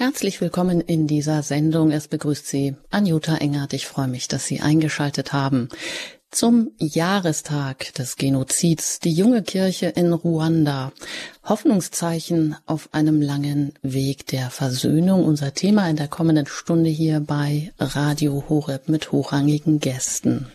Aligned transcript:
Herzlich 0.00 0.40
willkommen 0.40 0.80
in 0.80 1.08
dieser 1.08 1.42
Sendung. 1.42 1.90
Es 1.90 2.06
begrüßt 2.06 2.46
Sie 2.46 2.76
Anjuta 2.88 3.34
Engert. 3.38 3.72
Ich 3.72 3.88
freue 3.88 4.06
mich, 4.06 4.28
dass 4.28 4.46
Sie 4.46 4.60
eingeschaltet 4.60 5.32
haben. 5.32 5.70
Zum 6.30 6.72
Jahrestag 6.78 7.94
des 7.94 8.16
Genozids 8.16 9.00
die 9.00 9.12
junge 9.12 9.42
Kirche 9.42 9.86
in 9.86 10.12
Ruanda. 10.12 10.92
Hoffnungszeichen 11.42 12.54
auf 12.66 12.90
einem 12.92 13.22
langen 13.22 13.72
Weg 13.80 14.26
der 14.26 14.50
Versöhnung. 14.50 15.24
Unser 15.24 15.54
Thema 15.54 15.88
in 15.88 15.96
der 15.96 16.08
kommenden 16.08 16.46
Stunde 16.46 16.90
hier 16.90 17.20
bei 17.20 17.72
Radio 17.78 18.44
Horeb 18.46 18.90
mit 18.90 19.10
hochrangigen 19.10 19.80
Gästen. 19.80 20.48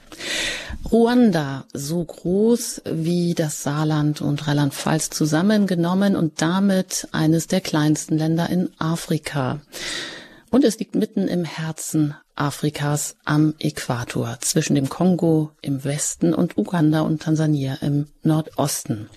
Ruanda, 0.91 1.65
so 1.73 2.03
groß 2.03 2.83
wie 2.85 3.33
das 3.33 3.63
Saarland 3.63 4.21
und 4.21 4.47
Rheinland-Pfalz 4.47 5.09
zusammengenommen 5.09 6.15
und 6.15 6.39
damit 6.39 7.07
eines 7.11 7.47
der 7.47 7.61
kleinsten 7.61 8.19
Länder 8.19 8.47
in 8.47 8.69
Afrika. 8.77 9.59
Und 10.53 10.63
es 10.63 10.77
liegt 10.77 10.93
mitten 10.93 11.27
im 11.27 11.45
Herzen 11.45 12.13
Afrikas 12.35 13.15
am 13.25 13.55
Äquator 13.57 14.37
zwischen 14.39 14.75
dem 14.75 14.87
Kongo 14.87 15.49
im 15.63 15.83
Westen 15.83 16.31
und 16.35 16.59
Uganda 16.59 17.01
und 17.01 17.23
Tansania 17.23 17.79
im 17.81 18.05
Nordosten. 18.21 19.09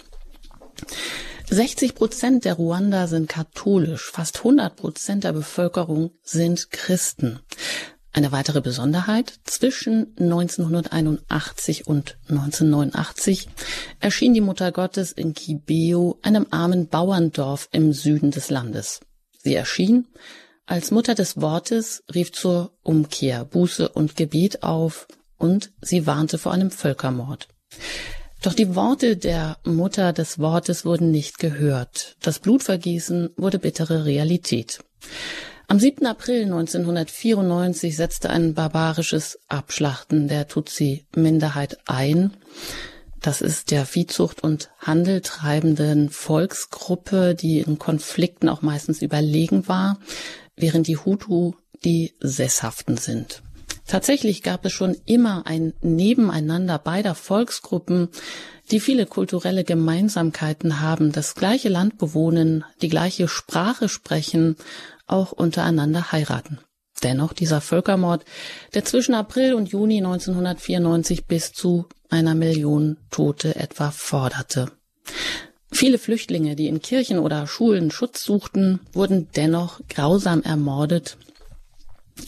60 1.51 1.95
Prozent 1.95 2.47
der 2.47 2.55
Ruander 2.55 3.07
sind 3.07 3.29
katholisch, 3.29 4.11
fast 4.11 4.39
100 4.39 4.77
Prozent 4.77 5.25
der 5.25 5.35
Bevölkerung 5.35 6.13
sind 6.23 6.71
Christen. 6.71 7.41
Eine 8.15 8.33
weitere 8.33 8.63
Besonderheit, 8.63 9.35
zwischen 9.45 10.17
1981 10.19 11.87
und 11.87 12.17
1989 12.31 13.51
erschien 14.01 14.33
die 14.33 14.41
Mutter 14.41 14.73
Gottes 14.73 15.13
in 15.13 15.35
Kibeo, 15.35 16.19
einem 16.23 16.47
armen 16.51 16.89
Bauerndorf 16.89 17.69
im 17.73 17.93
Süden 17.93 18.31
des 18.31 18.49
Landes. 18.49 19.01
Sie 19.43 19.55
erschien, 19.55 20.07
als 20.67 20.91
Mutter 20.91 21.15
des 21.15 21.41
Wortes 21.41 22.03
rief 22.13 22.33
zur 22.33 22.73
Umkehr, 22.83 23.45
Buße 23.45 23.89
und 23.89 24.17
Gebet 24.17 24.65
auf 24.65 25.07
und 25.39 25.71
sie 25.81 26.07
warnte 26.07 26.39
vor 26.39 26.53
einem 26.53 26.73
Völkermord. 26.73 27.49
Doch 28.43 28.53
die 28.53 28.75
Worte 28.75 29.17
der 29.17 29.59
Mutter 29.65 30.13
des 30.13 30.41
Wortes 30.41 30.85
wurden 30.85 31.13
nicht 31.13 31.39
gehört. 31.39 32.17
Das 32.21 32.41
Blutvergießen 32.41 33.31
wurde 33.37 33.61
bittere 33.61 34.05
Realität. 34.05 34.81
Am 35.69 35.79
7. 35.79 36.05
April 36.07 36.43
1994 36.43 37.97
setzte 37.97 38.31
ein 38.31 38.55
barbarisches 38.55 39.39
Abschlachten 39.49 40.27
der 40.27 40.49
Tutsi-Minderheit 40.49 41.79
ein. 41.87 42.37
Das 43.21 43.41
ist 43.41 43.71
der 43.71 43.87
Viehzucht 43.87 44.43
und 44.43 44.71
Handel 44.79 45.21
treibenden 45.21 46.11
Volksgruppe, 46.11 47.35
die 47.35 47.61
in 47.61 47.79
Konflikten 47.79 48.49
auch 48.49 48.63
meistens 48.63 49.03
überlegen 49.03 49.67
war 49.67 49.99
während 50.57 50.87
die 50.87 50.97
Hutu 50.97 51.53
die 51.85 52.15
Sesshaften 52.21 52.97
sind. 52.97 53.43
Tatsächlich 53.87 54.43
gab 54.43 54.65
es 54.65 54.73
schon 54.73 54.97
immer 55.05 55.47
ein 55.47 55.73
Nebeneinander 55.81 56.79
beider 56.79 57.15
Volksgruppen, 57.15 58.09
die 58.73 58.81
viele 58.81 59.07
kulturelle 59.07 59.63
Gemeinsamkeiten 59.63 60.81
haben, 60.81 61.13
das 61.13 61.37
gleiche 61.37 61.69
Land 61.69 61.99
bewohnen, 61.99 62.65
die 62.83 62.89
gleiche 62.89 63.29
Sprache 63.29 63.89
sprechen, 63.89 64.57
auch 65.07 65.31
untereinander 65.31 66.11
heiraten. 66.11 66.59
Dennoch 67.03 67.33
dieser 67.33 67.61
Völkermord, 67.61 68.25
der 68.75 68.85
zwischen 68.85 69.15
April 69.15 69.55
und 69.55 69.69
Juni 69.69 69.99
1994 69.99 71.27
bis 71.27 71.53
zu 71.53 71.87
einer 72.09 72.35
Million 72.35 72.97
Tote 73.11 73.55
etwa 73.55 73.91
forderte. 73.91 74.73
Viele 75.77 75.99
Flüchtlinge, 75.99 76.57
die 76.57 76.69
in 76.69 76.81
Kirchen 76.81 77.19
oder 77.19 77.47
Schulen 77.47 77.91
Schutz 77.91 78.25
suchten, 78.25 78.81
wurden 78.95 79.29
dennoch 79.37 79.83
grausam 79.91 80.41
ermordet 80.41 81.19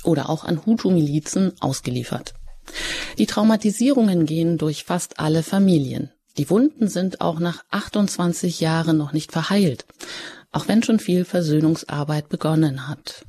oder 0.04 0.28
auch 0.28 0.44
an 0.44 0.66
Hutu-Milizen 0.66 1.54
ausgeliefert. 1.58 2.34
Die 3.16 3.24
Traumatisierungen 3.24 4.26
gehen 4.26 4.58
durch 4.58 4.84
fast 4.84 5.18
alle 5.18 5.42
Familien. 5.42 6.10
Die 6.36 6.50
Wunden 6.50 6.88
sind 6.88 7.22
auch 7.22 7.38
nach 7.38 7.64
28 7.70 8.60
Jahren 8.60 8.98
noch 8.98 9.14
nicht 9.14 9.32
verheilt, 9.32 9.86
auch 10.52 10.68
wenn 10.68 10.82
schon 10.82 10.98
viel 10.98 11.24
Versöhnungsarbeit 11.24 12.28
begonnen 12.28 12.86
hat. 12.86 13.24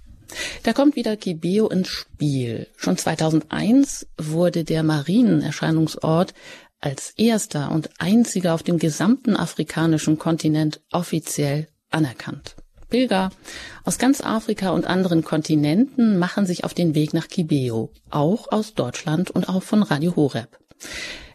Da 0.64 0.74
kommt 0.74 0.98
wieder 0.98 1.16
Kibeo 1.16 1.70
ins 1.70 1.88
Spiel. 1.88 2.68
Schon 2.76 2.98
2001 2.98 4.06
wurde 4.18 4.66
der 4.66 4.84
Marienerscheinungsort 4.84 6.34
als 6.82 7.14
erster 7.18 7.72
und 7.72 7.90
einziger 8.00 8.54
auf 8.54 8.64
dem 8.64 8.80
gesamten 8.80 9.36
afrikanischen 9.36 10.18
Kontinent 10.18 10.82
offiziell 10.92 11.68
anerkannt. 11.90 12.56
Pilger 12.90 13.30
aus 13.84 14.00
ganz 14.00 14.22
Afrika 14.22 14.72
und 14.72 14.88
anderen 14.88 15.24
Kontinenten 15.24 16.18
machen 16.18 16.46
sich 16.46 16.64
auf 16.64 16.74
den 16.74 16.96
Weg 16.96 17.14
nach 17.14 17.28
Kibeo, 17.28 17.92
auch 18.10 18.52
aus 18.52 18.74
Deutschland 18.74 19.30
und 19.30 19.48
auch 19.48 19.64
von 19.64 19.84
Radio 19.84 20.16
Horeb. 20.16 20.58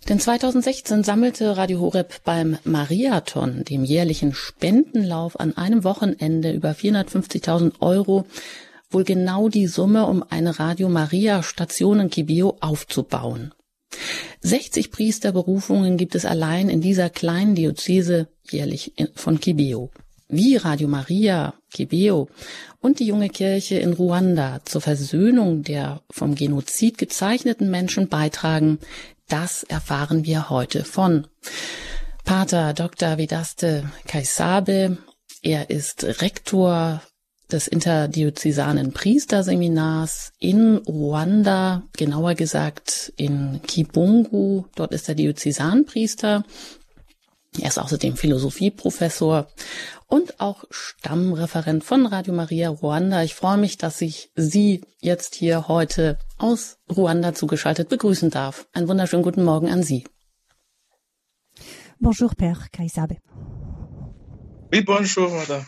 Denn 0.09 0.21
2016 0.21 1.03
sammelte 1.03 1.56
Radio 1.56 1.81
Horeb 1.81 2.22
beim 2.25 2.59
Mariathon, 2.65 3.65
dem 3.65 3.84
jährlichen 3.84 4.34
Spendenlauf 4.34 5.41
an 5.41 5.56
einem 5.56 5.82
Wochenende 5.84 6.53
über 6.53 6.72
450.000 6.72 7.81
Euro, 7.81 8.26
wohl 8.91 9.05
genau 9.05 9.49
die 9.49 9.66
Summe, 9.66 10.06
um 10.06 10.22
eine 10.28 10.59
Radio 10.59 10.88
Maria 10.88 11.43
Station 11.43 12.00
in 12.00 12.11
Kibeo 12.11 12.59
aufzubauen. 12.61 13.55
60 14.41 14.91
Priesterberufungen 14.91 15.97
gibt 15.97 16.15
es 16.15 16.25
allein 16.25 16.69
in 16.69 16.81
dieser 16.81 17.10
kleinen 17.10 17.55
Diözese 17.55 18.28
jährlich 18.50 18.93
von 19.15 19.41
Kibeo. 19.41 19.91
Wie 20.28 20.56
Radio 20.56 20.88
Maria, 20.88 21.55
Kibeo 21.72 22.28
und 22.81 22.99
die 22.99 23.06
junge 23.06 23.28
Kirche 23.28 23.77
in 23.77 23.93
Ruanda 23.93 24.60
zur 24.65 24.81
Versöhnung 24.81 25.62
der 25.62 26.03
vom 26.10 26.34
Genozid 26.34 26.99
gezeichneten 26.99 27.71
Menschen 27.71 28.09
beitragen, 28.09 28.78
das 29.28 29.62
erfahren 29.65 30.25
wir 30.25 30.50
heute 30.50 30.84
von 30.84 31.26
Pater 32.25 32.72
Dr. 32.72 33.19
Vidaste 33.19 33.91
Kaisabe. 34.06 34.99
Er 35.43 35.71
ist 35.71 36.05
Rektor 36.22 37.03
des 37.50 37.69
interdiözesanen 37.69 38.93
Priesterseminars 38.93 40.32
in 40.38 40.78
Ruanda, 40.78 41.82
genauer 41.97 42.34
gesagt 42.34 43.12
in 43.16 43.60
Kibungu. 43.66 44.65
Dort 44.75 44.93
ist 44.93 45.09
er 45.09 45.15
Diözesanpriester. 45.15 46.44
Er 47.60 47.69
ist 47.69 47.78
außerdem 47.78 48.16
Philosophieprofessor 48.16 49.47
und 50.09 50.41
auch 50.41 50.65
Stammreferent 50.71 51.84
von 51.84 52.06
Radio 52.06 52.34
Maria 52.34 52.69
Ruanda. 52.69 53.22
Ich 53.22 53.34
freue 53.34 53.59
mich, 53.59 53.78
dass 53.78 54.00
ich 54.00 54.31
Sie 54.34 54.82
jetzt 55.00 55.37
hier 55.37 55.69
heute 55.69 56.19
aus 56.37 56.78
Ruanda 56.94 57.34
zugeschaltet 57.34 57.88
begrüßen 57.88 58.31
darf. 58.31 58.66
Einen 58.72 58.88
wunderschönen 58.88 59.22
guten 59.22 59.44
Morgen 59.44 59.71
an 59.71 59.82
Sie. 59.82 60.05
Bonjour, 62.00 62.31
Père 62.31 62.66
Kaisabe. 62.72 63.19
Oui, 64.72 64.82
bonjour, 64.82 65.31
madame. 65.31 65.66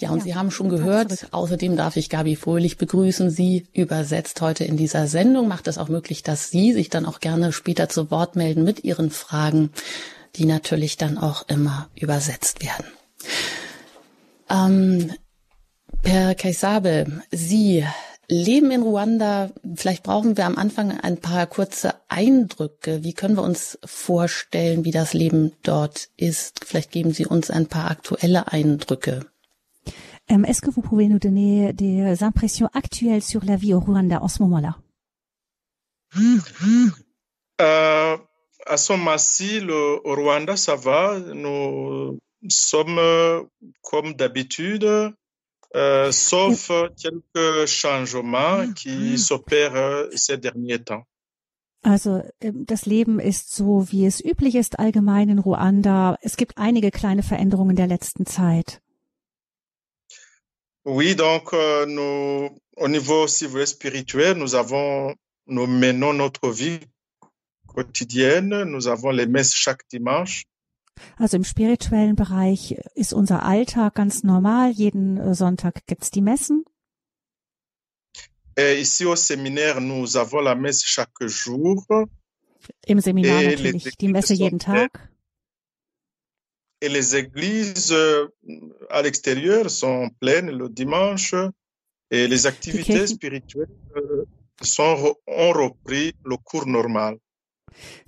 Ja, 0.00 0.10
und 0.10 0.18
ja, 0.18 0.24
Sie 0.24 0.34
haben 0.34 0.50
schon 0.50 0.70
gehört, 0.70 1.28
außerdem 1.30 1.76
darf 1.76 1.96
ich 1.96 2.08
Gabi 2.08 2.34
Fröhlich 2.34 2.78
begrüßen. 2.78 3.30
Sie 3.30 3.68
übersetzt 3.74 4.40
heute 4.40 4.64
in 4.64 4.78
dieser 4.78 5.06
Sendung, 5.06 5.46
macht 5.46 5.68
es 5.68 5.76
auch 5.76 5.88
möglich, 5.88 6.22
dass 6.22 6.50
Sie 6.50 6.72
sich 6.72 6.88
dann 6.88 7.04
auch 7.04 7.20
gerne 7.20 7.52
später 7.52 7.88
zu 7.90 8.10
Wort 8.10 8.34
melden 8.34 8.64
mit 8.64 8.82
Ihren 8.82 9.10
Fragen, 9.10 9.70
die 10.36 10.46
natürlich 10.46 10.96
dann 10.96 11.18
auch 11.18 11.46
immer 11.48 11.90
übersetzt 11.94 12.64
werden. 12.64 12.86
Ähm, 14.48 15.12
per 16.02 16.34
Kaisabe, 16.34 17.22
Sie 17.30 17.84
leben 18.26 18.70
in 18.70 18.82
Ruanda. 18.82 19.50
Vielleicht 19.74 20.02
brauchen 20.02 20.38
wir 20.38 20.46
am 20.46 20.56
Anfang 20.56 20.98
ein 20.98 21.18
paar 21.18 21.46
kurze 21.46 21.94
Eindrücke. 22.08 23.04
Wie 23.04 23.12
können 23.12 23.36
wir 23.36 23.42
uns 23.42 23.78
vorstellen, 23.84 24.84
wie 24.86 24.92
das 24.92 25.12
Leben 25.12 25.52
dort 25.62 26.08
ist? 26.16 26.64
Vielleicht 26.64 26.90
geben 26.90 27.12
Sie 27.12 27.26
uns 27.26 27.50
ein 27.50 27.66
paar 27.66 27.90
aktuelle 27.90 28.50
Eindrücke. 28.50 29.26
Euh, 30.30 30.42
Est-ce 30.44 30.60
que 30.60 30.70
vous 30.70 30.82
pouvez 30.82 31.08
nous 31.08 31.18
donner 31.18 31.72
des 31.72 32.22
impressions 32.22 32.68
actuelles 32.72 33.22
sur 33.22 33.44
la 33.44 33.56
vie 33.56 33.74
au 33.74 33.80
Rwanda 33.80 34.22
en 34.22 34.28
ce 34.28 34.42
moment-là 34.42 34.76
euh, 37.60 38.16
À 38.66 38.76
ce 38.76 38.92
moment-ci, 38.92 39.60
au 39.68 40.14
Rwanda, 40.14 40.56
ça 40.56 40.76
va. 40.76 41.18
Nous 41.18 42.18
sommes 42.48 43.48
comme 43.82 44.14
d'habitude, 44.14 45.12
euh, 45.76 46.12
sauf 46.12 46.70
quelques 46.96 47.66
changements 47.66 48.72
qui 48.72 49.18
s'opèrent 49.18 50.08
ces 50.14 50.38
derniers 50.38 50.82
temps. 50.82 51.04
Also 51.82 52.20
das 52.42 52.84
Leben 52.84 53.20
ist 53.20 53.54
so, 53.54 53.90
wie 53.90 54.04
es 54.04 54.20
üblich 54.22 54.54
ist 54.54 54.78
allgemein 54.78 55.30
in 55.30 55.38
Ruanda. 55.38 56.18
Es 56.20 56.36
gibt 56.36 56.58
einige 56.58 56.90
kleine 56.90 57.22
Veränderungen 57.22 57.74
der 57.74 57.86
letzten 57.86 58.26
Zeit. 58.26 58.82
Oui, 60.84 61.14
donc 61.14 61.52
euh, 61.52 61.86
nous, 61.86 62.50
au 62.76 62.88
niveau, 62.88 63.26
si 63.26 63.44
vous 63.44 63.52
voulez, 63.52 63.66
spirituel, 63.66 64.36
nous 64.38 64.54
avons, 64.54 65.14
nous 65.46 65.66
menons 65.66 66.14
notre 66.14 66.50
vie 66.50 66.80
quotidienne. 67.66 68.64
Nous 68.64 68.88
avons 68.88 69.10
les 69.10 69.26
messes 69.26 69.54
chaque 69.54 69.86
dimanche. 69.90 70.44
Also 71.16 71.36
im 71.36 71.44
spirituellen 71.44 72.14
Bereich 72.14 72.76
ist 72.94 73.14
unser 73.14 73.42
Alltag 73.42 73.94
ganz 73.94 74.22
normal. 74.22 74.70
Jeden 74.70 75.16
äh, 75.16 75.34
Sonntag 75.34 75.86
gibt's 75.86 76.10
die 76.10 76.20
Messen. 76.20 76.64
Et 78.56 78.80
ici 78.80 79.06
au 79.06 79.16
séminaire, 79.16 79.80
nous 79.80 80.16
avons 80.16 80.40
la 80.40 80.54
messe 80.54 80.84
chaque 80.84 81.26
jour. 81.26 81.86
Im 82.86 83.00
Seminar 83.00 83.40
Et 83.40 83.56
natürlich 83.56 83.96
die 83.96 84.08
Messe 84.08 84.34
jeden 84.34 84.58
Tag. 84.58 85.10
Et 86.80 86.88
les 86.88 87.14
églises 87.16 87.92
euh, 87.92 88.28
à 88.88 89.02
l'extérieur 89.02 89.70
sont 89.70 90.10
pleines 90.20 90.50
le 90.50 90.68
dimanche. 90.68 91.34
Et 92.10 92.26
les 92.26 92.46
activités 92.46 92.94
Kirchen- 92.94 93.06
spirituelles 93.06 93.68
euh, 93.96 94.24
sont, 94.62 95.14
ont 95.26 95.52
repris 95.52 96.14
le 96.24 96.36
cours 96.38 96.66
normal. 96.66 97.18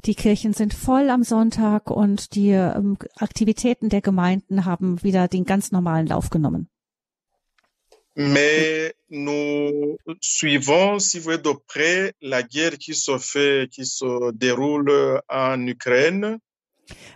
Die 0.04 0.16
Kirchen 0.16 0.54
sind 0.54 0.74
voll 0.74 1.08
am 1.08 1.22
Sonntag 1.22 1.90
und 1.90 2.34
die 2.34 2.50
ähm, 2.50 2.96
Aktivitäten 3.16 3.88
der 3.90 4.00
Gemeinden 4.00 4.64
haben 4.64 5.02
wieder 5.04 5.28
den 5.28 5.44
ganz 5.44 5.70
normalen 5.70 6.06
Lauf 6.08 6.30
genommen. 6.30 6.68
Mais 8.14 8.92
nous 9.08 9.96
suivons, 10.20 10.98
si 10.98 11.18
vous 11.18 11.24
voulez, 11.24 11.38
de 11.38 11.54
près 11.66 12.12
la 12.20 12.42
guerre 12.42 12.76
qui 12.76 12.92
se 12.94 13.18
fait, 13.18 13.70
qui 13.70 13.86
se 13.86 14.32
déroule 14.32 15.22
en 15.28 15.66
Ukraine. 15.66 16.38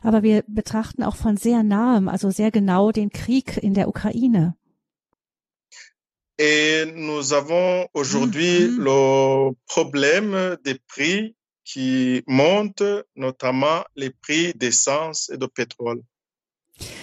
Aber 0.02 0.22
wir 0.22 0.44
betrachten 0.46 1.02
auch 1.02 1.16
von 1.16 1.36
sehr 1.36 1.62
nahem, 1.62 2.08
also 2.08 2.30
sehr 2.30 2.50
genau 2.50 2.92
den 2.92 3.10
Krieg 3.10 3.56
in 3.56 3.74
der 3.74 3.88
Ukraine. 3.88 4.54
Et 6.38 6.92
nous 6.94 7.32
avons 7.32 7.88
aujourd'hui 7.94 8.68
le 8.68 9.52
problème 9.66 10.58
des 10.66 10.78
prix 10.86 11.34
qui 11.64 12.22
montent, 12.26 13.04
notamment 13.14 13.84
les 13.96 14.10
prix 14.10 14.52
d'essence 14.54 15.30
et 15.32 15.38
de 15.38 15.46
pétrole. 15.46 16.02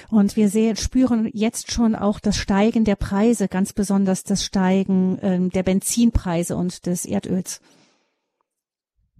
Und 0.09 0.35
wir 0.35 0.49
sehen, 0.49 0.75
spüren 0.75 1.29
jetzt 1.33 1.71
schon 1.71 1.95
auch 1.95 2.19
das 2.19 2.37
Steigen 2.37 2.85
der 2.85 2.95
Preise, 2.95 3.47
ganz 3.47 3.73
besonders 3.73 4.23
das 4.23 4.45
Steigen 4.45 5.17
ähm, 5.23 5.49
der 5.49 5.63
Benzinpreise 5.63 6.55
und 6.55 6.85
des 6.85 7.05
Erdöls. 7.05 7.59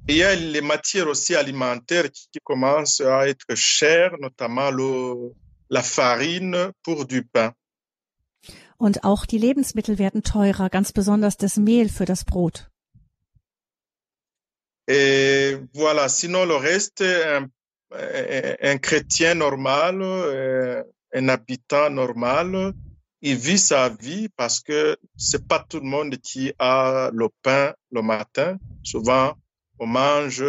Et 0.07 0.13
il 0.13 0.17
y 0.17 0.23
a 0.23 0.35
les 0.35 0.61
matières 0.61 1.07
aussi 1.07 1.33
alimentaires 1.35 2.11
qui, 2.11 2.27
qui 2.31 2.39
commencent 2.43 3.01
à 3.01 3.27
être 3.27 3.55
chères, 3.55 4.15
notamment 4.19 4.69
le, 4.69 5.33
la 5.69 5.81
farine 5.81 6.71
pour 6.83 7.05
du 7.05 7.23
pain. 7.23 7.53
Und 8.77 9.05
auch 9.05 9.25
die 9.25 9.37
Lebensmittel 9.37 9.97
werden 9.97 10.23
teurer, 10.23 10.69
ganz 10.69 10.91
besonders 10.91 11.37
das 11.37 11.55
Mehl 11.57 11.87
für 11.87 12.05
das 12.05 12.25
Brot. 12.25 12.69
Et 14.87 15.57
voilà, 15.73 16.09
sinon 16.09 16.45
le 16.45 16.57
reste, 16.57 17.05
un, 17.37 17.49
un- 17.91 18.57
un 18.61 18.77
chrétien 18.81 19.35
normal, 19.35 20.01
euh, 20.01 20.83
un 21.13 21.29
habitant 21.29 21.89
normal, 21.89 22.73
il 23.21 23.37
vit 23.37 23.57
sa 23.57 23.87
vie 23.87 24.27
parce 24.35 24.59
que 24.59 24.97
c'est 25.15 25.47
pas 25.47 25.59
tout 25.59 25.79
le 25.79 25.87
monde 25.87 26.17
qui 26.17 26.51
a 26.59 27.09
le 27.13 27.29
pain 27.41 27.73
le 27.91 28.01
matin. 28.01 28.57
Souvent, 28.83 29.35
on 29.83 29.87
mange 29.87 30.43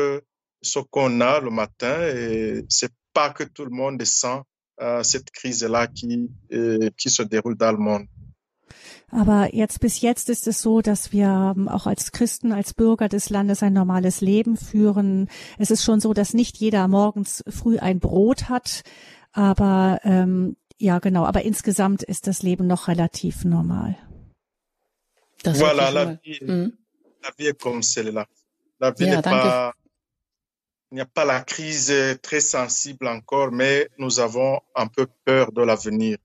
ce 0.62 0.78
qu'on 0.92 1.20
a 1.20 1.40
le 1.40 1.50
matin 1.50 1.96
et 2.02 2.64
c'est 2.68 2.92
pas 3.12 3.30
que 3.30 3.44
tout 3.44 3.64
le 3.64 3.70
monde 3.70 4.02
sent 4.04 4.40
euh, 4.80 5.02
cette 5.02 5.30
crise-là 5.30 5.86
qui, 5.88 6.30
euh, 6.52 6.90
qui 6.96 7.10
se 7.10 7.22
déroule 7.22 7.56
dans 7.56 7.72
le 7.72 7.78
monde. 7.78 8.06
Aber 9.10 9.54
jetzt 9.54 9.78
bis 9.80 10.00
jetzt 10.00 10.28
ist 10.28 10.46
es 10.48 10.60
so, 10.62 10.80
dass 10.80 11.12
wir 11.12 11.28
ähm, 11.56 11.68
auch 11.68 11.86
als 11.86 12.10
Christen, 12.10 12.50
als 12.52 12.74
Bürger 12.74 13.08
des 13.08 13.30
Landes 13.30 13.62
ein 13.62 13.72
normales 13.72 14.20
Leben 14.20 14.56
führen. 14.56 15.28
Es 15.58 15.70
ist 15.70 15.84
schon 15.84 16.00
so, 16.00 16.14
dass 16.14 16.34
nicht 16.34 16.56
jeder 16.56 16.88
morgens 16.88 17.44
früh 17.48 17.78
ein 17.78 18.00
Brot 18.00 18.48
hat, 18.48 18.82
aber 19.32 20.00
ähm, 20.02 20.56
ja 20.78 20.98
genau, 20.98 21.24
aber 21.24 21.42
insgesamt 21.44 22.02
ist 22.02 22.26
das 22.26 22.42
Leben 22.42 22.66
noch 22.66 22.88
relativ 22.88 23.44
normal. 23.44 23.96
Das 25.44 25.60
Voilà, 25.60 25.86
sich 25.86 25.94
la 25.94 26.04
vie, 26.24 26.40
Mhm. 26.44 26.72
la 27.22 27.30
vie 27.36 27.48
est 27.48 27.60
comme 27.60 27.82
celle-là. 27.82 28.26
La 28.80 28.90
vie 28.92 29.04
Ja, 29.06 29.16
n'est 29.16 29.22
danke. 29.22 29.42
pas, 29.42 29.72
il 30.90 30.94
n'y 30.96 31.00
a 31.00 31.06
pas 31.06 31.24
la 31.24 31.40
crise 31.40 31.92
très 32.22 32.40
sensible 32.40 33.06
encore, 33.08 33.50
mais 33.52 33.88
nous 33.98 34.20
avons 34.20 34.60
un 34.74 34.86
peu 34.86 35.06
peur 35.24 35.52
de 35.52 35.62
l'avenir. 35.62 36.18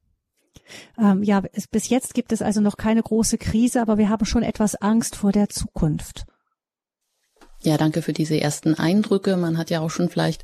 Ähm, 1.00 1.24
ja, 1.24 1.42
es, 1.54 1.68
bis 1.68 1.90
jetzt 1.90 2.14
gibt 2.14 2.32
es 2.32 2.42
also 2.44 2.62
noch 2.62 2.78
keine 2.78 3.02
große 3.02 3.38
Krise, 3.40 3.82
aber 3.82 3.98
wir 3.98 4.10
haben 4.10 4.26
schon 4.26 4.44
etwas 4.44 4.76
Angst 4.76 5.16
vor 5.16 5.32
der 5.32 5.50
Zukunft. 5.50 6.26
Ja, 7.62 7.76
danke 7.76 8.02
für 8.02 8.14
diese 8.14 8.40
ersten 8.40 8.76
Eindrücke. 8.76 9.36
Man 9.36 9.58
hat 9.58 9.70
ja 9.70 9.82
auch 9.82 9.90
schon 9.90 10.08
vielleicht 10.10 10.44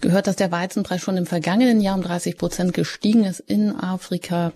gehört, 0.00 0.26
dass 0.26 0.36
der 0.36 0.50
Weizenpreis 0.52 1.02
schon 1.02 1.16
im 1.18 1.26
vergangenen 1.26 1.80
Jahr 1.82 1.96
um 1.96 2.02
30 2.02 2.38
Prozent 2.38 2.72
gestiegen 2.72 3.24
ist 3.24 3.40
in 3.40 3.74
Afrika. 3.76 4.52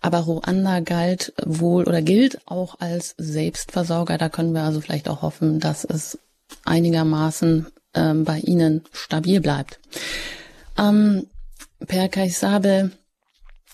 Aber 0.00 0.20
Ruanda 0.20 0.80
galt 0.80 1.32
wohl 1.44 1.84
oder 1.84 2.02
gilt 2.02 2.40
auch 2.48 2.80
als 2.80 3.14
Selbstversorger. 3.18 4.18
Da 4.18 4.30
können 4.30 4.52
wir 4.52 4.62
also 4.62 4.80
vielleicht 4.80 5.08
auch 5.08 5.22
hoffen, 5.22 5.60
dass 5.60 5.84
es 5.84 6.18
einigermaßen 6.64 7.66
ähm, 7.94 8.24
bei 8.24 8.38
Ihnen 8.40 8.82
stabil 8.92 9.40
bleibt. 9.40 9.78
Ähm, 10.78 11.26
per 11.86 12.08
Kaisabe, 12.08 12.90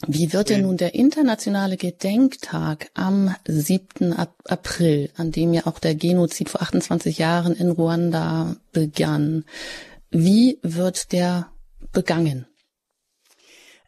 wie 0.07 0.33
wird 0.33 0.49
denn 0.51 0.61
Ja. 0.61 0.67
nun 0.67 0.77
der 0.77 0.95
internationale 0.95 1.77
Gedenktag 1.77 2.91
am 2.95 3.35
7. 3.47 4.13
Ap- 4.15 4.35
April, 4.49 5.11
an 5.17 5.31
dem 5.31 5.53
ja 5.53 5.67
auch 5.67 5.79
der 5.79 5.95
Genozid 5.95 6.49
vor 6.49 6.63
28 6.63 7.19
Jahren 7.19 7.55
in 7.55 7.71
Ruanda 7.71 8.57
begann, 8.73 9.45
wie 10.11 10.59
wird 10.63 11.13
der 11.13 11.49
begangen? 11.93 12.47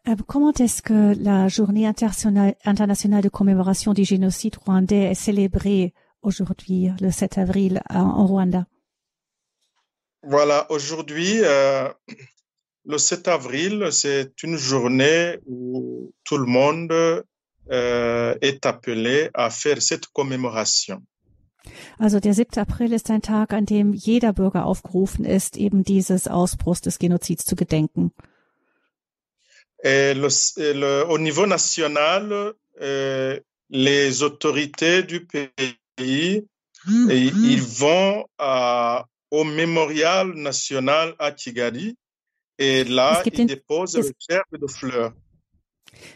Euh, 0.05 0.15
comment 0.27 0.59
est-ce 0.59 0.81
que 0.81 1.13
la 1.17 1.47
journée 1.47 1.87
internationale, 1.87 2.55
internationale 2.65 3.21
de 3.23 3.29
commémoration 3.29 3.93
du 3.93 4.03
génocide 4.03 4.57
rwandais 4.57 5.11
est 5.11 5.15
célébrée 5.15 5.93
aujourd'hui, 6.21 6.91
le 6.99 7.09
7 7.11 7.37
avril, 7.37 7.81
en, 7.89 7.99
en 8.01 8.25
Rwanda 8.25 8.67
Voilà, 10.23 10.65
aujourd'hui, 10.71 11.39
euh, 11.43 11.89
le 12.85 12.97
7 12.97 13.27
avril, 13.27 13.89
c'est 13.91 14.41
une 14.43 14.57
journée 14.57 15.37
où 15.45 16.11
tout 16.23 16.37
le 16.37 16.45
monde 16.45 16.91
euh, 17.71 18.35
est 18.41 18.65
appelé 18.65 19.29
à 19.33 19.49
faire 19.49 19.81
cette 19.81 20.07
commémoration. 20.07 21.01
Also 21.97 22.19
der 22.19 22.33
7. 22.33 22.57
April 22.57 22.91
ist 22.93 23.09
ein 23.09 23.21
Tag, 23.21 23.53
an 23.53 23.65
dem 23.65 23.93
jeder 23.93 24.33
Bürger 24.33 24.65
aufgerufen 24.65 25.23
ist, 25.25 25.55
eben 25.57 25.83
dieses 25.83 26.27
Ausbruchs 26.27 26.81
des 26.81 26.99
Genozids 26.99 27.45
zu 27.45 27.55
gedenken. 27.55 28.11
Et 29.81 30.13
le, 30.13 30.27
le- 30.73 31.05
au 31.09 31.17
niveau 31.17 31.45
national, 31.45 32.53
euh, 32.81 33.39
les 33.69 34.23
autorités 34.23 35.03
du 35.03 35.25
pays, 35.25 36.45
et 37.09 37.23
ils 37.27 37.61
vont 37.61 38.25
à- 38.37 39.05
au 39.37 39.43
mémorial 39.43 40.27
national 40.49 41.07
à 41.17 41.31
Kigali 41.31 41.87
et 42.59 42.83
là, 42.83 43.21
déposent 43.25 43.95
es- 43.95 44.09
le 44.09 44.13
gerbe 44.29 44.55
de 44.63 44.67
fleurs. 44.67 45.13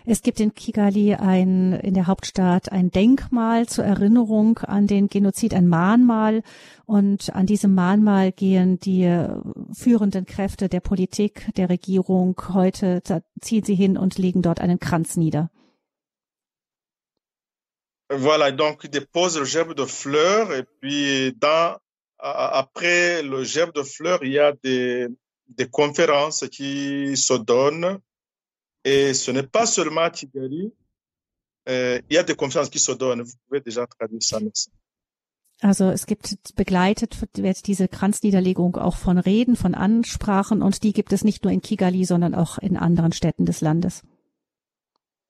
Es 0.05 0.21
gibt 0.21 0.39
in 0.39 0.53
Kigali 0.53 1.13
ein, 1.13 1.73
in 1.87 1.93
der 1.93 2.07
Hauptstadt 2.07 2.71
ein 2.71 2.89
Denkmal 2.91 3.67
zur 3.67 3.85
Erinnerung 3.85 4.57
an 4.59 4.87
den 4.87 5.07
Genozid, 5.07 5.53
ein 5.53 5.67
Mahnmal. 5.67 6.41
Und 6.85 7.33
an 7.35 7.45
diesem 7.45 7.73
Mahnmal 7.75 8.31
gehen 8.31 8.79
die 8.79 9.07
führenden 9.73 10.25
Kräfte 10.25 10.67
der 10.67 10.79
Politik, 10.79 11.47
der 11.57 11.69
Regierung 11.69 12.35
heute, 12.53 13.01
ziehen 13.41 13.63
sie 13.63 13.75
hin 13.75 13.97
und 13.97 14.17
legen 14.17 14.41
dort 14.41 14.59
einen 14.61 14.79
Kranz 14.79 15.15
nieder. 15.15 15.49
Voilà, 18.09 18.51
donc 18.51 18.83
ils 18.83 18.89
déposent 18.89 19.37
le 19.37 19.45
gerbe 19.45 19.73
de 19.75 19.85
fleurs 19.85 20.51
et 20.53 20.63
puis 20.79 21.33
dans, 21.39 21.77
après 22.19 23.21
le 23.23 23.43
gerbe 23.43 23.73
de 23.73 23.83
fleurs, 23.83 24.23
il 24.23 24.31
y 24.31 24.39
a 24.39 24.53
des, 24.63 25.07
des 25.47 25.69
conférences 25.69 26.45
qui 26.49 27.15
se 27.15 27.33
donnent 27.33 27.99
et 28.83 29.13
ce 29.13 29.31
n'est 29.31 29.43
pas 29.43 29.65
seulement 29.65 30.01
à 30.01 30.09
Kigali, 30.09 30.73
euh, 31.69 31.99
il 32.09 32.15
y 32.15 32.17
a 32.17 32.23
des 32.23 32.35
conférences 32.35 32.69
qui 32.69 32.79
se 32.79 32.91
donnent. 32.93 33.21
Vous 33.21 33.35
pouvez 33.47 33.61
déjà 33.61 33.85
traduire 33.85 34.21
ça, 34.21 34.39
merci. 34.39 34.69
Also 35.59 35.89
es 35.89 36.05
gibt 36.05 36.55
begleitet 36.55 37.17
wird 37.19 37.65
diese 37.65 37.87
Kranzniederlegung 37.87 38.75
auch 38.75 38.95
von 38.95 39.17
Reden, 39.17 39.55
von 39.55 39.73
Ansprachen 39.73 40.61
und 40.61 40.83
die 40.83 40.93
gibt 40.93 41.11
es 41.13 41.23
nicht 41.23 41.43
nur 41.43 41.51
in 41.51 41.61
Kigali, 41.61 42.05
sondern 42.05 42.35
auch 42.35 42.59
in 42.59 42.77
anderen 42.77 43.11
Städten 43.11 43.45
des 43.45 43.61
Landes. 43.61 44.03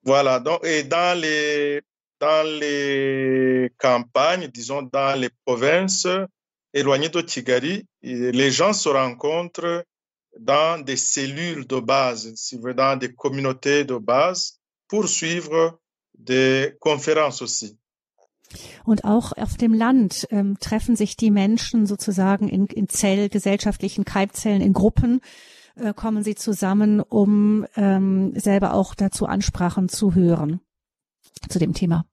Voilà, 0.04 0.38
donc, 0.38 0.64
et 0.64 0.84
dans 0.84 1.18
les, 1.18 1.82
dans 2.18 2.46
les 2.46 3.72
campagnes, 3.78 4.48
disons 4.48 4.82
dans 4.82 5.18
les 5.18 5.30
provinces 5.46 6.06
éloignées 6.78 7.08
de 7.08 7.22
Kigali, 7.22 7.86
et 8.02 8.32
les 8.32 8.50
gens 8.50 8.72
se 8.72 8.88
rencontrent 8.88 9.84
dans 10.38 10.82
des 10.84 10.96
cellules 10.96 11.66
de 11.66 11.80
base, 11.80 12.32
si 12.36 12.54
vous 12.54 12.62
voulez, 12.62 12.74
dans 12.74 12.96
des 12.98 13.12
communautés 13.12 13.84
de 13.84 13.96
base, 13.98 14.60
pour 14.88 15.08
suivre 15.08 15.78
des 16.16 16.76
conférences 16.80 17.42
aussi. 17.42 17.78
Und 18.84 19.04
auch 19.04 19.32
auf 19.32 19.58
dem 19.58 19.74
Land 19.74 20.26
ähm, 20.30 20.56
treffen 20.58 20.96
sich 20.96 21.16
die 21.16 21.30
Menschen 21.30 21.84
sozusagen 21.86 22.48
in, 22.48 22.66
in 22.66 22.88
Zell, 22.88 23.28
gesellschaftlichen 23.28 24.06
Keimzellen, 24.06 24.62
in 24.62 24.72
Gruppen 24.72 25.20
äh, 25.76 25.92
kommen 25.92 26.22
sie 26.22 26.34
zusammen, 26.34 27.00
um 27.00 27.66
ähm, 27.76 28.32
selber 28.34 28.72
auch 28.72 28.94
dazu 28.94 29.26
Ansprachen 29.26 29.90
zu 29.90 30.14
hören 30.14 30.60
zu 31.48 31.58
dem 31.58 31.74
Thema. 31.74 32.04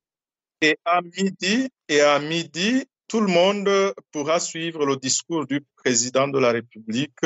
Et 0.61 0.77
à 0.85 1.01
midi, 1.01 1.69
et 1.87 2.01
à 2.01 2.19
midi, 2.19 2.85
tout 3.07 3.21
le 3.21 3.27
monde 3.27 3.93
pourra 4.11 4.39
suivre 4.39 4.85
le 4.85 4.97
discours 4.97 5.45
du 5.45 5.65
président 5.75 6.27
de 6.27 6.39
la 6.39 6.51
République 6.51 7.25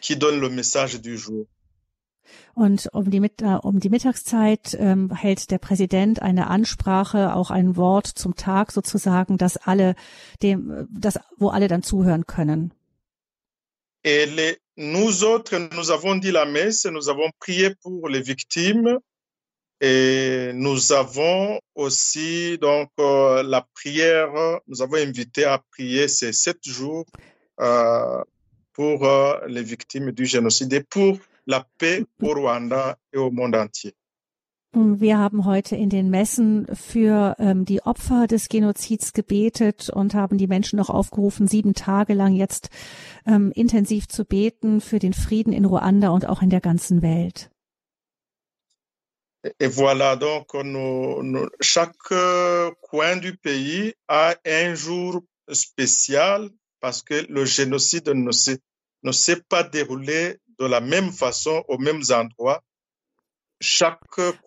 qui 0.00 0.16
donne 0.16 0.40
le 0.40 0.48
message 0.48 1.00
du 1.00 1.16
jour. 1.16 1.46
Und 2.54 2.88
um 2.92 3.10
die, 3.10 3.22
um 3.62 3.80
die 3.80 3.88
Mittagszeit 3.88 4.76
ähm, 4.78 5.10
hält 5.14 5.50
der 5.50 5.58
Präsident 5.58 6.20
eine 6.20 6.48
Ansprache, 6.48 7.34
auch 7.34 7.50
ein 7.50 7.76
Wort 7.76 8.06
zum 8.06 8.34
Tag 8.34 8.72
sozusagen, 8.72 9.38
dass 9.38 9.56
alle 9.56 9.94
dem, 10.42 10.86
das, 10.90 11.18
wo 11.38 11.48
alle 11.48 11.68
dann 11.68 11.82
zuhören 11.82 12.26
können. 12.26 12.74
Et 14.04 14.26
les, 14.26 14.58
nous 14.76 15.24
autres, 15.24 15.58
nous 15.74 15.90
avons 15.90 16.20
dit 16.20 16.30
la 16.30 16.44
messe, 16.44 16.84
nous 16.84 17.08
avons 17.08 17.30
prié 17.40 17.74
pour 17.82 18.08
les 18.08 18.22
victimes 18.22 18.98
et 19.80 20.50
nous 20.54 20.92
avons 20.92 21.60
aussi 21.74 22.58
donc 22.58 22.90
euh, 22.98 23.42
la 23.42 23.66
prière, 23.74 24.30
nous 24.66 24.82
avons 24.82 24.96
invité 24.96 25.44
à 25.44 25.62
prier 25.70 26.08
ces 26.08 26.32
sept 26.32 26.58
jours 26.64 27.06
euh, 27.60 28.22
pour 28.72 29.04
euh, 29.04 29.38
les 29.46 29.62
victimes 29.62 30.12
du 30.12 30.26
génocide 30.26 30.72
et 30.72 30.82
pour 30.82 31.18
la 31.46 31.66
paix 31.78 32.04
au 32.22 32.34
Rwanda 32.34 32.96
et 33.12 33.18
au 33.18 33.30
monde 33.30 33.56
entier. 33.56 33.94
Wir 34.74 35.16
haben 35.18 35.46
heute 35.46 35.76
in 35.76 35.88
den 35.88 36.10
Messen 36.10 36.66
für 36.74 37.34
ähm, 37.38 37.64
die 37.64 37.82
Opfer 37.82 38.26
des 38.26 38.48
Genozids 38.50 39.14
gebetet 39.14 39.88
und 39.88 40.14
haben 40.14 40.36
die 40.36 40.46
Menschen 40.46 40.76
noch 40.76 40.90
aufgerufen, 40.90 41.48
sieben 41.48 41.72
Tage 41.72 42.12
lang 42.12 42.34
jetzt 42.34 42.68
ähm, 43.26 43.50
intensiv 43.54 44.08
zu 44.08 44.26
beten 44.26 44.82
für 44.82 44.98
den 44.98 45.14
Frieden 45.14 45.54
in 45.54 45.64
Ruanda 45.64 46.10
und 46.10 46.28
auch 46.28 46.42
in 46.42 46.50
der 46.50 46.60
ganzen 46.60 47.00
Welt. 47.00 47.50
Et 49.60 49.68
voilà, 49.68 50.16
donc 50.16 50.48
chaque 51.60 51.96
coin 52.82 53.16
du 53.16 53.36
pays 53.36 53.94
a 54.08 54.36
un 54.44 54.74
jour 54.74 55.22
spécial 55.52 56.50
parce 56.80 57.02
que 57.02 57.26
le 57.28 57.44
génocide 57.44 58.08
ne 58.08 58.32
s'est, 58.32 58.60
ne 59.02 59.12
s'est 59.12 59.42
pas 59.42 59.62
déroulé 59.62 60.38
de 60.58 60.66
la 60.66 60.80
même 60.80 61.12
façon 61.12 61.64
aux 61.68 61.78
mêmes 61.78 62.02
endroits. 62.10 62.62
Chaque 63.60 64.00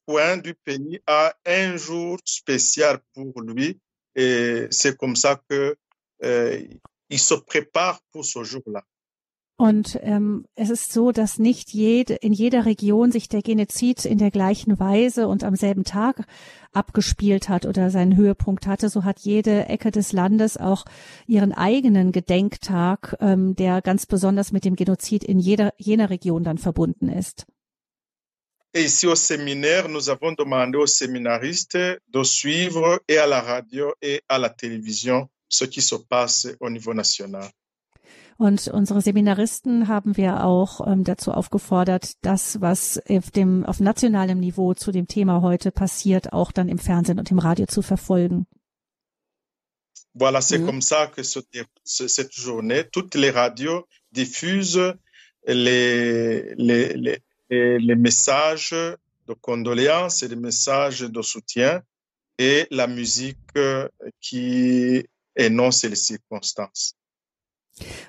coin 0.06 0.38
du 0.38 0.54
pays 0.54 1.00
a 1.08 1.34
un 1.46 1.78
jour 1.78 2.18
spécial 2.26 3.00
pour 3.14 3.42
lui 3.42 3.80
et 4.16 4.68
c'est 4.72 4.98
comme 4.98 5.16
ça 5.16 5.42
que 5.50 5.76
euh, 6.24 6.62
il 7.10 7.20
se 7.20 7.34
prépare 7.34 8.00
pour 8.12 8.26
ce 8.26 8.44
jour-là. 8.44 8.84
Und 9.62 10.00
ähm, 10.02 10.48
es 10.56 10.72
ist 10.72 10.92
so, 10.92 11.12
dass 11.12 11.38
nicht 11.38 11.72
jede, 11.72 12.16
in 12.16 12.34
jeder 12.34 12.66
Region 12.66 13.12
sich 13.12 13.30
der 13.30 13.44
Genozid 13.44 14.06
in 14.06 14.18
der 14.18 14.32
gleichen 14.32 14.80
Weise 14.80 15.28
und 15.28 15.44
am 15.44 15.56
selben 15.56 15.84
Tag 15.84 16.26
abgespielt 16.72 17.48
hat 17.48 17.68
oder 17.68 17.92
seinen 17.92 18.18
Höhepunkt 18.18 18.66
hatte. 18.66 18.90
So 18.90 19.04
hat 19.04 19.20
jede 19.20 19.70
Ecke 19.70 19.92
des 19.92 20.14
Landes 20.14 20.58
auch 20.58 20.84
ihren 21.28 21.54
eigenen 21.54 22.12
Gedenktag, 22.12 23.16
ähm, 23.20 23.56
der 23.56 23.84
ganz 23.84 24.08
besonders 24.08 24.52
mit 24.52 24.66
dem 24.66 24.76
Genozid 24.76 25.24
in 25.24 25.38
jeder, 25.38 25.76
jener 25.78 26.10
Region 26.10 26.44
dann 26.44 26.58
verbunden 26.58 27.08
ist. 27.10 27.46
Et 28.74 28.86
ici 28.86 29.06
au 29.06 29.16
séminaire, 29.16 29.88
nous 29.90 30.10
avons 30.10 30.34
demandé 30.36 30.80
aux 30.80 30.88
séminaristes 30.88 31.78
de 32.08 32.24
suivre 32.24 33.00
et 33.08 33.20
à 33.20 33.28
la 33.28 33.42
radio 33.42 33.94
et 34.02 34.24
à 34.28 34.40
la 34.40 34.50
télévision 34.50 35.30
ce 35.50 35.66
qui 35.66 35.82
se 35.82 35.98
passe 35.98 36.48
au 36.60 36.72
niveau 36.72 36.96
national. 36.96 37.52
Und 38.42 38.70
unsere 38.70 39.02
Seminaristen 39.02 39.88
haben 39.88 40.18
wir 40.18 40.44
auch 40.44 40.88
ähm, 40.88 41.04
dazu 41.04 41.32
aufgefordert, 41.32 42.14
das, 42.24 42.60
was 42.60 43.00
auf 43.08 43.30
dem 43.30 43.64
auf 43.64 43.80
nationalem 43.80 44.40
Niveau 44.40 44.74
zu 44.74 44.92
dem 44.92 45.06
Thema 45.06 45.44
heute 45.44 45.70
passiert, 45.70 46.34
auch 46.34 46.52
dann 46.52 46.68
im 46.68 46.80
Fernsehen 46.80 47.20
und 47.20 47.30
im 47.30 47.38
Radio 47.38 47.68
zu 47.68 47.84
verfolgen. 47.84 48.48
Voilà, 50.16 50.42
c'est 50.42 50.58
mmh. 50.58 50.66
comme 50.66 50.82
ça 50.82 51.06
que 51.06 51.22
ce, 51.22 52.08
cette 52.08 52.34
journée, 52.34 52.84
toutes 52.92 53.14
les 53.14 53.30
radios 53.30 53.86
diffusent 54.10 54.96
les, 55.46 56.56
les, 56.56 56.94
les, 56.96 57.78
les 57.78 57.96
messages 57.96 58.74
de 59.28 59.34
condoléances 59.36 60.24
et 60.24 60.30
les 60.30 60.36
messages 60.36 61.02
de 61.02 61.22
soutien 61.22 61.84
et 62.40 62.66
la 62.72 62.88
musique 62.88 63.38
qui 64.20 65.06
énonce 65.36 65.84
les 65.84 65.96
circonstances. 65.96 66.96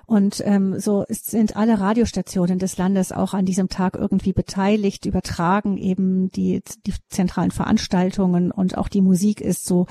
Und 0.07 0.43
ähm, 0.45 0.79
so 0.79 1.05
sind 1.09 1.57
alle 1.57 1.81
Radiostationen 1.81 2.59
des 2.59 2.77
Landes 2.77 3.13
auch 3.13 3.35
an 3.35 3.45
diesem 3.45 3.69
Tag 3.69 3.95
irgendwie 3.95 4.33
beteiligt, 4.33 5.07
übertragen 5.07 5.77
eben 5.77 6.31
die, 6.31 6.63
die 6.87 6.95
zentralen 7.09 7.51
Veranstaltungen 7.51 8.51
und 8.51 8.77
auch 8.77 8.89
die 8.89 9.01
Musik 9.01 9.41
ist 9.41 9.65
so 9.65 9.87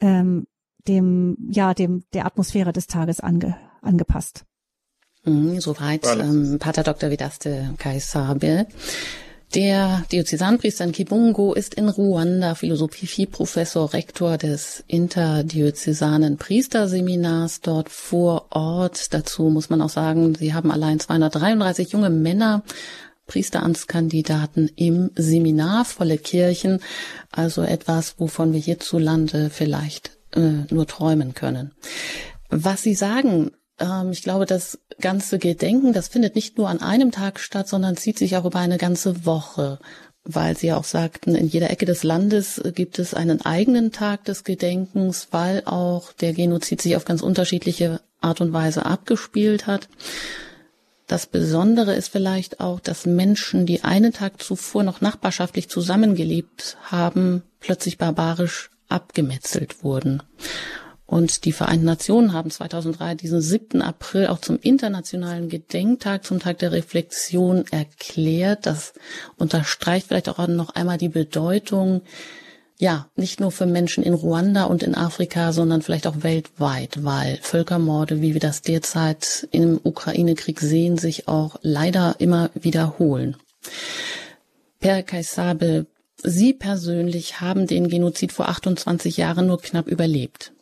ähm, 0.00 0.46
dem, 0.88 1.36
ja, 1.50 1.74
dem 1.74 2.04
der 2.12 2.26
Atmosphäre 2.26 2.72
des 2.72 2.86
Tages 2.86 3.20
ange, 3.20 3.56
angepasst. 3.80 4.44
Mhm, 5.24 5.60
soweit 5.60 6.04
ähm, 6.18 6.58
Pater 6.58 6.82
Dr. 6.82 7.10
Vidaste 7.10 7.74
Kaisabe. 7.78 8.66
Der 9.54 10.06
Diözesanpriester 10.10 10.84
in 10.84 10.92
Kibungo 10.92 11.52
ist 11.52 11.74
in 11.74 11.90
Ruanda 11.90 12.54
Philosophieprofessor, 12.54 13.92
Rektor 13.92 14.38
des 14.38 14.82
interdiözesanen 14.86 16.38
Priesterseminars 16.38 17.60
dort 17.60 17.90
vor 17.90 18.46
Ort. 18.48 19.12
Dazu 19.12 19.50
muss 19.50 19.68
man 19.68 19.82
auch 19.82 19.90
sagen, 19.90 20.34
sie 20.34 20.54
haben 20.54 20.70
allein 20.70 21.00
233 21.00 21.92
junge 21.92 22.08
Männer 22.08 22.62
Priesteramtskandidaten 23.26 24.70
im 24.74 25.10
Seminar, 25.16 25.84
volle 25.84 26.16
Kirchen, 26.16 26.80
also 27.30 27.62
etwas, 27.62 28.18
wovon 28.18 28.54
wir 28.54 28.60
hierzulande 28.60 29.50
vielleicht 29.50 30.16
äh, 30.34 30.64
nur 30.70 30.86
träumen 30.86 31.34
können. 31.34 31.72
Was 32.48 32.82
Sie 32.82 32.94
sagen, 32.94 33.50
ich 34.12 34.22
glaube, 34.22 34.46
das 34.46 34.78
ganze 35.00 35.38
Gedenken, 35.38 35.92
das 35.92 36.08
findet 36.08 36.36
nicht 36.36 36.56
nur 36.56 36.68
an 36.68 36.80
einem 36.80 37.10
Tag 37.10 37.40
statt, 37.40 37.68
sondern 37.68 37.96
zieht 37.96 38.18
sich 38.18 38.36
auch 38.36 38.44
über 38.44 38.60
eine 38.60 38.78
ganze 38.78 39.26
Woche, 39.26 39.80
weil 40.24 40.56
Sie 40.56 40.68
ja 40.68 40.76
auch 40.76 40.84
sagten, 40.84 41.34
in 41.34 41.48
jeder 41.48 41.70
Ecke 41.70 41.86
des 41.86 42.04
Landes 42.04 42.60
gibt 42.74 42.98
es 42.98 43.14
einen 43.14 43.40
eigenen 43.40 43.90
Tag 43.90 44.24
des 44.24 44.44
Gedenkens, 44.44 45.28
weil 45.32 45.62
auch 45.64 46.12
der 46.12 46.32
Genozid 46.32 46.80
sich 46.80 46.96
auf 46.96 47.04
ganz 47.04 47.22
unterschiedliche 47.22 48.00
Art 48.20 48.40
und 48.40 48.52
Weise 48.52 48.86
abgespielt 48.86 49.66
hat. 49.66 49.88
Das 51.08 51.26
Besondere 51.26 51.94
ist 51.94 52.08
vielleicht 52.08 52.60
auch, 52.60 52.78
dass 52.78 53.04
Menschen, 53.04 53.66
die 53.66 53.82
einen 53.82 54.12
Tag 54.12 54.40
zuvor 54.40 54.82
noch 54.84 55.00
nachbarschaftlich 55.00 55.68
zusammengelebt 55.68 56.76
haben, 56.84 57.42
plötzlich 57.60 57.98
barbarisch 57.98 58.70
abgemetzelt 58.88 59.82
wurden. 59.82 60.22
Und 61.12 61.44
die 61.44 61.52
Vereinten 61.52 61.84
Nationen 61.84 62.32
haben 62.32 62.50
2003 62.50 63.16
diesen 63.16 63.42
7. 63.42 63.82
April 63.82 64.28
auch 64.28 64.38
zum 64.38 64.58
internationalen 64.58 65.50
Gedenktag, 65.50 66.24
zum 66.24 66.40
Tag 66.40 66.56
der 66.60 66.72
Reflexion 66.72 67.66
erklärt. 67.70 68.64
Das 68.64 68.94
unterstreicht 69.36 70.06
vielleicht 70.06 70.30
auch 70.30 70.48
noch 70.48 70.70
einmal 70.70 70.96
die 70.96 71.10
Bedeutung, 71.10 72.00
ja, 72.78 73.10
nicht 73.14 73.40
nur 73.40 73.50
für 73.50 73.66
Menschen 73.66 74.02
in 74.02 74.14
Ruanda 74.14 74.64
und 74.64 74.82
in 74.82 74.94
Afrika, 74.94 75.52
sondern 75.52 75.82
vielleicht 75.82 76.06
auch 76.06 76.22
weltweit, 76.22 77.04
weil 77.04 77.38
Völkermorde, 77.42 78.22
wie 78.22 78.32
wir 78.32 78.40
das 78.40 78.62
derzeit 78.62 79.46
im 79.50 79.78
Ukraine-Krieg 79.82 80.60
sehen, 80.60 80.96
sich 80.96 81.28
auch 81.28 81.56
leider 81.60 82.16
immer 82.20 82.48
wiederholen. 82.54 83.36
Per 84.80 85.02
Kaisabe, 85.02 85.84
Sie 86.22 86.54
persönlich 86.54 87.42
haben 87.42 87.66
den 87.66 87.90
Genozid 87.90 88.32
vor 88.32 88.48
28 88.48 89.18
Jahren 89.18 89.46
nur 89.46 89.60
knapp 89.60 89.88
überlebt. 89.88 90.52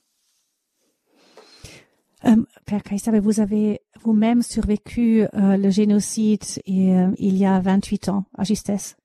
Ähm, 2.23 2.47
Père 2.67 2.83
Kaisabe, 2.83 3.21
vous 3.21 3.41
avez 3.41 3.81
vous-même 4.03 4.43
survécu 4.43 5.23
euh, 5.35 5.57
le 5.57 5.71
génocide 5.71 6.45
et, 6.67 6.95
euh, 6.95 7.11
il 7.19 7.37
y 7.37 7.47
a 7.47 7.61
28 7.61 8.09
ans 8.09 8.25
à 8.37 8.45
Gistes. 8.45 8.97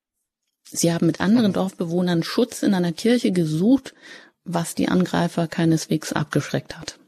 Sie 0.71 0.91
haben 0.91 1.05
mit 1.05 1.21
anderen 1.21 1.53
Dorfbewohnern 1.53 2.23
Schutz 2.23 2.63
in 2.63 2.73
einer 2.73 2.91
Kirche 2.91 3.31
gesucht, 3.31 3.93
was 4.45 4.73
die 4.73 4.87
Angreifer 4.87 5.47
keineswegs 5.47 6.11
abgeschreckt 6.11 6.75
hat. 6.77 6.99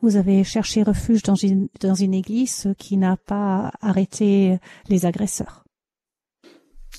Vous 0.00 0.16
avez 0.16 0.44
cherché 0.44 0.82
refuge 0.82 1.22
dans 1.22 1.34
une, 1.34 1.68
dans 1.80 1.94
une 1.94 2.14
église 2.14 2.72
qui 2.78 2.96
n'a 2.96 3.16
pas 3.16 3.72
arrêté 3.80 4.58
les 4.88 5.04
agresseurs. 5.04 5.64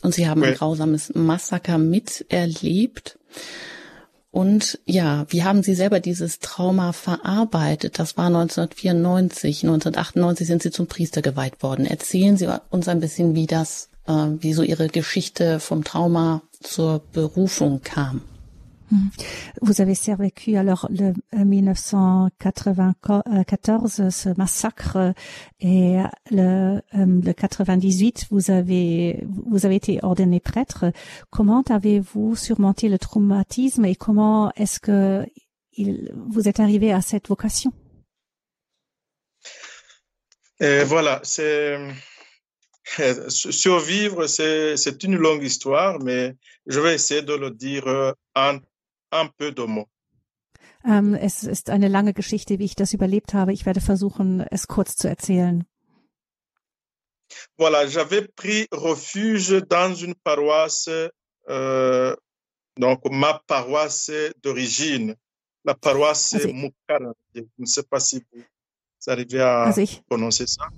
Und 0.01 0.13
sie 0.13 0.27
haben 0.27 0.43
ein 0.43 0.53
grausames 0.53 1.11
Massaker 1.15 1.77
miterlebt. 1.77 3.17
Und 4.31 4.79
ja, 4.85 5.25
wie 5.29 5.43
haben 5.43 5.63
Sie 5.63 5.73
selber 5.73 5.99
dieses 5.99 6.39
Trauma 6.39 6.93
verarbeitet? 6.93 7.97
Das 7.97 8.15
war 8.15 8.27
1994, 8.27 9.63
1998 9.63 10.47
sind 10.47 10.61
Sie 10.61 10.71
zum 10.71 10.87
Priester 10.87 11.21
geweiht 11.21 11.63
worden. 11.63 11.85
Erzählen 11.85 12.37
Sie 12.37 12.47
uns 12.69 12.87
ein 12.87 12.99
bisschen, 12.99 13.33
wie 13.33 13.47
das, 13.47 13.89
äh, 14.07 14.11
wie 14.11 14.53
so 14.53 14.61
Ihre 14.61 14.87
Geschichte 14.87 15.59
vom 15.59 15.83
Trauma 15.83 16.43
zur 16.61 17.01
Berufung 17.11 17.81
kam. 17.81 18.21
Hmm. 18.91 19.09
Vous 19.61 19.81
avez 19.81 19.93
survécu 19.93 20.55
alors 20.55 20.87
le 20.89 21.13
1994, 21.33 23.99
euh, 23.99 24.09
ce 24.09 24.29
massacre, 24.37 25.13
et 25.59 25.97
le, 26.31 26.81
euh, 26.95 27.03
le 27.23 27.33
98, 27.33 28.25
vous 28.31 28.49
avez 28.49 29.23
vous 29.27 29.67
avez 29.67 29.75
été 29.75 29.99
ordonné 30.01 30.39
prêtre. 30.39 30.91
Comment 31.29 31.61
avez-vous 31.69 32.35
surmonté 32.35 32.89
le 32.89 32.97
traumatisme 32.97 33.85
et 33.85 33.93
comment 33.95 34.51
est-ce 34.55 34.79
que 34.79 35.23
il, 35.73 36.11
vous 36.27 36.47
êtes 36.47 36.59
arrivé 36.59 36.91
à 36.91 37.01
cette 37.01 37.27
vocation? 37.27 37.71
Et 40.59 40.83
Voilà, 40.83 41.19
c'est 41.23 41.77
survivre, 43.27 44.25
c'est 44.25 45.03
une 45.03 45.15
longue 45.15 45.43
histoire, 45.43 45.99
mais 45.99 46.35
je 46.65 46.79
vais 46.79 46.95
essayer 46.95 47.21
de 47.21 47.33
le 47.33 47.51
dire 47.51 47.85
en 48.35 48.57
un 49.11 49.27
peu 49.37 49.51
de 49.51 49.65
mots. 49.65 49.89
Um, 50.83 51.13
es 51.13 51.43
ist 51.43 51.69
eine 51.69 51.89
lange 51.89 52.13
Geschichte, 52.13 52.57
wie 52.57 52.65
ich 52.65 52.75
das 52.75 52.93
überlebt 52.93 53.33
habe. 53.33 53.51
Ich 53.51 53.65
werde 53.65 53.81
versuchen, 53.81 54.39
es 54.49 54.67
kurz 54.67 54.95
zu 54.95 55.09
erzählen. 55.09 55.65
Voilà, 57.57 57.85
j'avais 57.85 58.27
pris 58.35 58.67
refuge 58.71 59.61
dans 59.67 59.93
une 59.93 60.15
paroisse, 60.15 60.89
euh, 61.49 62.15
donc 62.77 63.01
ma 63.11 63.39
paroisse 63.45 64.11
d'origine, 64.41 65.15
la 65.65 65.75
paroisse 65.75 66.33
also, 66.35 66.53
Mukara. 66.53 67.13
Je 67.35 67.41
ne 67.57 67.65
sais 67.65 67.83
pas 67.83 67.99
si 67.99 68.23
vous 68.31 68.43
arrivez 69.07 69.41
à 69.41 69.63
also 69.65 69.81
ich, 69.81 70.01
prononcer 70.07 70.47
ça. 70.47 70.69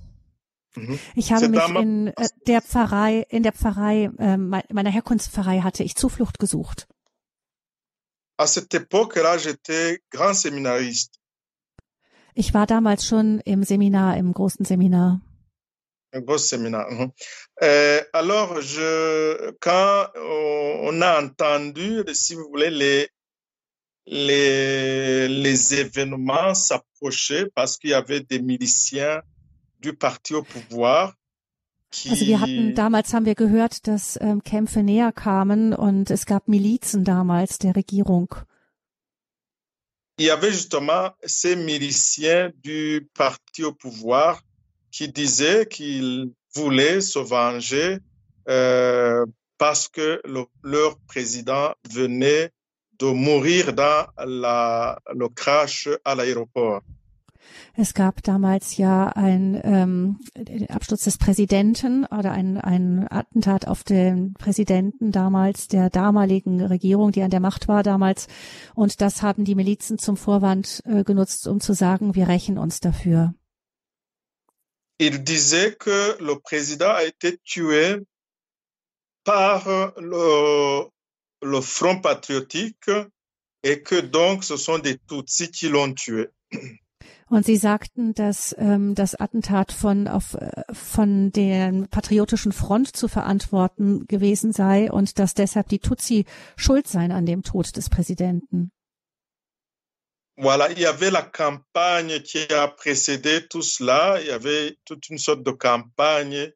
Mhm. 0.75 0.99
Ich 1.15 1.31
habe 1.31 1.49
mich 1.49 1.69
in 1.69 2.07
äh, 2.07 2.27
der 2.47 2.61
Pfarrei, 2.61 3.25
in 3.29 3.43
der 3.43 3.53
Pfarrei 3.53 4.09
äh, 4.17 4.37
meiner 4.37 4.89
Herkunftspfarrei 4.89 5.61
hatte 5.61 5.83
ich 5.83 5.95
Zuflucht 5.95 6.39
gesucht. 6.39 6.87
À 8.37 8.47
cette 8.47 8.73
époque-là, 8.73 9.37
j'étais 9.37 10.01
grand 10.11 10.33
séminariste. 10.33 11.13
Ich 12.33 12.53
war 12.53 12.65
damals 12.65 13.05
schon 13.05 13.41
im 13.45 13.63
Seminar, 13.63 14.15
im 14.15 14.31
großen 14.33 14.65
Seminar. 14.65 15.19
Un 16.13 16.21
gros 16.21 16.37
séminaire. 16.37 16.89
Mhm. 16.89 17.11
Euh, 17.61 18.01
alors, 18.11 18.61
je, 18.61 19.51
quand 19.61 20.07
on 20.15 21.01
a 21.01 21.21
entendu, 21.21 22.03
si 22.13 22.35
vous 22.35 22.49
voulez, 22.49 22.69
les, 22.69 23.09
les, 24.05 25.27
les 25.29 25.73
événements 25.75 26.53
s'approcher 26.53 27.45
parce 27.55 27.77
qu'il 27.77 27.91
y 27.91 27.93
avait 27.93 28.21
des 28.21 28.41
miliciens 28.41 29.21
du 29.79 29.93
parti 29.93 30.33
au 30.33 30.43
pouvoir 30.43 31.13
Also 32.09 32.25
wir 32.25 32.39
hatten 32.39 32.73
damals 32.73 33.13
haben 33.13 33.25
wir 33.25 33.35
gehört, 33.35 33.87
dass 33.87 34.17
ähm, 34.21 34.43
Kämpfe 34.43 34.81
näher 34.81 35.11
kamen 35.11 35.73
und 35.73 36.09
es 36.09 36.25
gab 36.25 36.47
Milizen 36.47 37.03
damals 37.03 37.57
der 37.57 37.75
Regierung. 37.75 38.33
Il 40.17 40.25
y 40.25 40.31
avait 40.31 40.51
justement 40.51 41.11
ces 41.25 41.55
miliciens 41.55 42.51
du 42.63 43.09
parti 43.13 43.63
au 43.63 43.73
pouvoir 43.73 44.41
qui 44.91 45.11
disaient 45.11 45.65
qu'ils 45.65 46.31
voulaient 46.53 47.01
se 47.01 47.19
venger 47.19 47.99
euh, 48.47 49.25
parce 49.57 49.87
que 49.87 50.21
le, 50.25 50.45
leur 50.63 50.97
président 51.07 51.73
venait 51.89 52.51
de 52.99 53.07
mourir 53.07 53.73
dans 53.73 54.07
la, 54.17 54.99
le 55.13 55.27
crash 55.29 55.89
à 56.05 56.15
l'aéroport. 56.15 56.81
Es 57.75 57.93
gab 57.93 58.23
damals 58.23 58.77
ja 58.77 59.07
ein 59.07 59.59
ähm, 59.63 60.19
Absturz 60.69 61.03
des 61.03 61.17
Präsidenten 61.17 62.05
oder 62.05 62.31
ein, 62.31 62.57
ein 62.57 63.07
Attentat 63.09 63.67
auf 63.67 63.83
den 63.83 64.33
Präsidenten 64.33 65.11
damals 65.11 65.67
der 65.67 65.89
damaligen 65.89 66.61
Regierung, 66.61 67.11
die 67.11 67.23
an 67.23 67.31
der 67.31 67.39
Macht 67.39 67.67
war 67.67 67.83
damals. 67.83 68.27
Und 68.75 69.01
das 69.01 69.21
haben 69.21 69.45
die 69.45 69.55
Milizen 69.55 69.97
zum 69.97 70.17
Vorwand 70.17 70.81
äh, 70.85 71.03
genutzt, 71.03 71.47
um 71.47 71.59
zu 71.59 71.73
sagen, 71.73 72.15
wir 72.15 72.27
rächen 72.27 72.57
uns 72.57 72.79
dafür. 72.79 73.33
Il 74.99 75.23
disait 75.23 75.79
que 75.79 76.15
le 76.19 76.35
président 76.39 76.91
a 76.91 77.03
été 77.03 77.39
tué 77.43 78.05
par 79.23 79.65
le, 79.97 80.89
le 81.41 81.61
Front 81.61 82.01
patriotique 82.01 82.91
et 83.63 83.81
que 83.81 83.99
donc 83.99 84.43
ce 84.43 84.57
sont 84.57 84.79
des 84.79 84.97
Tutsis 84.97 85.49
qui 85.49 85.69
l'ont 85.69 85.93
tué. 85.93 86.29
Und 87.31 87.45
sie 87.45 87.55
sagten, 87.55 88.13
dass 88.13 88.53
ähm, 88.57 88.93
das 88.93 89.15
Attentat 89.15 89.71
von 89.71 90.09
auf 90.09 90.37
von 90.73 91.31
der 91.31 91.87
patriotischen 91.89 92.51
Front 92.51 92.93
zu 92.93 93.07
verantworten 93.07 94.05
gewesen 94.07 94.51
sei 94.51 94.91
und 94.91 95.17
dass 95.17 95.33
deshalb 95.33 95.69
die 95.69 95.79
Tutsi 95.79 96.25
schuld 96.57 96.89
seien 96.89 97.13
an 97.13 97.25
dem 97.25 97.41
Tod 97.41 97.77
des 97.77 97.89
Präsidenten. 97.89 98.73
Voilà, 100.35 100.69
il 100.71 100.79
y 100.79 100.85
avait 100.85 101.09
la 101.09 101.21
campagne 101.21 102.19
qui 102.21 102.51
a 102.51 102.67
précédé 102.67 103.47
tout 103.47 103.61
cela. 103.61 104.19
Il 104.19 104.27
y 104.27 104.31
avait 104.31 104.77
toute 104.83 105.07
une 105.07 105.17
sorte 105.17 105.43
de 105.43 105.51
campagne 105.51 106.51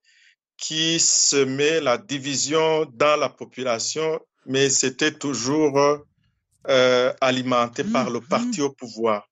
qui 0.58 0.99
semait 0.99 1.80
la 1.80 1.97
division 1.97 2.86
dans 2.93 3.17
la 3.17 3.30
population, 3.30 4.19
mais 4.45 4.69
c'était 4.69 5.13
toujours 5.13 6.04
euh, 6.67 7.13
alimenté 7.21 7.86
par 7.86 8.10
le 8.10 8.19
parti 8.19 8.62
au 8.62 8.73
pouvoir. 8.73 9.26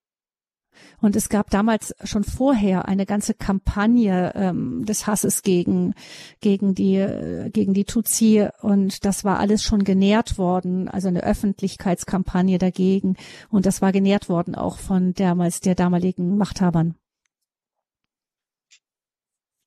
Und 1.02 1.16
es 1.16 1.30
gab 1.30 1.50
damals 1.50 1.96
schon 2.04 2.24
vorher 2.24 2.88
eine 2.88 3.06
ganze 3.06 3.34
Kampagne 3.34 4.34
ähm, 4.36 4.86
des 4.86 5.08
Hasses 5.08 5.42
gegen 5.42 5.94
gegen 6.42 6.76
die 6.76 7.50
gegen 7.52 7.74
die 7.74 7.86
Tutsi 7.86 8.48
und 8.62 9.06
das 9.06 9.24
war 9.24 9.40
alles 9.40 9.64
schon 9.64 9.84
genährt 9.84 10.38
worden, 10.38 10.88
also 10.88 11.08
eine 11.08 11.24
Öffentlichkeitskampagne 11.24 12.58
dagegen 12.58 13.16
und 13.50 13.66
das 13.66 13.82
war 13.82 13.92
genährt 13.92 14.30
worden 14.30 14.56
auch 14.56 14.78
von 14.78 15.14
damals 15.14 15.60
der 15.60 15.76
damaligen 15.76 16.38
Machthabern. 16.38 16.96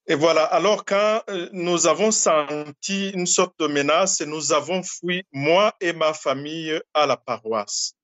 Et 0.09 0.15
voilà, 0.15 0.45
alors 0.45 0.85
quand 0.85 1.23
euh, 1.29 1.49
nous 1.53 1.89
avons 1.89 2.13
senti 2.13 3.11
une 3.11 3.27
sorte 3.27 3.59
de 3.59 3.67
menace, 3.67 4.21
nous 4.21 4.53
avons 4.53 4.85
fui, 4.85 5.25
moi 5.33 5.75
et 5.81 5.93
ma 5.93 6.15
famille, 6.15 6.81
à 6.95 7.07
la 7.07 7.17
paroisse. 7.17 7.96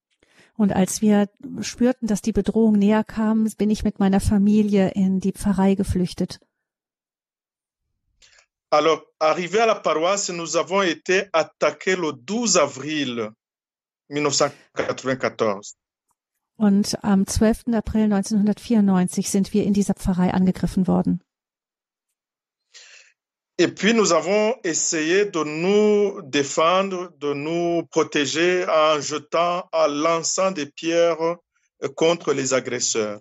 Und 0.62 0.72
als 0.72 1.02
wir 1.02 1.28
spürten, 1.60 2.06
dass 2.06 2.22
die 2.22 2.30
Bedrohung 2.30 2.78
näher 2.78 3.02
kam, 3.02 3.48
bin 3.58 3.68
ich 3.68 3.82
mit 3.82 3.98
meiner 3.98 4.20
Familie 4.20 4.90
in 4.90 5.18
die 5.18 5.32
Pfarrei 5.32 5.74
geflüchtet. 5.74 6.38
Alors, 8.70 9.02
arrivé 9.18 9.58
à 9.58 9.66
la 9.66 9.74
paroisse, 9.74 10.28
nous 10.28 10.56
avons 10.56 10.82
été 10.82 11.28
attaqués 11.32 11.96
le 11.96 12.12
12 12.12 12.58
avril 12.58 13.32
1994. 14.08 15.74
Und 16.56 16.96
am 17.02 17.26
12. 17.26 17.74
April 17.74 18.04
1994 18.04 19.30
sind 19.30 19.52
wir 19.52 19.64
in 19.64 19.72
dieser 19.72 19.94
Pfarrei 19.94 20.32
angegriffen 20.32 20.86
worden. 20.86 21.24
Et 23.58 23.68
puis 23.68 23.92
nous 23.94 24.12
avons 24.12 24.54
essayé 24.64 25.26
de 25.26 25.44
nous 25.44 26.22
défendre, 26.22 27.12
de 27.18 27.34
nous 27.34 27.84
protéger 27.86 28.66
en 28.66 29.00
jetant 29.00 29.68
à 29.72 29.88
l'ensemble 29.88 30.54
des 30.54 30.66
pierres 30.66 31.36
contre 31.96 32.32
les 32.32 32.54
agresseurs. 32.54 33.20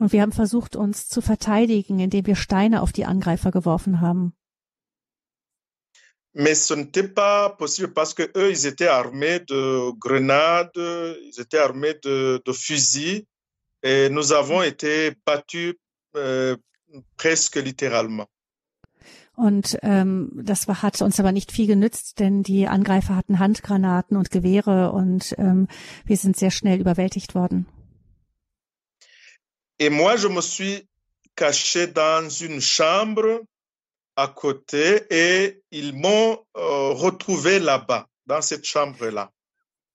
Und 0.00 0.12
wir 0.12 0.22
haben 0.22 0.32
versucht, 0.32 0.74
uns 0.74 1.08
zu 1.08 1.20
verteidigen, 1.20 2.00
indem 2.00 2.26
wir 2.26 2.34
Steine 2.34 2.82
auf 2.82 2.92
die 2.92 3.04
Angreifer 3.04 3.52
geworfen 3.52 4.00
haben. 4.00 4.34
Mais 6.36 6.66
ce 6.66 6.74
n'était 6.74 7.06
pas 7.06 7.48
possible 7.48 7.92
parce 7.92 8.12
que 8.12 8.28
eux, 8.36 8.50
ils 8.50 8.66
étaient 8.66 8.88
armés 8.88 9.38
de 9.38 9.92
grenades, 10.00 10.72
ils 10.76 11.40
étaient 11.40 11.58
armés 11.58 11.94
de, 12.02 12.42
de 12.44 12.52
fusils 12.52 13.24
et 13.84 14.08
nous 14.10 14.32
avons 14.32 14.60
été 14.60 15.12
battus 15.24 15.76
euh, 16.16 16.56
presque 17.16 17.56
littéralement. 17.56 18.26
Und 19.36 19.78
ähm, 19.82 20.30
das 20.34 20.68
war, 20.68 20.82
hat 20.82 21.02
uns 21.02 21.18
aber 21.18 21.32
nicht 21.32 21.50
viel 21.50 21.66
genützt, 21.66 22.20
denn 22.20 22.42
die 22.42 22.68
Angreifer 22.68 23.16
hatten 23.16 23.40
Handgranaten 23.40 24.16
und 24.16 24.30
Gewehre 24.30 24.92
und 24.92 25.34
ähm, 25.38 25.66
wir 26.04 26.16
sind 26.16 26.36
sehr 26.36 26.52
schnell 26.52 26.80
überwältigt 26.80 27.34
worden. 27.34 27.66
Et 29.78 29.90
moi, 29.90 30.16
je 30.16 30.28
me 30.28 30.40
suis 30.40 30.86
caché 31.34 31.88
dans 31.88 32.28
une 32.28 32.60
chambre 32.60 33.40
à 34.16 34.28
côté 34.28 35.02
et 35.10 35.62
ils 35.72 35.92
m'ont 35.92 36.38
euh, 36.56 36.92
retrouvé 36.92 37.58
là-bas, 37.58 38.06
dans 38.26 38.40
cette 38.40 38.64
chambre-là. 38.66 39.30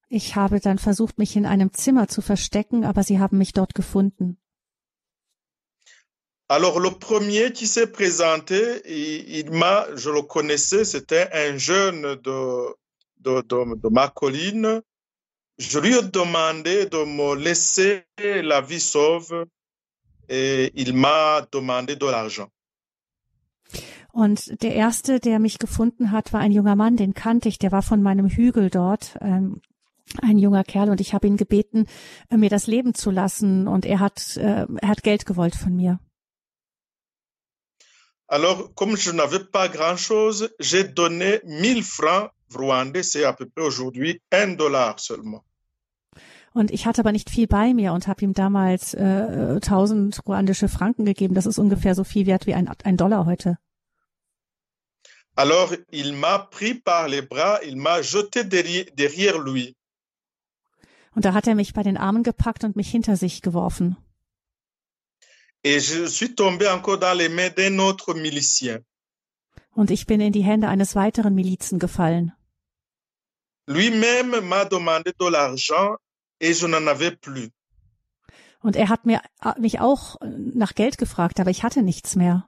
Ich 0.09 0.35
habe 0.35 0.59
dann 0.59 0.79
versucht, 0.79 1.17
mich 1.19 1.35
in 1.35 1.45
einem 1.45 1.71
Zimmer 1.71 2.07
zu 2.07 2.21
verstecken, 2.21 2.83
aber 2.83 3.03
sie 3.03 3.19
haben 3.19 3.37
mich 3.37 3.53
dort 3.53 3.75
gefunden. 3.75 4.37
Alors, 6.51 6.79
le 6.79 6.89
premier 6.89 7.53
qui 7.53 7.67
s'est 7.67 7.91
présenté, 7.91 8.81
il, 8.87 9.37
il 9.37 9.51
m'a, 9.51 9.85
je 9.95 10.09
le 10.09 10.23
connaissais, 10.23 10.83
c'était 10.83 11.29
un 11.31 11.57
jeune 11.57 12.01
de, 12.01 12.75
de, 13.19 13.41
de, 13.41 13.75
de, 13.79 13.89
ma 13.89 14.07
colline. 14.07 14.81
Je 15.59 15.77
lui 15.77 15.95
ai 15.95 16.01
demandé 16.01 16.87
de 16.87 17.05
me 17.05 17.35
laisser 17.35 18.03
la 18.17 18.61
vie 18.61 18.79
sauve 18.79 19.45
et 20.27 20.71
il 20.73 20.95
m'a 20.95 21.45
demandé 21.51 21.95
de 21.95 22.07
l'argent. 22.07 22.49
Und 24.11 24.63
der 24.63 24.73
erste, 24.73 25.19
der 25.19 25.37
mich 25.37 25.59
gefunden 25.59 26.11
hat, 26.11 26.33
war 26.33 26.39
ein 26.39 26.51
junger 26.51 26.75
Mann, 26.75 26.97
den 26.97 27.13
kannte 27.13 27.47
ich, 27.47 27.59
der 27.59 27.71
war 27.71 27.83
von 27.83 28.01
meinem 28.01 28.27
Hügel 28.27 28.71
dort. 28.71 29.17
Ähm, 29.21 29.61
ein 30.23 30.39
junger 30.39 30.63
Kerl 30.63 30.89
und 30.89 30.99
ich 30.99 31.13
habe 31.13 31.27
ihn 31.27 31.37
gebeten, 31.37 31.85
äh, 32.31 32.37
mir 32.37 32.49
das 32.49 32.65
Leben 32.65 32.95
zu 32.95 33.11
lassen 33.11 33.67
und 33.67 33.85
er 33.85 33.99
hat, 33.99 34.35
äh, 34.37 34.65
er 34.65 34.87
hat 34.87 35.03
Geld 35.03 35.27
gewollt 35.27 35.55
von 35.55 35.75
mir. 35.75 35.99
Alors, 38.31 38.73
comme 38.75 38.95
je 38.95 39.11
n'avais 39.11 39.43
pas 39.43 39.67
grand-chose, 39.69 40.49
j'ai 40.59 40.83
donné 40.83 41.41
1000 41.45 41.83
francs 41.83 42.29
rwandais, 42.53 43.01
c'est 43.01 43.23
à 43.23 43.33
peu 43.33 43.47
près 43.47 43.63
aujourd'hui 43.63 44.21
un 44.31 44.49
dollar 44.55 44.99
seulement. 44.99 45.43
Und 46.53 46.71
ich 46.71 46.85
hatte 46.85 47.01
aber 47.01 47.11
nicht 47.11 47.29
viel 47.29 47.47
bei 47.47 47.73
mir 47.73 47.93
und 47.93 48.07
habe 48.07 48.23
ihm 48.23 48.33
damals 48.33 48.93
äh, 48.93 49.59
1000 49.61 50.19
ruandische 50.27 50.67
Franken 50.67 51.05
gegeben. 51.05 51.33
Das 51.33 51.45
ist 51.45 51.59
ungefähr 51.59 51.95
so 51.95 52.03
viel 52.03 52.25
wert 52.25 52.45
wie 52.47 52.53
ein, 52.53 52.67
ein 52.83 52.97
Dollar 52.97 53.25
heute. 53.25 53.57
Alors, 55.35 55.73
il 55.91 56.13
m'a 56.13 56.37
pris 56.37 56.73
par 56.73 57.07
les 57.07 57.21
bras, 57.21 57.59
il 57.63 57.77
m'a 57.77 58.01
jeté 58.01 58.43
derrière, 58.43 58.85
derrière 58.93 59.37
lui. 59.39 59.75
Und 61.15 61.25
da 61.25 61.33
hat 61.33 61.47
er 61.47 61.55
mich 61.55 61.73
bei 61.73 61.81
den 61.81 61.97
Armen 61.97 62.23
gepackt 62.23 62.63
und 62.63 62.75
mich 62.75 62.89
hinter 62.89 63.15
sich 63.15 63.41
geworfen. 63.41 63.97
Et 65.63 65.79
je 65.79 66.05
suis 66.05 66.35
tombé 66.35 66.67
encore 66.67 66.99
dans 66.99 67.17
les 67.17 67.29
mains 67.29 67.49
d'un 67.49 67.79
autre 67.79 68.13
milicien. 68.13 68.79
Und 69.75 69.91
ich 69.91 70.05
bin 70.05 70.19
in 70.19 70.31
die 70.31 70.43
Hände 70.43 70.67
eines 70.67 70.95
weiteren 70.95 71.35
Milizen 71.35 71.79
gefallen. 71.79 72.33
Lui-même 73.67 74.41
m'a 74.41 74.65
demandé 74.65 75.13
de 75.19 75.27
l'argent 75.27 75.95
et 76.39 76.53
je 76.53 76.65
n'en 76.65 76.87
avais 76.87 77.11
plus. 77.11 77.49
Und 78.61 78.75
er 78.75 78.89
hat 78.89 79.05
mir, 79.05 79.21
mich 79.57 79.79
auch 79.79 80.17
nach 80.21 80.75
Geld 80.75 80.97
gefragt, 80.97 81.39
aber 81.39 81.49
ich 81.51 81.63
hatte 81.63 81.81
nichts 81.81 82.15
mehr. 82.15 82.45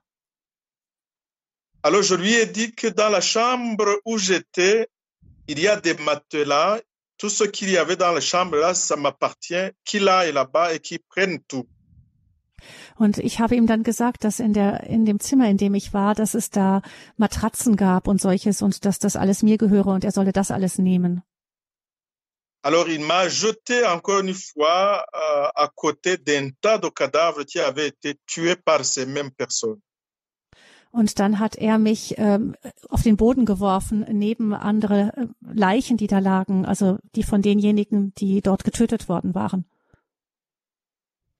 Alors 1.83 2.03
je 2.03 2.15
lui 2.15 2.35
ai 2.35 2.45
dit 2.45 2.75
que 2.75 2.87
dans 2.87 3.09
la 3.09 3.21
chambre 3.21 3.99
où 4.05 4.17
j'étais, 4.17 4.87
il 5.47 5.59
y 5.59 5.67
a 5.67 5.79
des 5.79 5.95
matelas. 5.95 6.79
Tout 7.17 7.29
ce 7.29 7.43
qu'il 7.43 7.69
y 7.69 7.77
avait 7.77 7.97
dans 7.97 8.11
la 8.11 8.21
chambre 8.21 8.57
là, 8.57 8.73
ça 8.73 8.95
m'appartient. 8.95 9.69
Qu'il 9.85 10.07
aille 10.07 10.31
là-bas 10.31 10.73
et 10.73 10.79
qu'il 10.79 10.99
prenne 10.99 11.39
tout. 11.43 11.67
Und 13.01 13.17
ich 13.17 13.39
habe 13.39 13.55
ihm 13.55 13.65
dann 13.65 13.81
gesagt, 13.81 14.23
dass 14.23 14.39
in 14.39 14.53
der, 14.53 14.83
in 14.83 15.05
dem 15.05 15.19
Zimmer, 15.19 15.49
in 15.49 15.57
dem 15.57 15.73
ich 15.73 15.91
war, 15.91 16.13
dass 16.13 16.35
es 16.35 16.51
da 16.51 16.83
Matratzen 17.17 17.75
gab 17.75 18.07
und 18.07 18.21
solches 18.21 18.61
und 18.61 18.85
dass 18.85 18.99
das 18.99 19.15
alles 19.15 19.41
mir 19.41 19.57
gehöre 19.57 19.87
und 19.87 20.03
er 20.03 20.11
solle 20.11 20.31
das 20.31 20.51
alles 20.51 20.77
nehmen. 20.77 21.23
Alors 22.61 22.87
il 22.87 22.99
m'a 22.99 23.27
jeté 23.27 23.87
encore 23.87 24.19
une 24.19 24.35
fois 24.35 25.03
euh, 25.15 25.47
à 25.55 25.67
côté 25.75 26.17
d'un 26.17 26.51
tas 26.61 26.77
de 26.77 26.89
cadavres 26.89 27.43
qui 27.43 27.59
avaient 27.59 27.87
été 27.87 28.19
tués 28.27 28.55
par 28.55 28.85
ces 28.85 29.07
mêmes 29.07 29.31
personnes. 29.31 29.81
Und 30.91 31.17
dann 31.17 31.39
hat 31.39 31.55
er 31.55 31.79
mich 31.79 32.15
ähm, 32.19 32.55
auf 32.87 33.01
den 33.01 33.17
Boden 33.17 33.45
geworfen, 33.45 34.05
neben 34.11 34.53
andere 34.53 35.11
äh, 35.17 35.25
Leichen, 35.51 35.97
die 35.97 36.05
da 36.05 36.19
lagen, 36.19 36.67
also 36.67 36.99
die 37.15 37.23
von 37.23 37.41
denjenigen, 37.41 38.13
die 38.19 38.41
dort 38.41 38.63
getötet 38.63 39.09
worden 39.09 39.33
waren. 39.33 39.65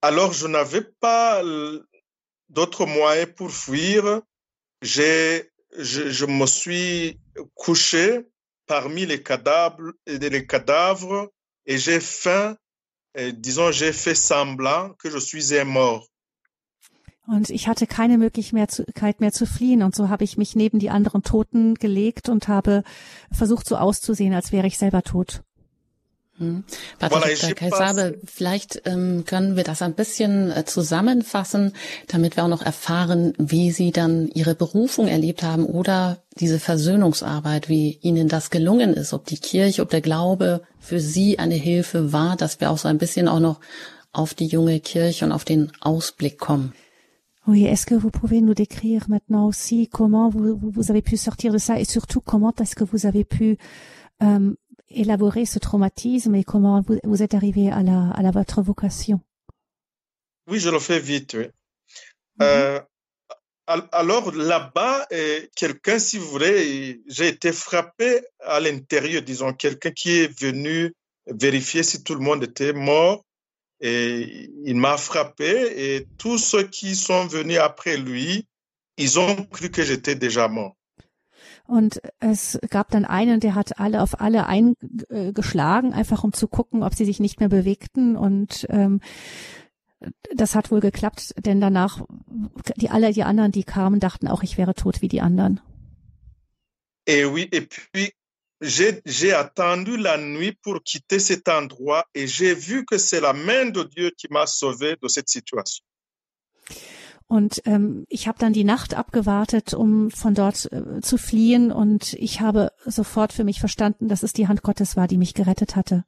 Alors 0.01 0.33
je 0.33 0.47
n'avais 0.47 0.83
pas 0.99 1.43
d'autres 2.49 2.85
moyens 2.85 3.31
pour 3.35 3.51
fuir. 3.51 4.21
Je, 4.81 5.43
je 5.77 6.25
me 6.25 6.45
suis 6.47 7.19
couché 7.53 8.27
parmi 8.65 9.05
les 9.05 9.21
cadavres, 9.21 9.93
les 10.07 10.47
cadavres 10.47 11.29
et 11.65 11.77
j'ai 11.77 11.99
faim, 11.99 12.57
disons, 13.33 13.71
j'ai 13.71 13.93
fait 13.93 14.15
semblant 14.15 14.93
que 14.99 15.09
je 15.09 15.19
suis 15.19 15.53
un 15.55 15.65
mort. 15.65 16.07
Und 17.27 17.49
ich 17.49 17.67
hatte 17.67 17.85
keine 17.85 18.17
Möglichkeit 18.17 19.21
mehr 19.21 19.31
zu 19.31 19.45
fliehen. 19.45 19.83
Und 19.83 19.95
so 19.95 20.09
habe 20.09 20.23
ich 20.23 20.37
mich 20.37 20.55
neben 20.55 20.79
die 20.79 20.89
anderen 20.89 21.21
Toten 21.21 21.75
gelegt 21.75 22.29
und 22.29 22.47
habe 22.47 22.83
versucht, 23.31 23.67
so 23.67 23.77
auszusehen, 23.77 24.33
als 24.33 24.51
wäre 24.51 24.67
ich 24.67 24.77
selber 24.77 25.03
tot. 25.03 25.43
Hm. 26.41 26.63
Pater 26.97 27.54
Kaisabe, 27.54 28.17
vielleicht 28.25 28.82
ähm, 28.86 29.25
können 29.25 29.56
wir 29.56 29.63
das 29.63 29.84
ein 29.84 29.93
bisschen 29.93 30.49
äh, 30.49 30.65
zusammenfassen, 30.65 31.73
damit 32.08 32.36
wir 32.36 32.43
auch 32.43 32.49
noch 32.49 32.63
erfahren, 32.63 33.34
wie 33.38 33.69
Sie 33.69 33.91
dann 33.91 34.27
Ihre 34.27 34.56
Berufung 34.56 35.08
erlebt 35.08 35.43
haben 35.43 35.65
oder 35.65 36.17
diese 36.39 36.60
Versöhnungsarbeit, 36.60 37.69
wie 37.69 37.99
Ihnen 38.01 38.27
das 38.27 38.49
gelungen 38.49 38.95
ist, 38.95 39.13
ob 39.13 39.27
die 39.27 39.38
Kirche, 39.38 39.84
ob 39.84 39.91
der 39.91 40.01
Glaube 40.01 40.63
für 40.80 40.99
Sie 40.99 41.38
eine 41.38 41.54
Hilfe 41.54 42.12
war, 42.12 42.36
dass 42.38 42.60
wir 42.60 42.71
auch 42.71 42.80
so 42.80 42.88
ein 42.88 42.97
bisschen 42.97 43.27
auch 43.27 43.39
noch 43.39 43.60
auf 44.12 44.34
die 44.34 44.47
junge 44.47 44.80
Kirche 44.80 45.25
und 45.25 45.32
auf 45.32 45.45
den 45.45 45.71
Ausblick 45.80 46.39
kommen. 46.39 46.73
Oui, 47.45 47.65
est-ce 47.65 47.86
que 47.86 47.95
vous 47.95 48.12
pouvez 48.12 48.41
nous 48.41 48.56
décrire 48.56 49.06
maintenant 49.10 49.45
aussi 49.45 49.88
comment 49.88 50.30
vous, 50.30 50.58
vous 50.60 50.89
avez 50.89 51.04
pu 51.04 51.17
sortir 51.17 51.54
de 51.54 51.60
ça 51.60 51.80
et 51.80 51.86
surtout 51.86 52.21
comment 52.21 52.54
est-ce 52.60 52.75
que 52.75 52.84
vous 52.84 53.06
avez 53.06 53.25
pu 53.25 53.58
euh, 54.23 54.56
élaborer 54.93 55.45
ce 55.45 55.60
traumatisme 55.60 56.36
et 56.36 56.43
comment 56.43 56.82
vous, 56.82 56.99
vous 57.04 57.23
êtes 57.23 57.34
arrivé 57.34 57.69
à, 57.71 57.84
la, 57.84 58.10
à 58.12 58.21
la, 58.21 58.32
votre 58.32 58.62
vocation? 58.62 59.19
Oui, 60.47 60.60
je 60.60 60.69
le 60.69 60.80
fais 60.80 60.99
vite. 60.99 61.34
Oui. 61.34 61.45
Mm 61.45 62.43
-hmm. 62.43 62.43
euh, 62.43 62.80
alors 63.67 64.34
là-bas, 64.36 65.08
quelqu'un, 65.56 65.99
si 65.99 66.17
vous 66.17 66.27
voulez, 66.27 67.01
j'ai 67.08 67.27
été 67.27 67.51
frappé 67.51 68.21
à 68.39 68.60
l'intérieur, 68.60 69.21
disons, 69.21 69.54
quelqu'un 69.54 69.91
qui 69.91 70.10
est 70.21 70.39
venu 70.39 70.93
vérifier 71.27 71.84
si 71.84 72.04
tout 72.04 72.15
le 72.15 72.21
monde 72.21 72.43
était 72.43 72.73
mort 72.73 73.23
et 73.80 74.49
il 74.65 74.75
m'a 74.75 74.97
frappé 74.97 75.51
et 75.86 76.08
tous 76.17 76.38
ceux 76.38 76.63
qui 76.63 76.95
sont 76.95 77.25
venus 77.27 77.60
après 77.60 77.97
lui, 77.97 78.47
ils 78.97 79.19
ont 79.19 79.36
cru 79.45 79.69
que 79.69 79.84
j'étais 79.84 80.15
déjà 80.15 80.47
mort. 80.47 80.75
Und 81.71 82.01
es 82.19 82.60
gab 82.69 82.89
dann 82.89 83.05
einen, 83.05 83.39
der 83.39 83.55
hat 83.55 83.79
alle 83.79 84.01
auf 84.01 84.19
alle 84.19 84.45
eingeschlagen, 84.45 85.93
einfach 85.93 86.25
um 86.25 86.34
zu 86.34 86.49
gucken, 86.49 86.84
ob 86.84 86.95
sie 86.95 87.05
sich 87.05 87.21
nicht 87.21 87.39
mehr 87.39 87.47
bewegten. 87.47 88.17
Und 88.17 88.67
ähm, 88.69 88.99
das 90.36 90.53
hat 90.53 90.69
wohl 90.69 90.81
geklappt, 90.81 91.34
denn 91.38 91.62
danach, 91.62 92.01
die 92.75 92.89
alle 92.89 93.13
die 93.13 93.23
anderen, 93.23 93.53
die 93.53 93.63
kamen, 93.63 94.01
dachten 94.01 94.27
auch, 94.27 94.43
ich 94.43 94.57
wäre 94.57 94.73
tot 94.73 95.01
wie 95.01 95.07
die 95.07 95.21
anderen. 95.21 95.62
Et 97.05 97.25
oui, 97.25 97.47
et 97.53 97.69
puis 97.69 98.12
j'ai 98.60 99.34
attendu 99.34 99.95
la 99.95 100.17
nuit 100.17 100.57
pour 100.62 100.84
quitter 100.84 101.19
cet 101.19 101.47
endroit 101.47 102.05
et 102.13 102.27
j'ai 102.27 102.53
vu 102.53 102.84
que 102.84 102.97
c'est 102.97 103.21
la 103.21 103.31
main 103.31 103.71
de 103.71 103.84
Dieu 103.84 104.12
qui 104.17 104.27
m'a 104.29 104.45
sauvé 104.45 104.97
de 105.01 105.07
cette 105.07 105.29
situation. 105.29 105.86
Und 107.37 107.61
ähm, 107.65 108.05
ich 108.09 108.27
habe 108.27 108.39
dann 108.39 108.53
die 108.53 108.65
Nacht 108.65 108.93
abgewartet, 108.93 109.73
um 109.73 110.11
von 110.11 110.33
dort 110.33 110.59
äh, 110.71 111.01
zu 111.01 111.17
fliehen. 111.17 111.71
Und 111.71 112.13
ich 112.13 112.41
habe 112.41 112.71
sofort 112.85 113.31
für 113.31 113.45
mich 113.45 113.59
verstanden, 113.59 114.09
dass 114.09 114.23
es 114.23 114.33
die 114.33 114.47
Hand 114.49 114.61
Gottes 114.63 114.97
war, 114.97 115.07
die 115.07 115.17
mich 115.17 115.33
gerettet 115.33 115.75
hatte. 115.75 116.03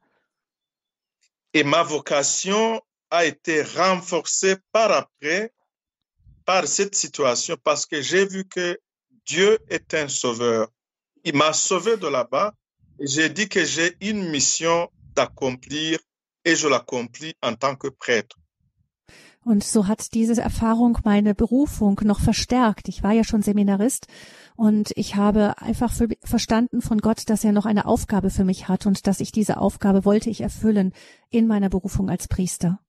Et 1.54 1.66
ma 1.66 1.84
vocation 1.84 2.82
a 3.10 3.24
été 3.24 3.62
renforcée 3.62 4.58
par 4.72 4.92
après 4.92 5.52
par 6.46 6.68
cette 6.68 6.96
situation 6.96 7.56
parce 7.64 7.86
que 7.86 8.02
j'ai 8.02 8.26
vu 8.26 8.44
que 8.44 8.80
Dieu 9.26 9.60
est 9.70 9.94
un 9.94 10.10
sauveur. 10.10 10.68
Il 11.24 11.36
m'a 11.36 11.54
sauvé 11.54 11.96
de 11.96 12.08
là-bas 12.08 12.54
j'ai 13.00 13.30
dit 13.30 13.50
que 13.50 13.64
j'ai 13.66 13.96
une 14.02 14.30
mission 14.30 14.90
d'accomplir 15.16 16.00
et 16.46 16.56
je 16.56 16.68
l'accomplis 16.68 17.34
en 17.42 17.56
tant 17.56 17.76
que 17.76 17.88
prêtre. 17.88 18.38
Und 19.46 19.64
so 19.64 19.88
hat 19.88 20.14
diese 20.14 20.42
Erfahrung 20.42 20.98
meine 21.04 21.36
Berufung 21.36 22.00
noch 22.04 22.22
verstärkt. 22.22 22.88
Ich 22.88 23.04
war 23.04 23.12
ja 23.12 23.26
schon 23.26 23.42
Seminarist 23.42 24.08
und 24.56 24.92
ich 24.96 25.16
habe 25.16 25.58
einfach 25.62 25.94
verstanden 26.24 26.82
von 26.82 27.00
Gott, 27.00 27.30
dass 27.30 27.44
er 27.44 27.52
noch 27.52 27.66
eine 27.66 27.86
Aufgabe 27.86 28.30
für 28.30 28.46
mich 28.46 28.70
hat 28.70 28.86
und 28.86 29.06
dass 29.06 29.20
ich 29.20 29.32
diese 29.32 29.58
Aufgabe 29.58 30.06
wollte 30.06 30.30
ich 30.30 30.42
erfüllen 30.42 30.94
in 31.30 31.48
meiner 31.48 31.70
Berufung 31.70 32.10
als 32.10 32.28
Priester. 32.28 32.80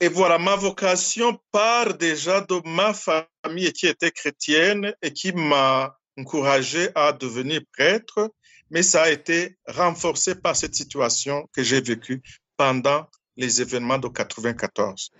Et 0.00 0.12
voilà, 0.12 0.36
ma 0.36 0.56
vocation 0.56 1.38
part 1.52 2.00
déjà 2.00 2.40
de 2.40 2.60
ma 2.64 2.92
famille 2.92 3.72
qui 3.72 3.86
était 3.86 4.10
chrétienne 4.10 4.92
et 5.00 5.12
qui 5.12 5.32
m'a 5.32 5.96
encouragé 6.18 6.90
à 6.96 7.12
devenir 7.12 7.60
prêtre, 7.72 8.32
mais 8.68 8.82
ça 8.82 9.02
a 9.02 9.10
été 9.10 9.58
renforcé 9.64 10.34
par 10.34 10.56
cette 10.56 10.74
situation 10.74 11.48
que 11.52 11.62
j'ai 11.62 11.80
vécue 11.80 12.20
pendant 12.56 13.06
les 13.36 13.60
événements 13.60 13.98
de 13.98 14.08
94. 14.08 15.10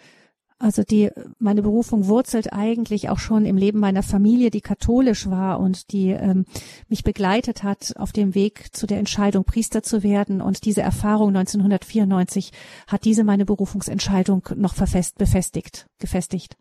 Also 0.63 0.85
die, 0.85 1.11
meine 1.41 1.61
Berufung 1.61 2.07
wurzelt 2.07 2.53
eigentlich 2.53 3.09
auch 3.09 3.19
schon 3.19 3.47
im 3.47 3.57
Leben 3.57 3.81
meiner 3.81 4.05
Familie, 4.05 4.53
die 4.53 4.61
katholisch 4.61 5.29
war 5.29 5.59
und 5.59 5.91
die 5.91 6.11
ähm, 6.11 6.45
mich 6.89 7.03
begleitet 7.03 7.65
hat 7.65 7.95
auf 7.97 8.13
dem 8.13 8.37
Weg 8.37 8.69
zu 8.73 8.87
der 8.87 8.99
Entscheidung, 8.99 9.43
Priester 9.43 9.83
zu 9.83 10.05
werden. 10.05 10.41
Und 10.41 10.65
diese 10.65 10.81
Erfahrung 10.81 11.31
1994 11.31 12.53
hat 12.87 13.05
diese 13.05 13.25
meine 13.25 13.45
Berufungsentscheidung 13.45 14.51
noch 14.55 14.77
verfest, 14.77 15.19
befestigt, 15.19 15.87
gefestigt. 15.99 16.57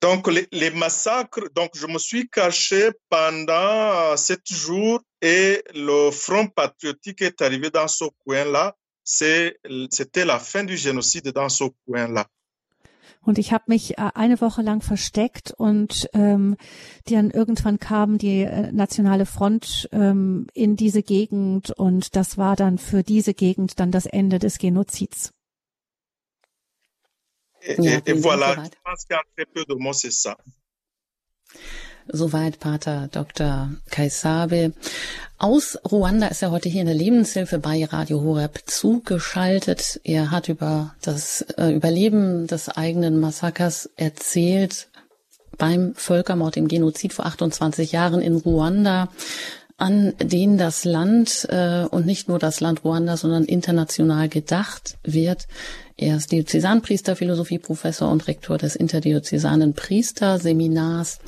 Donc 0.00 0.26
les, 0.26 0.48
les, 0.50 0.74
massacres, 0.74 1.48
donc 1.54 1.76
je 1.76 1.86
me 1.86 2.00
suis 2.00 2.28
caché 2.28 2.90
pendant 3.08 4.16
sept 4.16 4.48
jours 4.48 5.00
et 5.20 5.62
le 5.74 6.10
Front 6.10 6.48
patriotique 6.48 7.22
est 7.22 7.40
arrivé 7.40 7.70
dans 7.70 7.86
ce 7.86 8.06
coin-là 8.24 8.74
c'était 9.04 10.24
la 10.24 10.38
fin 10.38 10.64
du 10.64 10.76
génocide 10.76 11.32
dans 11.32 11.48
ce 11.48 11.64
coin-là. 11.86 12.26
Und 13.24 13.38
ich 13.38 13.52
habe 13.52 13.64
mich 13.68 13.98
äh, 13.98 14.10
eine 14.14 14.40
Woche 14.40 14.62
lang 14.62 14.82
versteckt 14.82 15.52
und 15.56 16.08
ähm, 16.12 16.56
dann 17.04 17.30
irgendwann 17.30 17.78
kam 17.78 18.18
die 18.18 18.40
äh, 18.40 18.72
Nationale 18.72 19.26
Front 19.26 19.88
ähm, 19.92 20.48
in 20.54 20.74
diese 20.74 21.04
Gegend 21.04 21.70
und 21.70 22.16
das 22.16 22.36
war 22.36 22.56
dann 22.56 22.78
für 22.78 23.04
diese 23.04 23.32
Gegend 23.32 23.78
dann 23.78 23.92
das 23.92 24.06
Ende 24.06 24.40
des 24.40 24.58
Genozids. 24.58 25.32
Et, 27.64 27.78
et, 27.78 28.08
et 28.08 28.22
voilà, 28.24 28.56
je 28.56 28.70
pense 28.82 29.06
qu'en 29.08 29.20
très 29.36 29.46
peu 29.46 29.64
de 29.64 29.76
mots, 29.76 29.92
c'est 29.92 30.10
ça. 30.10 30.36
Soweit 32.08 32.60
Pater 32.60 33.08
Dr. 33.10 33.70
Kaisabe. 33.90 34.72
Aus 35.38 35.78
Ruanda 35.90 36.28
ist 36.28 36.42
er 36.42 36.50
heute 36.50 36.68
hier 36.68 36.82
in 36.82 36.86
der 36.86 36.96
Lebenshilfe 36.96 37.58
bei 37.58 37.84
Radio 37.84 38.22
Horeb 38.22 38.60
zugeschaltet. 38.66 40.00
Er 40.04 40.30
hat 40.30 40.48
über 40.48 40.94
das 41.02 41.42
äh, 41.56 41.70
Überleben 41.70 42.46
des 42.46 42.68
eigenen 42.68 43.20
Massakers 43.20 43.90
erzählt 43.96 44.88
beim 45.58 45.94
Völkermord, 45.94 46.56
im 46.56 46.68
Genozid 46.68 47.12
vor 47.12 47.26
28 47.26 47.92
Jahren 47.92 48.20
in 48.20 48.36
Ruanda 48.36 49.08
an 49.82 50.14
den 50.22 50.58
das 50.58 50.84
Land 50.84 51.48
äh, 51.50 51.84
und 51.90 52.06
nicht 52.06 52.28
nur 52.28 52.38
das 52.38 52.60
Land 52.60 52.84
Ruanda, 52.84 53.16
sondern 53.16 53.44
international 53.44 54.28
gedacht 54.28 54.96
wird. 55.02 55.48
Er 55.96 56.18
ist 56.18 56.30
Diözesanpriester, 56.30 57.16
Philosophieprofessor 57.16 58.08
und 58.08 58.28
Rektor 58.28 58.58
des 58.58 58.76
interdiözesanen 58.76 59.74
Priesterseminars. 59.74 61.18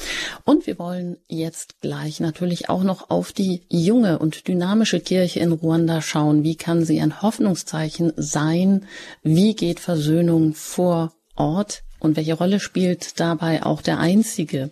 Und 0.44 0.68
wir 0.68 0.78
wollen 0.78 1.16
jetzt 1.26 1.80
gleich 1.80 2.20
natürlich 2.20 2.68
auch 2.68 2.84
noch 2.84 3.10
auf 3.10 3.32
die 3.32 3.62
junge 3.68 4.20
und 4.20 4.46
dynamische 4.46 5.00
Kirche 5.00 5.40
in 5.40 5.50
Ruanda 5.50 6.00
schauen. 6.00 6.44
Wie 6.44 6.54
kann 6.54 6.84
sie 6.84 7.00
ein 7.00 7.22
Hoffnungszeichen 7.22 8.12
sein? 8.16 8.86
Wie 9.24 9.56
geht 9.56 9.80
Versöhnung 9.80 10.54
vor 10.54 11.12
Ort? 11.34 11.83
Und 12.04 12.16
welche 12.16 12.34
Rolle 12.34 12.60
spielt 12.60 13.18
dabei 13.18 13.62
auch 13.62 13.82
der 13.82 13.98
einzige 13.98 14.70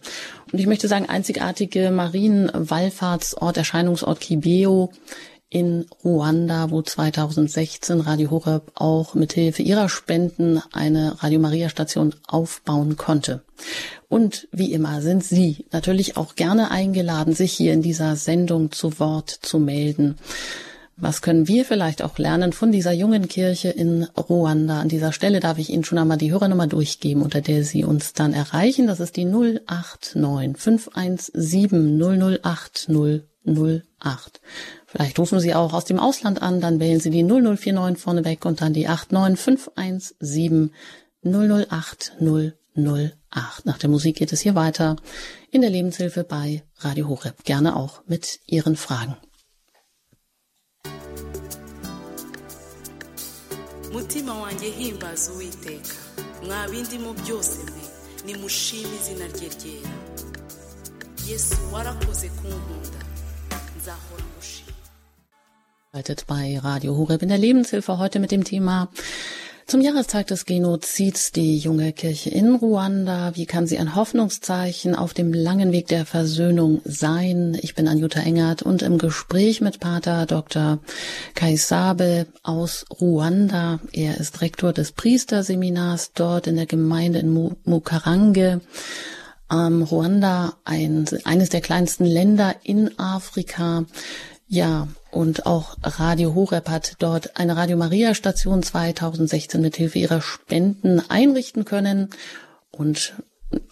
und 0.53 0.59
ich 0.59 0.66
möchte 0.66 0.87
sagen 0.87 1.09
einzigartige 1.09 1.90
Marienwallfahrtsort, 1.90 3.57
Erscheinungsort 3.57 4.21
Kibeo 4.21 4.92
in 5.49 5.87
Ruanda, 6.05 6.71
wo 6.71 6.83
2016 6.83 8.01
Radio 8.01 8.31
Horeb 8.31 8.71
auch 8.75 9.14
mit 9.14 9.33
Hilfe 9.33 9.62
ihrer 9.62 9.88
Spenden 9.88 10.62
eine 10.73 11.23
Radio 11.23 11.40
Maria 11.40 11.71
Station 11.71 12.14
aufbauen 12.27 12.99
konnte. 12.99 13.42
Und 14.09 14.47
wie 14.53 14.73
immer 14.73 15.01
sind 15.01 15.25
Sie 15.25 15.64
natürlich 15.73 16.18
auch 16.18 16.37
gerne 16.37 16.71
eingeladen, 16.71 17.35
sich 17.35 17.53
hier 17.53 17.73
in 17.73 17.83
dieser 17.83 18.16
Sendung 18.16 18.73
zu 18.73 18.99
Wort 18.99 19.31
zu 19.31 19.59
melden. 19.59 20.16
Was 21.03 21.21
können 21.21 21.49
wir 21.49 21.65
vielleicht 21.65 22.01
auch 22.01 22.17
lernen 22.17 22.53
von 22.53 22.71
dieser 22.71 22.93
jungen 22.93 23.27
Kirche 23.27 23.71
in 23.71 24.05
Ruanda? 24.17 24.79
An 24.79 24.88
dieser 24.88 25.11
Stelle 25.11 25.41
darf 25.41 25.59
ich 25.59 25.71
Ihnen 25.71 25.83
schon 25.83 25.99
einmal 25.99 26.17
die 26.17 26.31
Hörernummer 26.31 26.69
durchgeben, 26.69 27.23
unter 27.23 27.41
der 27.41 27.65
Sie 27.65 27.83
uns 27.83 28.12
dann 28.12 28.33
erreichen. 28.33 28.87
Das 28.87 29.01
ist 29.01 29.17
die 29.17 29.25
089 29.25 30.57
517 30.57 32.01
008 32.41 32.88
008. 32.88 34.41
Vielleicht 34.87 35.19
rufen 35.19 35.41
Sie 35.41 35.57
auch 35.57 35.73
aus 35.73 35.87
dem 35.87 35.99
Ausland 35.99 36.41
an, 36.41 36.61
dann 36.61 36.79
wählen 36.79 37.01
Sie 37.01 37.11
die 37.11 37.25
0049 37.25 38.01
vorneweg 38.01 38.45
und 38.45 38.61
dann 38.61 38.73
die 38.73 38.87
89517 38.87 40.71
008 41.25 42.12
008. 42.21 43.67
Nach 43.67 43.79
der 43.79 43.91
Musik 43.91 44.19
geht 44.19 44.33
es 44.33 44.41
hier 44.41 44.55
weiter 44.55 44.95
in 45.51 45.62
der 45.62 45.71
Lebenshilfe 45.71 46.23
bei 46.23 46.62
Radio 46.79 47.09
Horeb. 47.09 47.43
Gerne 47.43 47.75
auch 47.75 48.03
mit 48.07 48.38
Ihren 48.47 48.77
Fragen. 48.77 49.17
Mutima 53.93 54.35
wanjye 54.41 54.71
himbaza 54.71 55.33
uwiteka. 55.33 55.95
Mwa 56.47 56.69
bindimo 56.69 57.13
byose 57.15 57.59
mwe 57.59 57.83
nimushime 58.27 58.89
izina 59.01 59.27
rye 59.27 59.49
ryera. 59.49 59.91
Yesu 61.29 61.57
warakoze 61.73 62.29
kunkunda 62.29 62.99
nzahora 63.79 64.25
mushima 64.37 64.73
bei 66.29 66.59
Radio 66.59 66.95
Horeb 66.95 67.23
in 67.23 67.29
der 67.29 67.39
Lebenshilfe 67.39 67.93
heute 67.99 68.19
mit 68.19 68.31
dem 68.31 68.45
Thema 68.45 68.89
zum 69.73 69.81
Jahrestag 69.81 70.27
des 70.27 70.45
Genozids 70.45 71.33
die 71.33 71.57
junge 71.57 71.95
Kirche 71.95 72.29
in 72.29 72.57
Ruanda. 72.57 73.35
Wie 73.37 73.47
kann 73.47 73.67
sie 73.67 73.79
ein 73.79 73.97
Hoffnungszeichen 73.97 74.95
auf 74.95 75.15
dem 75.15 75.33
langen 75.33 75.73
Weg 75.73 75.87
der 75.87 76.05
Versöhnung 76.05 76.83
sein? 76.85 77.57
Ich 77.59 77.75
bin 77.75 77.89
Anjuta 77.89 78.21
Engert 78.21 78.61
und 78.61 78.83
im 78.83 78.99
Gespräch 78.99 79.63
mit 79.63 79.81
Pater 79.81 80.27
Dr. 80.27 80.81
Kaisabe 81.35 82.27
aus 82.43 82.85
Ruanda. 83.01 83.81
Er 83.93 84.19
ist 84.19 84.43
Rektor 84.43 84.75
des 84.75 84.93
Priesterseminars 84.93 86.13
dort 86.13 86.49
in 86.49 86.57
der 86.57 86.67
Gemeinde 86.67 87.21
in 87.21 87.57
Mukarange. 87.65 88.61
Ähm, 89.51 89.83
Ruanda, 89.85 90.53
ein, 90.67 91.07
eines 91.25 91.49
der 91.49 91.63
kleinsten 91.63 92.05
Länder 92.05 92.57
in 92.63 92.99
Afrika. 92.99 93.87
Ja, 94.49 94.89
und 95.12 95.46
auch 95.46 95.77
Radio 95.83 96.35
Horeb 96.35 96.68
hat 96.68 96.94
dort 96.98 97.38
eine 97.38 97.57
Radio 97.57 97.77
Maria 97.77 98.14
Station 98.14 98.62
2016 98.62 99.61
mit 99.61 99.77
Hilfe 99.77 99.98
ihrer 99.98 100.22
Spenden 100.22 101.03
einrichten 101.11 101.66
können. 101.66 102.09
Und 102.70 103.14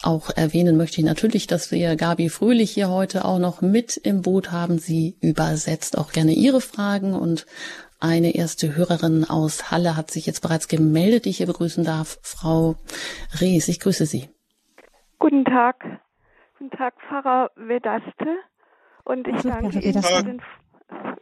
auch 0.02 0.28
erwähnen 0.28 0.76
möchte 0.76 1.00
ich 1.00 1.06
natürlich, 1.06 1.46
dass 1.46 1.70
wir 1.70 1.96
Gabi 1.96 2.28
Fröhlich 2.28 2.72
hier 2.72 2.90
heute 2.90 3.24
auch 3.24 3.38
noch 3.38 3.62
mit 3.62 3.96
im 3.96 4.20
Boot 4.20 4.52
haben. 4.52 4.78
Sie 4.78 5.16
übersetzt 5.22 5.96
auch 5.96 6.12
gerne 6.12 6.32
ihre 6.32 6.60
Fragen 6.60 7.14
und 7.14 7.46
eine 8.00 8.34
erste 8.34 8.76
Hörerin 8.76 9.24
aus 9.24 9.70
Halle 9.70 9.96
hat 9.96 10.10
sich 10.10 10.26
jetzt 10.26 10.40
bereits 10.40 10.68
gemeldet, 10.68 11.24
die 11.24 11.30
ich 11.30 11.38
hier 11.38 11.46
begrüßen 11.46 11.84
darf. 11.84 12.18
Frau 12.22 12.76
Rees, 13.40 13.68
ich 13.68 13.80
grüße 13.80 14.04
Sie. 14.04 14.28
Guten 15.18 15.46
Tag. 15.46 15.84
Guten 16.58 16.70
Tag, 16.76 16.94
Pfarrer 17.08 17.50
Vedaste. 17.56 18.36
Und 19.04 19.26
ich 19.26 19.42
danke 19.42 19.80
Ihnen 19.80 20.02
für 20.02 20.22
den 20.22 20.42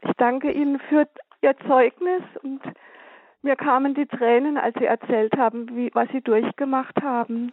ich 0.03 0.13
danke 0.17 0.51
Ihnen 0.51 0.79
für 0.89 1.07
Ihr 1.43 1.57
Zeugnis 1.67 2.23
und 2.43 2.61
mir 3.43 3.57
kamen 3.57 3.95
die 3.95 4.07
Tränen, 4.07 4.59
als 4.59 4.75
Sie 4.79 4.85
erzählt 4.85 5.37
haben, 5.37 5.69
wie, 5.77 5.91
was 5.95 6.09
Sie 6.13 6.21
durchgemacht 6.21 7.01
haben. 7.03 7.53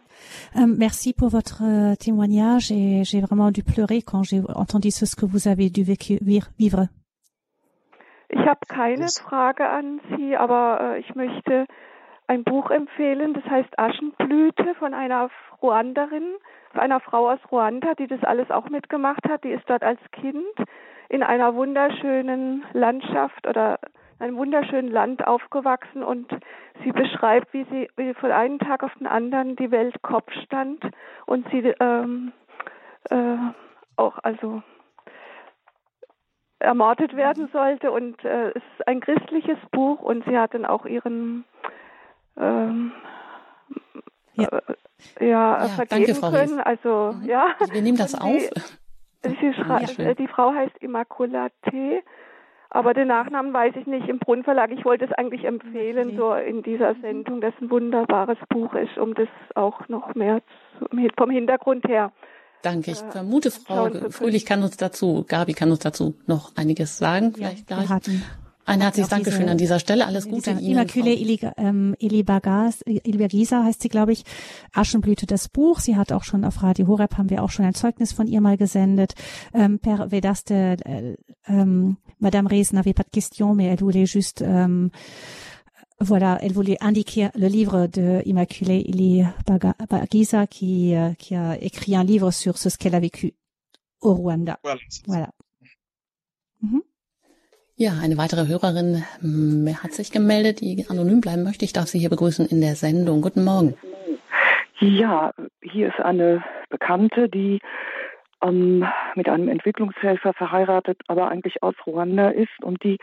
Um, 0.54 0.76
merci 0.78 1.12
pour 1.12 1.30
votre 1.30 1.62
euh, 1.62 1.94
témoignage 1.96 2.72
et 2.72 3.04
j'ai 3.04 3.20
vraiment 3.20 3.52
dû 3.52 3.62
pleurer 3.62 4.02
quand 4.02 4.24
j'ai 4.24 4.42
entendu 4.54 4.90
ce 4.90 5.04
que 5.14 5.26
vous 5.26 5.46
avez 5.46 5.70
dû 5.70 5.84
vivre. 5.84 6.88
Ich 8.28 8.44
habe 8.44 8.66
keine 8.68 9.06
Frage 9.08 9.68
an 9.68 10.00
Sie, 10.10 10.36
aber 10.36 10.96
äh, 10.96 11.00
ich 11.00 11.14
möchte 11.14 11.66
ein 12.28 12.44
Buch 12.44 12.70
empfehlen, 12.70 13.34
das 13.34 13.44
heißt 13.44 13.78
Aschenblüte 13.78 14.74
von 14.76 14.94
einer 14.94 15.30
Ruanderin, 15.62 16.34
einer 16.74 17.00
Frau 17.00 17.30
aus 17.30 17.38
Ruanda, 17.50 17.94
die 17.94 18.06
das 18.06 18.22
alles 18.24 18.50
auch 18.50 18.68
mitgemacht 18.68 19.28
hat. 19.28 19.44
Die 19.44 19.50
ist 19.50 19.68
dort 19.68 19.82
als 19.82 20.00
Kind 20.12 20.44
in 21.08 21.22
einer 21.22 21.54
wunderschönen 21.54 22.64
Landschaft 22.72 23.46
oder 23.46 23.78
einem 24.18 24.36
wunderschönen 24.36 24.90
Land 24.90 25.26
aufgewachsen 25.26 26.02
und 26.02 26.30
sie 26.82 26.92
beschreibt, 26.92 27.52
wie 27.52 27.64
sie 27.64 27.88
wie 27.96 28.14
von 28.14 28.32
einem 28.32 28.58
Tag 28.58 28.82
auf 28.82 28.92
den 28.94 29.06
anderen 29.06 29.56
die 29.56 29.70
Welt 29.70 30.02
Kopf 30.02 30.32
stand 30.44 30.82
und 31.26 31.46
sie 31.50 31.74
ähm, 31.80 32.32
äh, 33.10 33.36
auch 33.96 34.18
also 34.22 34.62
ermordet 36.58 37.14
werden 37.14 37.48
sollte 37.52 37.90
und 37.90 38.24
äh, 38.24 38.48
es 38.50 38.62
ist 38.78 38.88
ein 38.88 39.00
christliches 39.00 39.58
Buch 39.70 40.00
und 40.00 40.24
sie 40.24 40.38
hat 40.38 40.54
dann 40.54 40.64
auch 40.64 40.86
ihren 40.86 41.44
ähm, 42.38 42.92
ja. 44.34 44.48
Äh, 44.48 44.74
ja, 45.20 45.62
ja, 45.62 45.68
vergeben 45.68 46.20
danke, 46.20 46.36
können. 46.36 46.60
Also 46.60 47.14
mhm. 47.14 47.28
ja. 47.28 47.54
Also 47.58 47.72
wir 47.72 47.82
nehmen 47.82 47.98
das 47.98 48.14
auf. 48.14 48.42
Sie 49.24 50.02
ja, 50.02 50.14
die 50.14 50.28
Frau 50.28 50.52
heißt 50.52 50.76
Immaculate, 50.78 52.02
aber 52.70 52.94
den 52.94 53.08
Nachnamen 53.08 53.52
weiß 53.52 53.74
ich 53.76 53.86
nicht. 53.86 54.08
Im 54.08 54.20
Brunnenverlag, 54.20 54.70
ich 54.70 54.84
wollte 54.84 55.06
es 55.06 55.12
eigentlich 55.12 55.44
empfehlen, 55.44 56.08
okay. 56.08 56.16
so 56.16 56.34
in 56.34 56.62
dieser 56.62 56.94
Sendung, 57.00 57.40
das 57.40 57.52
ein 57.60 57.68
wunderbares 57.70 58.38
Buch 58.48 58.74
ist, 58.74 58.96
um 58.98 59.14
das 59.14 59.28
auch 59.56 59.88
noch 59.88 60.14
mehr 60.14 60.42
zu, 60.78 60.86
vom 61.16 61.30
Hintergrund 61.30 61.88
her. 61.88 62.12
Danke. 62.62 62.92
Ich 62.92 63.02
äh, 63.02 63.10
vermute, 63.10 63.50
Frau 63.50 63.90
Fröhlich 64.10 64.46
kann 64.46 64.62
uns 64.62 64.76
dazu, 64.76 65.24
Gabi 65.26 65.54
kann 65.54 65.70
uns 65.70 65.80
dazu 65.80 66.14
noch 66.26 66.54
einiges 66.56 66.98
sagen, 66.98 67.32
vielleicht 67.34 67.68
ja, 67.70 67.82
gleich. 67.82 68.20
Ein 68.66 68.80
herzliches 68.80 69.10
Dankeschön 69.10 69.42
diese, 69.42 69.50
an 69.52 69.58
dieser 69.58 69.78
Stelle. 69.78 70.06
Alles 70.06 70.28
Gute 70.28 70.50
Ihnen. 70.50 70.76
Immaculée 70.76 71.14
Eli, 71.14 71.38
ähm, 71.56 71.94
Eli 72.00 72.24
Bagisa 72.24 73.62
heißt 73.62 73.80
sie, 73.80 73.88
glaube 73.88 74.12
ich. 74.12 74.24
Aschenblüte, 74.72 75.24
das 75.24 75.48
Buch. 75.48 75.78
Sie 75.78 75.94
hat 75.94 76.10
auch 76.10 76.24
schon 76.24 76.44
auf 76.44 76.64
Radio 76.64 76.88
Horeb, 76.88 77.16
haben 77.16 77.30
wir 77.30 77.44
auch 77.44 77.50
schon 77.50 77.64
ein 77.64 77.74
Zeugnis 77.74 78.12
von 78.12 78.26
ihr 78.26 78.40
mal 78.40 78.56
gesendet. 78.56 79.14
Ähm, 79.54 79.78
per 79.78 80.10
Vedaste, 80.10 80.76
äh, 80.84 81.16
ähm, 81.46 81.96
Madame 82.18 82.50
Reyes 82.50 82.72
n'avait 82.72 82.92
pas 82.92 83.04
de 83.04 83.10
question, 83.10 83.54
mais 83.54 83.66
elle 83.66 83.78
voulait 83.78 84.06
juste, 84.06 84.42
euh, 84.42 84.88
voilà, 86.00 86.38
elle 86.42 86.52
voulait 86.52 86.82
indiquer 86.82 87.30
le 87.36 87.46
livre 87.46 87.86
de 87.86 88.20
Immaculée 88.24 88.84
Eli 88.88 89.24
Bagisa 89.88 90.48
qui, 90.48 90.96
euh, 90.96 91.14
qui 91.14 91.36
a 91.36 91.56
écrit 91.62 91.94
un 91.94 92.02
livre 92.02 92.32
sur 92.32 92.58
ce 92.58 92.68
qu'elle 92.76 92.96
a 92.96 93.00
vécu 93.00 93.34
au 94.00 94.12
Rwanda. 94.12 94.58
Voilà. 94.64 94.80
voilà. 95.06 95.30
Mhm. 96.62 96.82
Ja, 97.78 97.90
eine 98.02 98.16
weitere 98.16 98.48
Hörerin 98.48 99.04
hm, 99.20 99.68
hat 99.82 99.92
sich 99.92 100.10
gemeldet, 100.10 100.62
die 100.62 100.86
anonym 100.88 101.20
bleiben 101.20 101.42
möchte. 101.42 101.66
Ich 101.66 101.74
darf 101.74 101.88
Sie 101.88 101.98
hier 101.98 102.08
begrüßen 102.08 102.46
in 102.46 102.62
der 102.62 102.74
Sendung. 102.74 103.20
Guten 103.20 103.44
Morgen. 103.44 103.74
Ja, 104.78 105.32
hier 105.60 105.88
ist 105.88 106.00
eine 106.00 106.42
Bekannte, 106.70 107.28
die 107.28 107.60
ähm, 108.42 108.86
mit 109.14 109.28
einem 109.28 109.48
Entwicklungshelfer 109.48 110.32
verheiratet, 110.32 111.02
aber 111.08 111.28
eigentlich 111.28 111.62
aus 111.62 111.74
Ruanda 111.86 112.30
ist 112.30 112.62
und 112.62 112.82
die, 112.82 112.96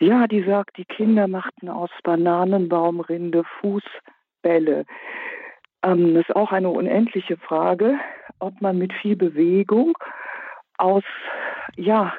ja, 0.00 0.26
die 0.26 0.42
sagt, 0.42 0.78
die 0.78 0.84
Kinder 0.84 1.28
machten 1.28 1.68
aus 1.68 1.90
Bananenbaumrinde 2.02 3.44
Fußbälle. 3.60 4.84
Ähm, 5.84 6.14
das 6.14 6.28
ist 6.28 6.34
auch 6.34 6.50
eine 6.50 6.70
unendliche 6.70 7.36
Frage, 7.36 8.00
ob 8.40 8.60
man 8.60 8.78
mit 8.78 8.92
viel 8.94 9.14
Bewegung 9.14 9.96
aus, 10.82 11.04
ja, 11.76 12.14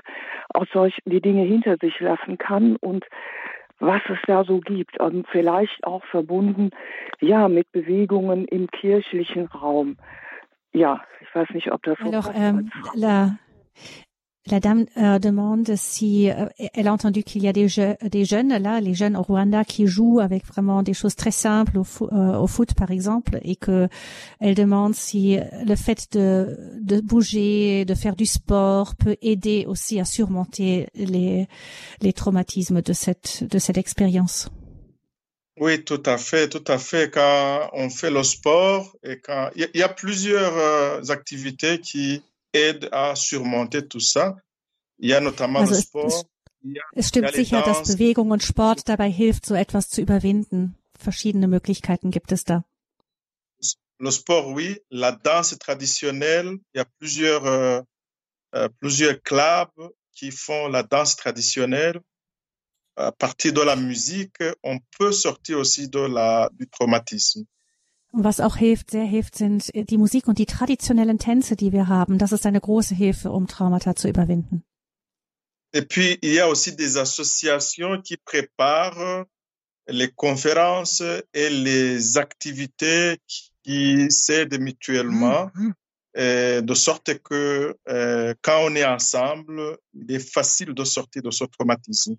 aus 0.50 0.68
solchen 0.72 1.02
die 1.06 1.22
Dinge 1.22 1.44
hinter 1.44 1.78
sich 1.78 2.00
lassen 2.00 2.38
kann 2.38 2.76
und 2.78 3.06
was 3.80 4.02
es 4.08 4.20
da 4.28 4.46
so 4.46 4.60
gibt 4.60 5.00
und 5.00 5.28
vielleicht 5.28 5.84
auch 5.84 6.04
verbunden, 6.06 6.70
ja, 7.20 7.50
mit 7.50 7.72
Bewegungen 7.72 8.46
im 8.46 8.68
kirchlichen 8.68 9.48
Raum. 9.48 9.98
Ja, 10.72 11.04
ich 11.20 11.36
weiß 11.36 11.50
nicht, 11.50 11.72
ob 11.72 11.84
das 11.84 11.98
so 12.00 12.10
euh, 12.10 12.62
la, 12.96 13.38
la 14.48 14.60
dame 14.60 14.86
euh, 14.98 15.20
demande 15.20 15.76
si 15.76 16.30
euh, 16.30 16.48
elle 16.74 16.88
a 16.88 16.94
entendu 16.94 17.24
qu'il 17.24 17.44
y 17.44 17.48
a 17.48 17.54
des, 17.54 17.68
des 18.02 18.26
jeunes 18.26 18.58
là, 18.58 18.82
les 18.82 18.94
jeunes 18.94 19.16
au 19.16 19.22
Rwanda 19.22 19.64
qui 19.64 19.88
jouent 19.88 20.20
avec 20.20 20.46
vraiment 20.46 20.84
des 20.84 20.94
choses 20.94 21.16
très 21.16 21.32
simples 21.32 21.78
au, 21.78 21.86
euh, 22.12 22.38
au 22.38 22.48
foot 22.48 22.74
par 22.74 22.92
exemple, 22.92 23.40
et 23.44 23.56
que 23.56 23.88
elle 24.40 24.56
demande 24.56 24.96
si 24.96 25.38
le 25.66 25.76
fait 25.76 26.08
de, 26.12 26.58
de 26.82 27.00
bouger, 27.00 27.86
de 27.86 27.94
faire 27.94 28.16
du 28.16 28.26
sport 28.26 28.96
peut 28.96 29.16
aider 29.22 29.66
aussi 29.68 30.00
à 30.00 30.06
surmonter 30.06 30.88
les, 30.96 31.48
les 32.02 32.14
traumatismes 32.14 32.82
de 32.82 32.94
cette 32.94 33.44
de 33.44 33.60
cette 33.60 33.78
expérience. 33.78 34.50
Oui, 35.60 35.84
tout 35.84 36.02
à 36.06 36.18
fait, 36.18 36.50
tout 36.50 36.64
à 36.68 36.80
fait. 36.80 37.14
Quand 37.14 37.70
on 37.74 37.90
fait 37.90 38.10
le 38.10 38.24
sport 38.24 38.96
et 39.04 39.20
quand 39.20 39.52
il 39.56 39.70
y, 39.74 39.80
y, 39.80 39.84
a 39.84 39.90
plusieurs 39.90 40.58
euh, 40.58 41.02
activités 41.10 41.80
qui 41.80 42.24
aident 42.54 42.90
à 42.92 43.16
surmonter 43.16 43.88
tout 43.88 44.00
ça. 44.00 44.36
Il 45.00 45.10
y 45.10 45.14
a 45.14 45.20
notamment 45.20 45.60
also 45.60 45.76
le 45.76 45.82
sport. 45.82 46.06
Es, 46.06 46.26
es 46.96 47.08
stimmt 47.10 47.34
sicher, 47.34 47.62
dass 47.62 47.84
Bewegung 47.84 48.32
und 48.32 48.42
Sport 48.42 48.88
dabei 48.88 49.12
hilft, 49.12 49.46
so 49.46 49.56
etwas 49.56 49.90
zu 49.90 50.02
überwinden. 50.02 50.76
Verschiedene 50.98 51.48
Möglichkeiten 51.48 52.12
gibt 52.12 52.32
es 52.32 52.46
da. 52.46 52.64
Le 54.00 54.12
sport, 54.12 54.48
oui. 54.56 54.82
La 54.90 55.12
danse 55.12 55.58
traditionnelle, 55.58 56.60
il 56.74 56.78
y 56.78 56.80
a 56.80 56.86
plusieurs, 57.00 57.46
euh, 57.46 57.82
euh, 58.56 58.70
plusieurs 58.80 59.22
clubs 59.22 59.72
qui 60.14 60.32
font 60.32 60.68
la 60.68 60.84
danse 60.84 61.16
traditionnelle 61.16 62.02
à 62.96 63.12
partir 63.12 63.54
de 63.54 63.62
la 63.62 63.76
musique, 63.76 64.44
on 64.64 64.80
peut 64.98 65.12
sortir 65.12 65.58
aussi 65.58 65.90
de 65.90 66.00
la, 66.00 66.50
du 66.54 66.70
traumatisme. 66.70 67.46
Und 68.14 68.24
was 68.24 68.40
auch 68.40 68.58
hilft, 68.58 68.92
sehr 68.92 69.06
hilft, 69.06 69.36
sind 69.36 69.72
die 69.74 69.98
Musik 69.98 70.28
und 70.28 70.38
die 70.38 70.46
traditionellen 70.46 71.18
Tänze, 71.18 71.56
die 71.56 71.72
wir 71.72 71.88
haben. 71.88 72.20
Das 72.20 72.32
ist 72.32 72.46
eine 72.46 72.62
große 72.62 72.94
Hilfe, 72.94 73.32
um 73.32 73.48
Traumata 73.48 73.96
zu 73.96 74.08
überwinden. 74.08 74.64
Et 75.74 75.90
puis, 75.90 76.20
il 76.22 76.34
y 76.34 76.40
a 76.40 76.48
aussi 76.48 76.76
des 76.76 76.98
associations 76.98 78.00
qui 78.04 78.18
préparent 78.18 79.26
les 79.88 80.12
conférences 80.12 81.02
et 81.34 81.50
les 81.50 82.16
activités 82.18 83.18
qui 83.64 84.12
s'aident 84.12 84.60
mutuellement, 84.60 85.50
mmh. 85.56 85.72
et 86.16 86.62
de 86.62 86.74
sorte 86.76 87.18
que 87.24 87.76
euh, 87.90 88.36
quand 88.44 88.60
on 88.64 88.76
est 88.76 88.86
ensemble, 88.86 89.80
il 89.96 90.12
est 90.12 90.20
facile 90.20 90.76
de 90.76 90.84
sortir 90.84 91.24
de 91.24 91.32
ce 91.32 91.46
traumatisme. 91.46 92.16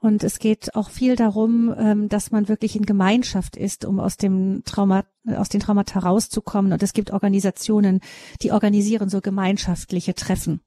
Und 0.00 0.24
es 0.24 0.38
geht 0.38 0.74
auch 0.74 0.90
viel 0.90 1.16
darum, 1.16 1.74
ähm, 1.76 2.08
dass 2.08 2.30
man 2.30 2.48
wirklich 2.48 2.76
in 2.76 2.86
Gemeinschaft 2.86 3.56
ist, 3.56 3.84
um 3.84 4.00
aus 4.00 4.16
dem 4.16 4.62
Trauma, 4.64 5.04
aus 5.26 5.48
den 5.48 5.60
Traumata 5.60 5.94
herauszukommen. 5.94 6.72
Und 6.72 6.82
es 6.82 6.92
gibt 6.92 7.10
Organisationen, 7.10 8.00
die 8.42 8.52
organisieren 8.52 9.08
so 9.08 9.20
gemeinschaftliche 9.20 10.14
Treffen. 10.14 10.60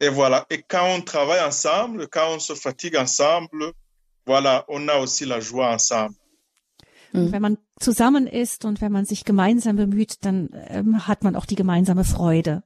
Et 0.00 0.10
voilà. 0.10 0.46
Et 0.48 0.64
quand 0.68 0.94
on 0.94 1.04
travaille 1.04 1.44
ensemble, 1.44 2.06
quand 2.08 2.34
on 2.34 2.38
se 2.38 2.54
fatigue 2.54 2.96
ensemble, 2.96 3.72
voilà, 4.26 4.64
on 4.68 4.88
a 4.88 4.94
aussi 4.94 5.24
la 5.24 5.40
joie 5.40 5.72
ensemble. 5.72 6.16
Und 7.12 7.32
wenn 7.32 7.42
man 7.42 7.56
zusammen 7.80 8.26
ist 8.26 8.64
und 8.64 8.80
wenn 8.80 8.92
man 8.92 9.06
sich 9.06 9.24
gemeinsam 9.24 9.76
bemüht, 9.76 10.24
dann 10.26 10.50
ähm, 10.68 11.06
hat 11.06 11.24
man 11.24 11.36
auch 11.36 11.46
die 11.46 11.54
gemeinsame 11.54 12.04
Freude. 12.04 12.62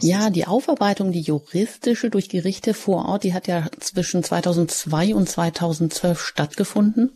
Ja, 0.00 0.30
die 0.30 0.46
Aufarbeitung, 0.46 1.12
die 1.12 1.20
juristische 1.20 2.10
durch 2.10 2.28
Gerichte 2.28 2.74
vor 2.74 3.06
Ort, 3.06 3.24
die 3.24 3.34
hat 3.34 3.46
ja 3.46 3.66
zwischen 3.78 4.22
2002 4.22 5.14
und 5.14 5.28
2012 5.28 6.20
stattgefunden. 6.20 7.12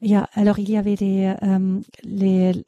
Ja, 0.00 0.28
alors 0.34 0.58
il 0.58 0.68
y 0.68 0.76
avait 0.76 0.96
des, 0.96 1.36
ähm, 1.40 1.84
les, 2.02 2.64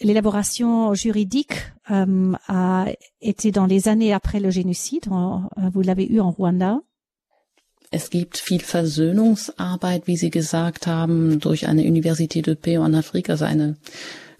l'élaboration 0.00 0.94
juridique 0.94 1.72
ähm, 1.88 2.36
a 2.46 2.86
été 3.20 3.52
dans 3.52 3.66
les 3.66 3.88
années 3.88 4.14
après 4.14 4.40
le 4.40 4.50
génocide. 4.50 5.06
Vous 5.06 5.82
l'avez 5.82 6.06
eu 6.10 6.20
en 6.20 6.30
Ruanda. 6.30 6.80
Es 7.90 8.10
gibt 8.10 8.38
viel 8.38 8.60
Versöhnungsarbeit, 8.60 10.08
wie 10.08 10.16
Sie 10.16 10.30
gesagt 10.30 10.88
haben, 10.88 11.38
durch 11.38 11.68
eine 11.68 11.82
Universität 11.82 12.46
de 12.46 12.56
Paix 12.56 12.80
en 12.80 12.94
Afrique, 12.94 13.30
also 13.30 13.44
eine 13.44 13.76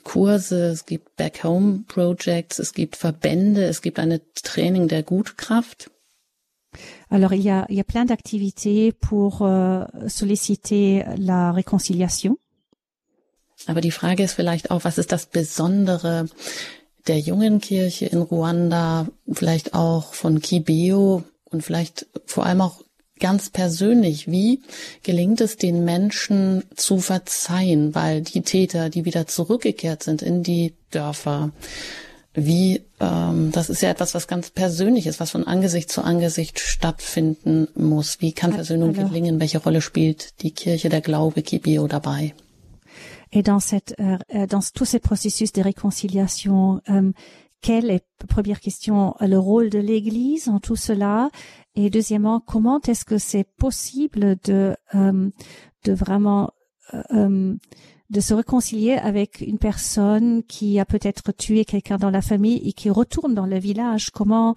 Kurse, 0.05 0.67
es 0.67 0.87
gibt 0.87 1.17
Back-Home 1.17 1.85
Projects, 1.88 2.59
es 2.59 2.73
gibt 2.73 2.97
Verbände, 2.97 3.64
es 3.64 3.83
gibt 3.83 3.99
eine 3.99 4.21
Training 4.35 4.88
der 4.88 5.03
Gutkraft. 5.03 5.90
Alors 7.09 7.33
il 7.33 7.43
y 7.43 7.51
a, 7.51 7.67
il 7.69 7.77
y 7.77 7.81
a 7.81 7.85
plein 7.85 8.05
d'activités 8.05 8.93
pour 8.93 9.43
euh, 9.43 9.85
solliciter 10.09 11.05
la 11.17 11.53
réconciliation. 11.53 12.37
Aber 13.67 13.81
die 13.81 13.93
Frage 13.93 14.25
ist 14.25 14.35
vielleicht 14.35 14.71
auch, 14.71 14.85
was 14.85 14.99
ist 14.99 15.12
das 15.12 15.27
Besondere 15.27 16.27
der 17.07 17.19
jungen 17.19 17.61
Kirche 17.61 18.07
in 18.07 18.19
Ruanda, 18.19 19.07
vielleicht 19.31 19.75
auch 19.75 20.14
von 20.14 20.40
Kibeo 20.40 21.23
und 21.45 21.62
vielleicht 21.62 22.07
vor 22.27 22.47
allem 22.47 22.61
auch 22.61 22.84
ganz 23.20 23.50
persönlich, 23.50 24.31
wie 24.31 24.62
gelingt 25.03 25.40
es 25.40 25.57
den 25.57 25.85
Menschen 25.85 26.64
zu 26.74 26.98
verzeihen, 26.98 27.94
weil 27.94 28.22
die 28.22 28.42
Täter, 28.42 28.90
die 28.90 29.05
wieder 29.05 29.27
zurückgekehrt 29.27 30.03
sind 30.03 30.22
in 30.22 30.42
die 30.42 30.74
Dörfer, 30.90 31.53
wie, 32.35 32.83
ähm, 32.98 33.53
das 33.53 33.70
ist 33.70 33.83
ja 33.83 33.90
etwas, 33.90 34.14
was 34.14 34.27
ganz 34.27 34.50
persönlich 34.50 35.07
ist, 35.07 35.20
was 35.20 35.31
von 35.31 35.46
Angesicht 35.46 35.90
zu 35.90 36.03
Angesicht 36.03 36.59
stattfinden 36.59 37.68
muss. 37.77 38.20
Wie 38.20 38.33
kann 38.33 38.53
Versöhnung 38.53 38.92
gelingen? 38.92 39.38
Welche 39.38 39.59
Rolle 39.59 39.81
spielt 39.81 40.42
die 40.42 40.50
Kirche, 40.50 40.88
der 40.88 41.00
Glaube, 41.00 41.42
Kibio 41.42 41.87
dabei? 41.87 42.35
Et 43.31 43.42
dans 43.42 43.61
cette, 43.61 43.96
euh, 43.98 44.46
dans 44.46 44.72
tous 44.72 44.85
ces 44.85 45.00
processus 45.00 45.53
de 45.53 45.62
réconciliation, 45.62 46.81
euh, 46.88 47.12
quelle 47.64 47.90
est, 47.90 48.05
première 48.29 48.61
question, 48.61 49.14
le 49.20 49.38
rôle 49.38 49.70
de 49.70 49.79
l'Église 49.79 50.50
en 50.50 50.61
tout 50.61 50.77
cela? 50.77 51.31
Et 51.74 51.88
deuxièmement, 51.88 52.38
comment 52.38 52.79
est-ce 52.83 53.07
que 53.07 53.16
c'est 53.16 53.48
possible 53.57 54.37
de, 54.44 54.77
euh, 54.94 55.31
de 55.85 55.92
vraiment 55.94 56.53
euh, 56.92 57.55
de 58.11 58.20
se 58.20 58.35
réconcilier 58.35 58.92
avec 58.92 59.40
une 59.40 59.59
personne 59.59 60.42
qui 60.44 60.79
a 60.79 60.85
peut-être 60.85 61.33
tué 61.33 61.64
quelqu'un 61.64 61.96
dans 61.96 62.11
la 62.11 62.20
famille 62.20 62.61
et 62.68 62.74
qui 62.74 62.90
retourne 62.90 63.35
dans 63.35 63.46
le 63.46 63.59
village? 63.59 64.11
Comment 64.11 64.55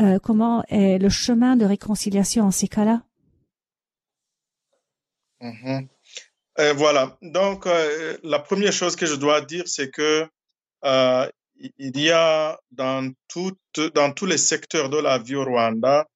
euh, 0.00 0.20
comment 0.20 0.62
est 0.68 0.98
le 0.98 1.08
chemin 1.08 1.56
de 1.56 1.64
réconciliation 1.64 2.44
en 2.44 2.52
ces 2.52 2.68
cas-là? 2.68 3.02
Mm-hmm. 5.42 5.88
Voilà. 6.76 7.18
Donc 7.20 7.66
euh, 7.66 8.16
la 8.22 8.38
première 8.38 8.72
chose 8.72 8.94
que 8.94 9.06
je 9.06 9.16
dois 9.16 9.40
dire, 9.40 9.64
c'est 9.66 9.90
que 9.90 10.28
euh, 10.84 11.28
il 11.56 11.98
y 12.00 12.10
a 12.10 12.58
dans 12.70 13.12
tout, 13.28 13.52
dans 13.94 14.12
tous 14.12 14.26
les 14.26 14.38
secteurs 14.38 14.88
de 14.90 14.98
la 14.98 15.18
vie 15.18 15.36
au 15.36 15.44
Rwanda 15.44 16.06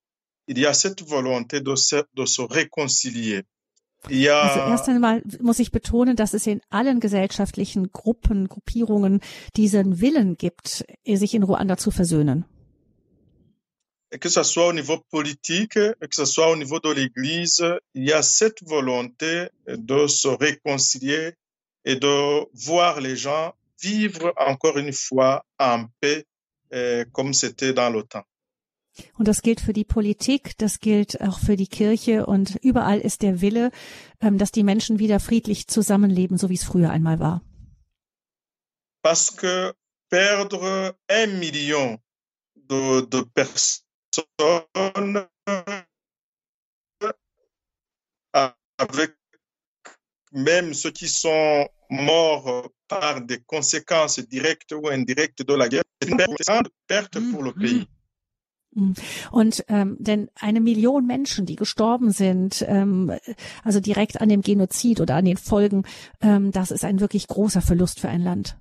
il 0.48 0.58
y 0.58 0.66
a 0.66 0.72
cette 0.72 1.02
volonté 1.02 1.60
de 1.60 1.76
se, 1.76 1.96
de 2.14 2.24
se 2.24 2.42
réconcilier. 2.42 3.44
Ja. 4.08 4.42
Also 4.42 4.60
erst 4.70 4.88
einmal 4.88 5.22
muss 5.40 5.58
ich 5.58 5.70
betonen, 5.72 6.16
dass 6.16 6.32
es 6.32 6.46
in 6.46 6.60
allen 6.70 7.00
gesellschaftlichen 7.00 7.90
Gruppen, 7.92 8.48
Gruppierungen 8.48 9.20
diesen 9.56 10.00
Willen 10.00 10.36
gibt, 10.36 10.84
sich 11.04 11.34
in 11.34 11.42
Ruanda 11.42 11.76
zu 11.76 11.90
versöhnen. 11.90 12.44
Que 14.20 14.30
ce 14.30 14.42
soit 14.42 14.68
au 14.68 14.72
niveau 14.72 14.98
politique, 15.10 15.74
que 15.74 16.14
ce 16.14 16.24
soit 16.24 16.50
au 16.50 16.56
niveau 16.56 16.78
de 16.78 16.90
l'Église, 16.90 17.62
il 17.92 18.04
y 18.04 18.12
a 18.12 18.22
cette 18.22 18.62
volonté 18.66 19.48
de 19.66 20.06
se 20.06 20.28
réconcilier 20.28 21.34
et 21.84 21.96
de 21.96 22.46
voir 22.54 23.00
les 23.02 23.16
gens 23.16 23.52
vivre 23.80 24.32
encore 24.36 24.78
une 24.78 24.92
fois 24.92 25.44
en 25.58 25.86
paix, 26.00 26.24
eh, 26.70 27.04
comme 27.12 27.32
c'était 27.32 27.72
dans 27.72 27.90
le 27.90 28.02
temps. 28.02 28.26
Und 29.16 29.28
das 29.28 29.42
gilt 29.42 29.60
für 29.60 29.72
die 29.72 29.84
Politik, 29.84 30.58
das 30.58 30.80
gilt 30.80 31.20
auch 31.20 31.38
für 31.38 31.56
die 31.56 31.68
Kirche 31.68 32.26
und 32.26 32.56
überall 32.62 32.98
ist 32.98 33.22
der 33.22 33.40
Wille, 33.40 33.70
ähm, 34.20 34.38
dass 34.38 34.50
die 34.50 34.64
Menschen 34.64 34.98
wieder 34.98 35.20
friedlich 35.20 35.68
zusammenleben, 35.68 36.36
so 36.36 36.48
wie 36.48 36.54
es 36.54 36.64
früher 36.64 36.90
einmal 36.90 37.20
war. 37.20 37.42
Parce 39.02 39.36
que 39.36 39.72
perdre 40.10 40.96
un 41.08 41.38
million 41.38 41.98
de, 42.54 43.06
de 43.06 43.22
personnes 43.22 43.68
avec 48.78 49.17
même 50.32 50.74
ceux 50.74 50.90
qui 50.90 51.08
sont 51.08 51.68
morts 51.90 52.70
par 52.86 53.20
des 53.20 53.40
conséquences 53.46 54.18
directes 54.20 54.72
ou 54.72 54.88
indirectes 54.88 55.42
de 55.42 55.54
la 55.54 55.68
guerre, 55.68 55.84
c'est 56.00 56.10
une 56.10 56.16
grande 56.16 56.68
perte 56.86 57.18
pour 57.30 57.42
le 57.42 57.52
pays. 57.52 57.86
Und 59.30 59.64
ähm, 59.68 59.96
denn 59.98 60.30
eine 60.34 60.60
Million 60.60 61.06
Menschen, 61.06 61.46
die 61.46 61.56
gestorben 61.56 62.10
sind, 62.10 62.64
ähm, 62.68 63.12
also 63.64 63.80
direkt 63.80 64.20
an 64.20 64.28
dem 64.28 64.42
Genozid 64.42 65.00
oder 65.00 65.16
an 65.16 65.24
den 65.24 65.36
Folgen, 65.36 65.84
ähm, 66.20 66.52
das 66.52 66.70
ist 66.70 66.84
ein 66.84 67.00
wirklich 67.00 67.26
großer 67.26 67.62
Verlust 67.62 67.98
für 67.98 68.08
ein 68.08 68.22
Land. 68.22 68.56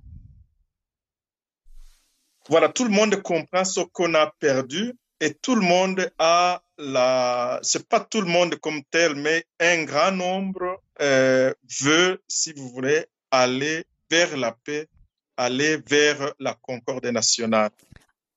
Voilà, 2.48 2.72
tout 2.72 2.84
le 2.84 2.90
monde 2.90 3.22
comprend 3.22 3.66
ce 3.66 3.84
qu'on 3.92 4.14
a 4.14 4.32
perdu 4.40 4.94
et 5.20 5.34
tout 5.34 5.54
le 5.54 5.62
monde 5.62 6.10
a 6.18 6.62
la, 6.78 7.58
c'est 7.62 7.88
pas 7.88 8.00
tout 8.00 8.20
le 8.20 8.28
monde 8.28 8.56
comme 8.56 8.82
tel, 8.90 9.14
mais 9.14 9.44
un 9.60 9.84
grand 9.84 10.12
nombre 10.12 10.80
euh, 11.00 11.52
veut, 11.80 12.22
si 12.28 12.52
vous 12.52 12.68
voulez, 12.70 13.06
aller 13.30 13.84
vers 14.10 14.36
la 14.36 14.52
paix, 14.52 14.88
aller 15.36 15.76
vers 15.78 16.34
la 16.38 16.54
concorde 16.54 17.06
nationale. 17.06 17.70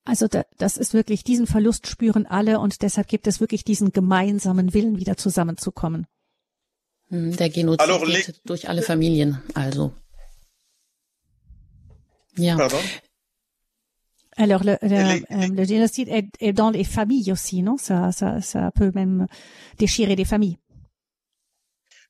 Also 0.04 0.28
da, 0.28 0.46
das 0.58 0.78
ist 0.78 0.94
wirklich, 0.96 1.24
diesen 1.24 1.46
Verlust 1.46 1.86
spüren 1.86 2.26
alle 2.26 2.60
und 2.60 2.82
deshalb 2.82 3.08
gibt 3.08 3.28
es 3.28 3.40
wirklich 3.40 3.64
diesen 3.64 3.92
gemeinsamen 3.92 4.74
Willen, 4.74 4.98
wieder 4.98 5.16
zusammenzukommen. 5.16 6.08
Hm, 7.10 7.38
der 7.38 7.50
Genozid 7.50 7.82
Alors, 7.82 8.04
geht 8.06 8.42
durch 8.46 8.68
alle 8.68 8.82
Familien, 8.82 9.44
also. 9.54 9.94
Ja. 12.36 12.56
Pardon? 12.58 12.80
Alors 14.42 14.64
le, 14.64 14.76
le, 14.82 15.22
euh, 15.32 15.48
le 15.56 15.64
génocide 15.64 16.10
est, 16.10 16.28
est, 16.40 16.52
dans 16.52 16.72
les 16.72 16.84
familles 16.84 17.32
aussi, 17.32 17.62
non? 17.62 17.78
Ça, 17.78 18.12
ça, 18.12 18.42
ça 18.42 18.72
peut 18.72 18.92
même 18.96 19.28
déchirer 19.78 20.16
des 20.16 20.26
familles. 20.26 20.58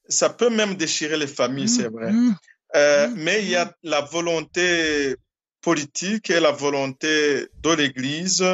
Ça 0.07 0.29
peut 0.29 0.49
même 0.49 0.75
déchirer 0.75 1.17
les 1.17 1.27
familles, 1.27 1.65
mmh, 1.65 1.77
c'est 1.77 1.89
vrai. 1.89 2.11
Mmh, 2.13 2.35
euh, 2.75 3.07
mmh, 3.07 3.13
mais 3.17 3.43
il 3.43 3.49
y 3.49 3.55
a 3.57 3.75
la 3.83 3.99
volonté 3.99 5.17
politique 5.59 6.29
et 6.29 6.39
la 6.39 6.51
volonté 6.51 7.47
de 7.61 7.73
l'Église 7.73 8.45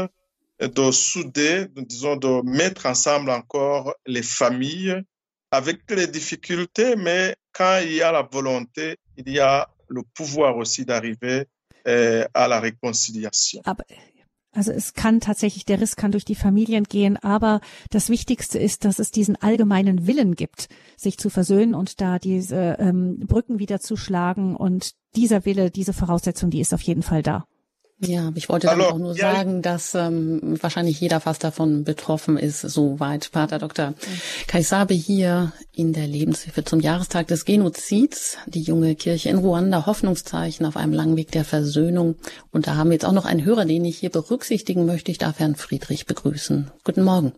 de 0.59 0.91
souder, 0.91 1.67
disons, 1.75 2.15
de 2.15 2.41
mettre 2.49 2.87
ensemble 2.87 3.29
encore 3.29 3.93
les 4.07 4.23
familles 4.23 4.95
avec 5.51 5.89
les 5.91 6.07
difficultés, 6.07 6.95
mais 6.95 7.35
quand 7.53 7.79
il 7.83 7.93
y 7.93 8.01
a 8.01 8.11
la 8.11 8.23
volonté, 8.23 8.97
il 9.17 9.29
y 9.29 9.39
a 9.39 9.69
le 9.87 10.01
pouvoir 10.15 10.57
aussi 10.57 10.83
d'arriver 10.83 11.45
äh, 11.87 12.27
à 12.33 12.47
la 12.47 12.59
réconciliation. 12.59 13.61
Aber 13.65 13.83
also 14.51 14.71
es 14.71 14.93
kann 14.93 15.19
tatsächlich, 15.19 15.65
der 15.65 15.79
Riss 15.79 15.95
kann 15.95 16.11
durch 16.11 16.25
die 16.25 16.35
Familien 16.35 16.85
gehen, 16.85 17.15
aber 17.17 17.61
das 17.91 18.09
Wichtigste 18.09 18.57
ist, 18.57 18.85
dass 18.85 18.97
es 18.97 19.11
diesen 19.11 19.35
allgemeinen 19.35 20.07
Willen 20.07 20.35
gibt, 20.35 20.67
sich 20.95 21.19
zu 21.19 21.29
versöhnen 21.29 21.75
und 21.75 22.01
da 22.01 22.17
diese 22.17 22.77
ähm, 22.79 23.19
Brücken 23.19 23.59
wieder 23.59 23.79
zu 23.79 23.95
schlagen. 23.95 24.55
Und 24.55 24.93
dieser 25.15 25.45
Wille, 25.45 25.69
diese 25.69 25.93
Voraussetzung, 25.93 26.49
die 26.49 26.59
ist 26.59 26.73
auf 26.73 26.81
jeden 26.81 27.03
Fall 27.03 27.21
da. 27.21 27.45
Ja, 27.99 28.29
ich 28.35 28.47
wollte 28.47 28.67
dann 28.67 28.81
auch 28.81 28.99
nur 28.99 29.15
ja, 29.15 29.33
sagen, 29.33 29.63
dass 29.63 29.95
ähm, 29.95 30.55
wahrscheinlich 30.61 31.01
jeder 31.01 31.19
fast 31.19 31.43
davon 31.43 31.83
betroffen 31.83 32.37
ist, 32.37 32.61
soweit 32.61 33.31
Pater 33.31 33.57
Dr. 33.57 33.95
Kaisabe 34.47 34.93
hier 34.93 35.51
in 35.75 35.93
der 35.93 36.05
Lebenshilfe 36.05 36.63
zum 36.63 36.79
Jahrestag 36.79 37.25
des 37.25 37.43
Genozids, 37.43 38.37
die 38.45 38.61
junge 38.61 38.93
Kirche 38.93 39.29
in 39.29 39.39
Ruanda, 39.39 39.87
Hoffnungszeichen 39.87 40.67
auf 40.67 40.77
einem 40.77 40.93
langen 40.93 41.17
Weg 41.17 41.31
der 41.31 41.43
Versöhnung. 41.43 42.17
Und 42.51 42.67
da 42.67 42.75
haben 42.75 42.89
wir 42.89 42.93
jetzt 42.93 43.05
auch 43.05 43.13
noch 43.13 43.25
einen 43.25 43.43
Hörer, 43.43 43.65
den 43.65 43.83
ich 43.83 43.97
hier 43.97 44.11
berücksichtigen 44.11 44.85
möchte. 44.85 45.09
Ich 45.09 45.17
darf 45.17 45.39
Herrn 45.39 45.55
Friedrich 45.55 46.05
begrüßen. 46.05 46.69
Guten 46.85 47.03
Morgen. 47.03 47.33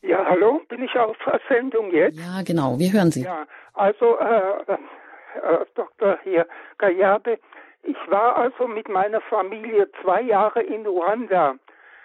Ja, 0.00 0.24
hallo, 0.24 0.62
bin 0.70 0.82
ich 0.82 0.96
auf 0.96 1.16
Sendung 1.50 1.92
jetzt? 1.92 2.18
Ja, 2.18 2.40
genau, 2.42 2.78
wir 2.78 2.90
hören 2.90 3.10
Sie. 3.10 3.24
Ja, 3.24 3.44
also 3.74 4.18
äh, 4.18 4.72
äh, 4.72 5.64
Dr. 5.74 6.18
hier 6.24 6.46
Kayabe, 6.78 7.38
ich 7.82 8.10
war 8.10 8.36
also 8.36 8.66
mit 8.66 8.88
meiner 8.88 9.20
Familie 9.22 9.90
zwei 10.02 10.20
Jahre 10.22 10.62
in 10.62 10.86
Ruanda. 10.86 11.54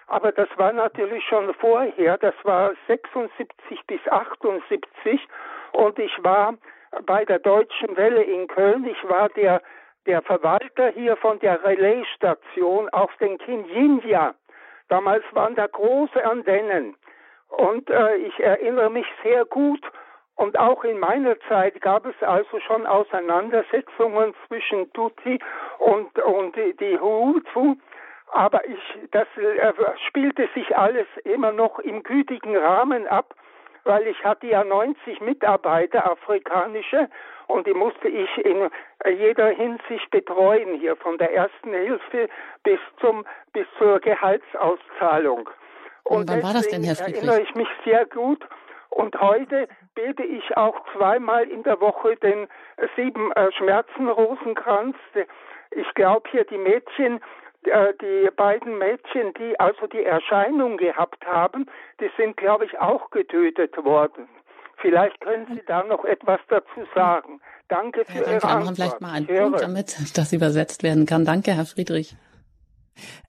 Aber 0.08 0.32
das 0.32 0.48
war 0.56 0.72
natürlich 0.72 1.24
schon 1.24 1.52
vorher, 1.54 2.16
das 2.18 2.34
war 2.44 2.72
76 2.86 3.86
bis 3.86 4.00
78 4.08 5.20
und 5.72 5.98
ich 5.98 6.12
war 6.22 6.54
bei 7.04 7.24
der 7.24 7.40
Deutschen 7.40 7.96
Welle 7.96 8.22
in 8.22 8.46
Köln. 8.46 8.84
Ich 8.84 9.08
war 9.08 9.28
der, 9.30 9.60
der 10.06 10.22
Verwalter 10.22 10.88
hier 10.90 11.16
von 11.16 11.40
der 11.40 11.62
Relaisstation 11.64 12.88
auf 12.90 13.10
den 13.16 13.36
Kinjinja. 13.38 14.34
Damals 14.88 15.24
waren 15.32 15.56
da 15.56 15.66
große 15.66 16.24
Antennen 16.24 16.94
und 17.48 17.90
äh, 17.90 18.16
ich 18.16 18.38
erinnere 18.38 18.90
mich 18.90 19.06
sehr 19.24 19.44
gut 19.44 19.80
und 20.36 20.58
auch 20.58 20.84
in 20.84 20.98
meiner 20.98 21.38
Zeit 21.48 21.80
gab 21.80 22.04
es 22.04 22.14
also 22.22 22.60
schon 22.60 22.86
Auseinandersetzungen 22.86 24.34
zwischen 24.46 24.92
Tutsi 24.92 25.38
und, 25.78 26.18
und 26.18 26.54
die 26.56 26.98
Hutu. 26.98 27.76
Aber 28.32 28.66
ich, 28.68 28.78
das 29.12 29.26
äh, 29.36 29.72
spielte 30.08 30.48
sich 30.54 30.76
alles 30.76 31.06
immer 31.24 31.52
noch 31.52 31.78
im 31.78 32.02
gütigen 32.02 32.54
Rahmen 32.56 33.06
ab, 33.06 33.34
weil 33.84 34.06
ich 34.08 34.22
hatte 34.24 34.46
ja 34.48 34.62
90 34.62 35.20
Mitarbeiter, 35.20 36.10
afrikanische, 36.10 37.08
und 37.46 37.66
die 37.66 37.74
musste 37.74 38.08
ich 38.08 38.28
in 38.38 38.68
jeder 39.08 39.48
Hinsicht 39.50 40.10
betreuen, 40.10 40.80
hier 40.80 40.96
von 40.96 41.16
der 41.16 41.32
ersten 41.32 41.72
Hilfe 41.72 42.28
bis 42.64 42.80
zum, 43.00 43.24
bis 43.52 43.66
zur 43.78 44.00
Gehaltsauszahlung. 44.00 45.48
Und, 46.02 46.16
und 46.16 46.30
wann 46.30 46.42
war 46.42 46.52
das 46.52 46.68
denn, 46.68 46.82
Herr 46.82 46.96
Friedrich? 46.96 47.22
erinnere 47.22 47.40
ich 47.42 47.54
mich 47.54 47.68
sehr 47.84 48.04
gut 48.06 48.44
und 48.90 49.18
heute 49.20 49.68
bete 49.96 50.22
ich 50.22 50.56
auch 50.56 50.76
zweimal 50.94 51.48
in 51.48 51.64
der 51.64 51.80
Woche 51.80 52.14
den 52.16 52.46
sieben 52.94 53.32
äh, 53.32 53.50
Schmerzenrosenkranz. 53.52 54.94
Ich 55.72 55.92
glaube 55.94 56.28
hier 56.30 56.44
die 56.44 56.58
Mädchen, 56.58 57.20
äh, 57.64 57.92
die 58.00 58.30
beiden 58.36 58.78
Mädchen, 58.78 59.34
die 59.34 59.58
also 59.58 59.88
die 59.88 60.04
Erscheinung 60.04 60.76
gehabt 60.76 61.26
haben, 61.26 61.66
die 62.00 62.10
sind, 62.16 62.36
glaube 62.36 62.66
ich, 62.66 62.78
auch 62.78 63.10
getötet 63.10 63.76
worden. 63.84 64.28
Vielleicht 64.76 65.20
können 65.20 65.46
Sie 65.52 65.62
da 65.66 65.82
noch 65.82 66.04
etwas 66.04 66.38
dazu 66.48 66.86
sagen. 66.94 67.40
Danke 67.68 68.04
für 68.04 68.18
ja. 68.18 68.32
Ihre 68.34 68.44
Antwort. 68.44 68.76
vielleicht 68.76 69.00
mal 69.00 69.12
einen 69.14 69.26
Punkt 69.26 69.60
damit 69.60 69.96
das 70.16 70.32
übersetzt 70.32 70.82
werden 70.82 71.06
kann. 71.06 71.24
Danke, 71.24 71.52
Herr 71.52 71.64
Friedrich. 71.64 72.14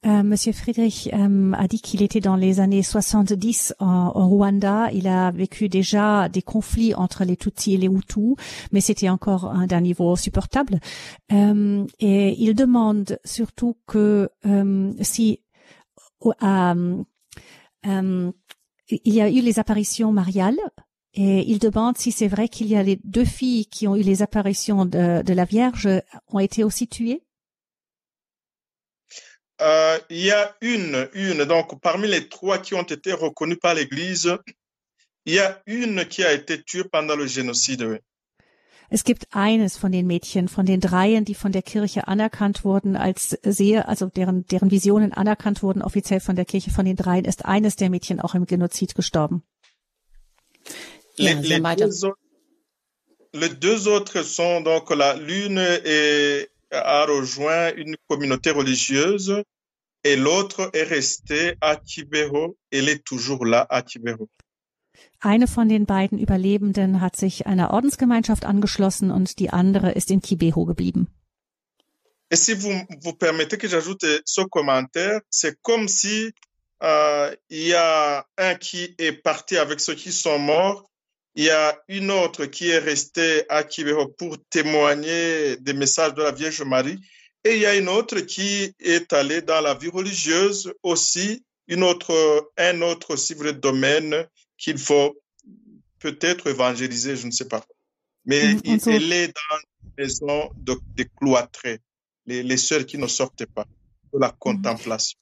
Euh, 0.05 0.23
Monsieur 0.23 0.53
Friedrich 0.53 1.09
euh, 1.13 1.51
a 1.53 1.67
dit 1.67 1.81
qu'il 1.81 2.01
était 2.01 2.19
dans 2.19 2.35
les 2.35 2.59
années 2.59 2.83
70 2.83 3.75
en, 3.79 4.11
au 4.15 4.27
Rwanda. 4.27 4.89
Il 4.93 5.07
a 5.07 5.31
vécu 5.31 5.69
déjà 5.69 6.29
des 6.29 6.41
conflits 6.41 6.93
entre 6.93 7.23
les 7.23 7.37
Tutsis 7.37 7.73
et 7.73 7.77
les 7.77 7.87
Hutus, 7.87 8.35
mais 8.71 8.81
c'était 8.81 9.09
encore 9.09 9.53
d'un 9.67 9.81
niveau 9.81 10.15
supportable. 10.15 10.79
Euh, 11.31 11.85
et 11.99 12.35
il 12.41 12.55
demande 12.55 13.19
surtout 13.23 13.77
que 13.87 14.29
euh, 14.45 14.93
si 15.01 15.41
euh, 16.25 17.03
il 17.85 19.13
y 19.13 19.21
a 19.21 19.29
eu 19.29 19.41
les 19.41 19.59
apparitions 19.59 20.11
mariales, 20.11 20.59
et 21.13 21.49
il 21.49 21.59
demande 21.59 21.97
si 21.97 22.11
c'est 22.11 22.27
vrai 22.27 22.47
qu'il 22.47 22.67
y 22.67 22.75
a 22.75 22.83
les 22.83 22.99
deux 23.03 23.25
filles 23.25 23.65
qui 23.65 23.87
ont 23.87 23.95
eu 23.95 24.01
les 24.01 24.21
apparitions 24.21 24.85
de, 24.85 25.23
de 25.23 25.33
la 25.33 25.45
Vierge 25.45 25.89
ont 26.31 26.39
été 26.39 26.63
aussi 26.63 26.87
tuées. 26.87 27.23
Euh, 29.59 29.99
il 30.09 30.19
y 30.19 30.31
a 30.31 30.55
une, 30.61 31.09
une, 31.13 31.43
donc 31.45 31.81
parmi 31.81 32.07
les 32.07 32.29
trois 32.29 32.59
qui 32.59 32.75
ont 32.75 32.83
été 32.83 33.11
reconnus 33.11 33.57
par 33.59 33.73
l'Église, 33.73 34.37
il 35.25 35.33
y 35.33 35.39
a 35.39 35.61
une 35.65 36.05
qui 36.05 36.23
a 36.23 36.31
été 36.31 36.61
tuée 36.61 36.83
pendant 36.83 37.15
le 37.15 37.25
génocide. 37.25 38.01
Es 38.89 39.03
gibt 39.03 39.27
eines 39.31 39.75
von 39.75 39.91
den 39.91 40.07
Mädchen, 40.07 40.47
von 40.47 40.65
den 40.65 40.79
dreien, 40.79 41.25
die 41.25 41.35
von 41.35 41.51
der 41.51 41.61
Kirche 41.61 42.07
anerkannt 42.07 42.63
wurden 42.63 42.95
als 42.95 43.37
sehr, 43.43 43.89
also 43.89 44.05
deren, 44.05 44.45
deren 44.45 44.71
Visionen 44.71 45.11
anerkannt 45.11 45.61
wurden, 45.61 45.81
offiziell 45.81 46.21
von 46.21 46.37
der 46.37 46.45
Kirche, 46.45 46.71
von 46.71 46.85
den 46.85 46.95
dreien 46.95 47.25
ist 47.25 47.43
eines 47.43 47.75
der 47.75 47.89
Mädchen 47.89 48.21
auch 48.21 48.33
im 48.33 48.45
Genozid 48.45 48.95
gestorben. 48.95 49.43
Les, 51.17 51.33
les, 51.33 51.59
deux, 51.59 52.13
les 53.33 53.49
deux 53.59 53.87
autres 53.87 54.23
sont 54.23 54.61
donc 54.61 54.89
la 54.95 55.15
l'une 55.15 55.57
est 55.57 56.49
a 56.71 57.05
rejoint 57.05 57.73
une 57.75 57.95
communauté 58.07 58.51
religieuse 58.51 59.43
et 60.03 60.15
l'autre 60.15 60.69
est 60.73 60.83
restée 60.83 61.55
à 61.61 61.75
Kibeho. 61.75 62.57
Elle 62.71 62.89
est 62.89 63.03
toujours 63.03 63.45
là 63.45 63.65
à 63.69 63.81
Kibeho. 63.81 64.29
Eine 65.19 65.47
von 65.47 65.67
den 65.67 65.85
beiden 65.85 66.19
Überlebenden 66.19 67.01
hat 67.01 67.15
sich 67.15 67.47
einer 67.47 67.71
Ordensgemeinschaft 67.71 68.45
angeschlossen 68.45 69.11
und 69.11 69.39
die 69.39 69.49
andere 69.49 69.91
ist 69.91 70.11
in 70.11 70.21
Kibeho 70.21 70.65
geblieben. 70.65 71.07
Et 72.29 72.35
si 72.35 72.53
vous, 72.55 72.85
vous 73.01 73.13
permettez 73.13 73.57
que 73.57 73.69
j'ajoute 73.69 74.05
ce 74.25 74.41
commentaire, 74.41 75.21
c'est 75.29 75.57
comme 75.61 75.87
si 75.87 76.33
euh, 76.83 77.33
il 77.49 77.67
y 77.67 77.73
a 77.73 78.25
un 78.37 78.55
qui 78.55 78.95
est 78.97 79.13
parti 79.13 79.57
avec 79.57 79.79
ceux 79.79 79.95
qui 79.95 80.11
sont 80.11 80.37
morts 80.37 80.89
il 81.37 81.43
y 81.43 81.51
a 81.51 81.79
une 81.87 82.09
autre 82.09 82.45
qui 82.47 82.69
est 82.69 82.79
restée 82.79 83.47
à 83.47 83.63
Kibeho 83.63 84.07
pour 84.07 84.37
témoigner 84.49 85.55
des 85.57 85.73
messages 85.73 86.15
de 86.15 86.23
la 86.23 86.31
Vierge 86.31 86.63
Marie. 86.63 86.99
Et 87.43 87.53
il 87.53 87.59
y 87.59 87.65
a 87.67 87.75
une 87.75 87.89
autre 87.89 88.21
qui 88.21 88.73
est 88.79 89.13
allée 89.13 89.43
dans 89.43 89.61
la 89.61 89.75
vie 89.75 89.89
religieuse 89.89 90.73
aussi, 90.81 91.45
une 91.67 91.83
autre, 91.83 92.51
un 92.57 92.81
autre, 92.81 93.15
si 93.17 93.33
vous 93.33 93.41
voulez, 93.41 93.53
domaine 93.53 94.27
qu'il 94.57 94.79
faut 94.79 95.15
peut-être 95.99 96.47
évangéliser, 96.47 97.15
je 97.15 97.27
ne 97.27 97.31
sais 97.31 97.47
pas. 97.47 97.63
Mais 98.25 98.55
mhm, 98.55 98.79
so. 98.79 98.89
elle 98.89 99.13
est 99.13 99.27
dans 99.27 99.57
une 99.83 99.91
maison 99.95 100.49
de, 100.55 100.75
de 100.95 101.05
cloîtrés, 101.17 101.81
les, 102.25 102.41
les 102.41 102.57
sœurs 102.57 102.87
qui 102.87 102.97
ne 102.97 103.05
sortent 103.05 103.45
pas, 103.45 103.67
de 104.11 104.17
la 104.17 104.29
mhm. 104.29 104.37
contemplation. 104.39 105.19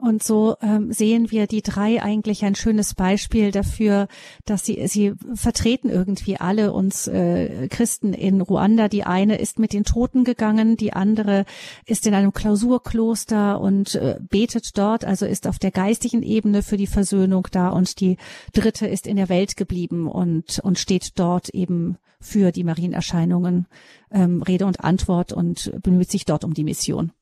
Und 0.00 0.22
so 0.22 0.56
ähm, 0.62 0.92
sehen 0.92 1.30
wir 1.30 1.46
die 1.46 1.60
drei 1.60 2.02
eigentlich 2.02 2.42
ein 2.44 2.54
schönes 2.54 2.94
Beispiel 2.94 3.50
dafür, 3.50 4.08
dass 4.46 4.64
sie 4.64 4.86
sie 4.88 5.12
vertreten 5.34 5.90
irgendwie 5.90 6.38
alle 6.38 6.72
uns 6.72 7.06
äh, 7.06 7.68
Christen 7.68 8.14
in 8.14 8.40
Ruanda. 8.40 8.88
Die 8.88 9.04
eine 9.04 9.36
ist 9.36 9.58
mit 9.58 9.74
den 9.74 9.84
Toten 9.84 10.24
gegangen, 10.24 10.78
die 10.78 10.94
andere 10.94 11.44
ist 11.84 12.06
in 12.06 12.14
einem 12.14 12.32
Klausurkloster 12.32 13.60
und 13.60 13.94
äh, 13.96 14.18
betet 14.20 14.78
dort, 14.78 15.04
also 15.04 15.26
ist 15.26 15.46
auf 15.46 15.58
der 15.58 15.70
geistigen 15.70 16.22
Ebene 16.22 16.62
für 16.62 16.78
die 16.78 16.86
Versöhnung 16.86 17.48
da 17.50 17.68
und 17.68 18.00
die 18.00 18.16
dritte 18.54 18.86
ist 18.86 19.06
in 19.06 19.16
der 19.16 19.28
Welt 19.28 19.56
geblieben 19.58 20.06
und 20.06 20.60
und 20.60 20.78
steht 20.78 21.18
dort 21.18 21.50
eben 21.50 21.98
für 22.20 22.52
die 22.52 22.64
Marienerscheinungen 22.64 23.66
ähm, 24.10 24.42
Rede 24.42 24.64
und 24.64 24.80
Antwort 24.80 25.32
und 25.34 25.72
bemüht 25.82 26.10
sich 26.10 26.24
dort 26.24 26.44
um 26.44 26.54
die 26.54 26.64
Mission. 26.64 27.12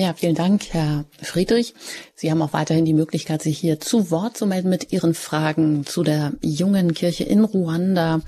Ja, 0.00 0.14
vielen 0.14 0.36
Dank, 0.36 0.62
Herr 0.70 1.06
Friedrich. 1.20 1.74
Sie 2.14 2.30
haben 2.30 2.40
auch 2.40 2.52
weiterhin 2.52 2.84
die 2.84 2.94
Möglichkeit, 2.94 3.42
sich 3.42 3.58
hier 3.58 3.80
zu 3.80 4.12
Wort 4.12 4.36
zu 4.36 4.46
melden 4.46 4.68
mit 4.68 4.92
Ihren 4.92 5.12
Fragen 5.12 5.84
zu 5.86 6.04
der 6.04 6.34
jungen 6.40 6.94
Kirche 6.94 7.24
in 7.24 7.42
Ruanda, 7.42 8.20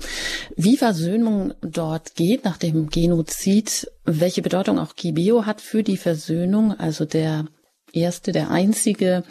wie 0.57 0.75
Versöhnung 0.75 1.53
dort 1.61 2.15
geht 2.15 2.43
nach 2.43 2.57
dem 2.57 2.89
Genozid, 2.89 3.89
welche 4.03 4.41
Bedeutung 4.41 4.79
auch 4.79 4.97
Kibio 4.97 5.45
hat 5.45 5.61
für 5.61 5.81
die 5.81 5.95
Versöhnung, 5.95 6.77
also 6.77 7.05
der 7.05 7.45
erste, 7.93 8.33
der 8.33 8.51
einzige 8.51 9.23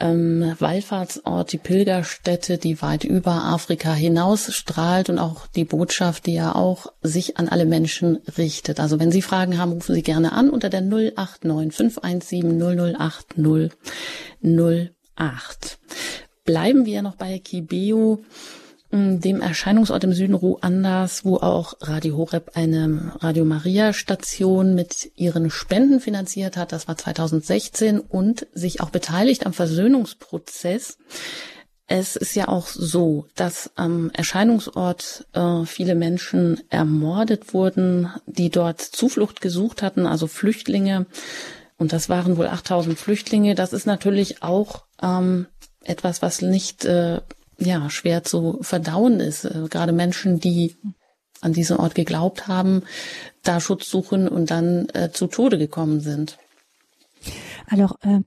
ähm, 0.00 0.54
Wallfahrtsort, 0.58 1.52
die 1.52 1.58
Pilgerstätte, 1.58 2.58
die 2.58 2.82
weit 2.82 3.04
über 3.04 3.44
Afrika 3.44 3.92
hinaus 3.92 4.52
strahlt 4.54 5.08
und 5.08 5.18
auch 5.18 5.46
die 5.46 5.64
Botschaft, 5.64 6.26
die 6.26 6.34
ja 6.34 6.54
auch 6.54 6.92
sich 7.02 7.36
an 7.38 7.48
alle 7.48 7.66
Menschen 7.66 8.18
richtet. 8.36 8.80
Also 8.80 8.98
wenn 8.98 9.12
Sie 9.12 9.22
Fragen 9.22 9.58
haben, 9.58 9.72
rufen 9.72 9.94
Sie 9.94 10.02
gerne 10.02 10.32
an 10.32 10.50
unter 10.50 10.70
der 10.70 10.80
089 10.80 11.74
517 11.74 12.96
008 12.96 13.36
008. 14.42 15.78
Bleiben 16.44 16.86
wir 16.86 17.02
noch 17.02 17.16
bei 17.16 17.38
Kibeo 17.38 18.24
dem 18.92 19.40
Erscheinungsort 19.40 20.02
im 20.02 20.12
Süden 20.12 20.34
Ruandas, 20.34 21.24
wo 21.24 21.36
auch 21.36 21.74
Radio 21.80 22.16
Horeb 22.16 22.52
eine 22.54 23.12
Radio 23.20 23.44
Maria 23.44 23.92
Station 23.92 24.74
mit 24.74 25.12
ihren 25.14 25.50
Spenden 25.50 26.00
finanziert 26.00 26.56
hat. 26.56 26.72
Das 26.72 26.88
war 26.88 26.96
2016 26.96 28.00
und 28.00 28.48
sich 28.52 28.80
auch 28.80 28.90
beteiligt 28.90 29.46
am 29.46 29.52
Versöhnungsprozess. 29.52 30.98
Es 31.86 32.16
ist 32.16 32.34
ja 32.34 32.48
auch 32.48 32.66
so, 32.66 33.26
dass 33.36 33.70
am 33.76 34.10
Erscheinungsort 34.10 35.26
äh, 35.32 35.64
viele 35.66 35.94
Menschen 35.94 36.60
ermordet 36.68 37.54
wurden, 37.54 38.08
die 38.26 38.50
dort 38.50 38.80
Zuflucht 38.80 39.40
gesucht 39.40 39.82
hatten, 39.82 40.06
also 40.06 40.26
Flüchtlinge. 40.26 41.06
Und 41.78 41.92
das 41.92 42.08
waren 42.08 42.36
wohl 42.36 42.46
8000 42.46 42.98
Flüchtlinge. 42.98 43.54
Das 43.54 43.72
ist 43.72 43.86
natürlich 43.86 44.42
auch 44.42 44.84
ähm, 45.02 45.46
etwas, 45.82 46.22
was 46.22 46.42
nicht 46.42 46.84
äh, 46.84 47.20
ja, 47.60 47.90
schwer 47.90 48.24
zu 48.24 48.58
verdauen 48.62 49.20
ist. 49.20 49.44
Äh, 49.44 49.68
gerade 49.68 49.92
Menschen, 49.92 50.40
die 50.40 50.76
an 51.40 51.52
diesen 51.52 51.76
Ort 51.76 51.94
geglaubt 51.94 52.48
haben, 52.48 52.82
da 53.42 53.60
Schutz 53.60 53.88
suchen 53.88 54.28
und 54.28 54.50
dann 54.50 54.88
äh, 54.94 55.10
zu 55.12 55.26
Tode 55.26 55.58
gekommen 55.58 56.00
sind. 56.00 56.38
Alors, 57.68 57.96
euh, 58.04 58.20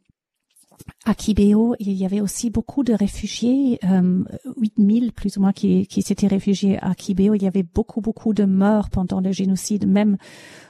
à 1.05 1.13
Kibéo, 1.13 1.75
il 1.79 1.93
y 1.93 2.05
avait 2.05 2.21
aussi 2.21 2.49
beaucoup 2.49 2.83
de 2.83 2.93
réfugiés, 2.93 3.79
euh, 3.83 4.23
8000 4.57 5.11
plus 5.11 5.37
ou 5.37 5.41
moins 5.41 5.51
qui, 5.51 5.85
qui 5.87 6.01
s'étaient 6.01 6.27
réfugiés 6.27 6.79
à 6.81 6.95
Kibéo. 6.95 7.33
Il 7.33 7.43
y 7.43 7.47
avait 7.47 7.63
beaucoup, 7.63 8.01
beaucoup 8.01 8.33
de 8.33 8.45
morts 8.45 8.89
pendant 8.89 9.19
le 9.19 9.31
génocide, 9.31 9.87
même 9.87 10.17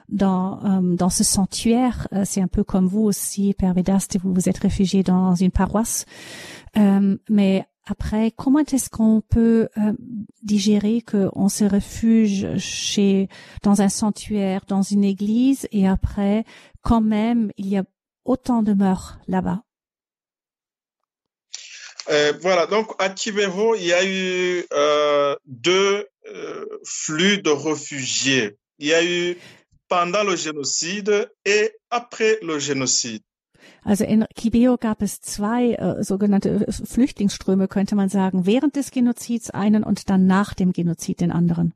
dans, 0.09 0.64
euh, 0.64 0.95
dans 0.95 1.09
ce 1.09 1.24
sanctuaire. 1.24 2.07
Euh, 2.14 2.24
c'est 2.26 2.41
un 2.41 2.47
peu 2.47 2.64
comme 2.64 2.88
vous 2.88 3.03
aussi, 3.03 3.53
Père 3.53 3.74
Vedaste, 3.74 4.18
vous 4.22 4.34
vous 4.34 4.49
êtes 4.49 4.57
réfugié 4.57 5.03
dans 5.03 5.36
une 5.36 5.51
paroisse. 5.51 6.05
Euh, 6.78 7.18
mais 7.30 7.66
après, 7.86 8.32
comment 8.32 8.60
est-ce 8.60 8.90
qu'on 8.90 9.22
peut 9.22 9.68
euh, 9.78 9.94
digérer 10.42 11.02
qu'on 11.02 11.50
se 11.50 11.66
refuge 11.66 12.58
chez 12.58 13.28
dans 13.62 13.82
un 13.82 13.90
sanctuaire, 13.90 14.62
dans 14.68 14.82
une 14.82 15.04
église, 15.04 15.68
et 15.72 15.88
après, 15.88 16.46
quand 16.82 17.02
même, 17.02 17.52
il 17.58 17.68
y 17.68 17.78
a 17.78 17.84
autant 18.26 18.64
de 18.64 18.74
morts 18.74 19.18
là-bas? 19.28 19.64
Euh, 22.10 22.34
Voilà, 22.42 22.68
donc 22.68 22.92
à 23.00 23.10
Kivero, 23.10 23.76
il 23.76 23.86
y 23.86 23.94
a 23.94 24.06
eu 24.06 24.66
euh, 24.74 25.36
deux 25.46 26.08
euh, 26.28 26.66
flux 26.86 27.42
de 27.42 27.50
réfugiés. 27.50 28.58
Il 28.80 28.88
y 28.88 28.94
a 28.94 29.04
eu 29.04 29.38
pendant 29.88 30.24
le 30.24 30.36
génocide 30.36 31.30
et 31.46 31.72
après 31.90 32.40
le 32.42 32.60
génocide. 32.60 33.24
Also 33.86 34.06
in 34.06 34.26
Kibeo 34.36 34.78
gab 34.78 35.02
es 35.02 35.22
zwei 35.22 35.74
äh, 35.74 36.04
sogenannte 36.04 36.66
Flüchtlingsströme, 36.72 37.68
könnte 37.68 37.96
man 37.96 38.10
sagen, 38.10 38.46
während 38.46 38.76
des 38.76 38.92
Genozids 38.92 39.50
einen 39.50 39.84
und 39.84 40.10
dann 40.10 40.26
nach 40.26 40.54
dem 40.54 40.72
Genozid 40.72 41.20
den 41.20 41.32
anderen. 41.32 41.74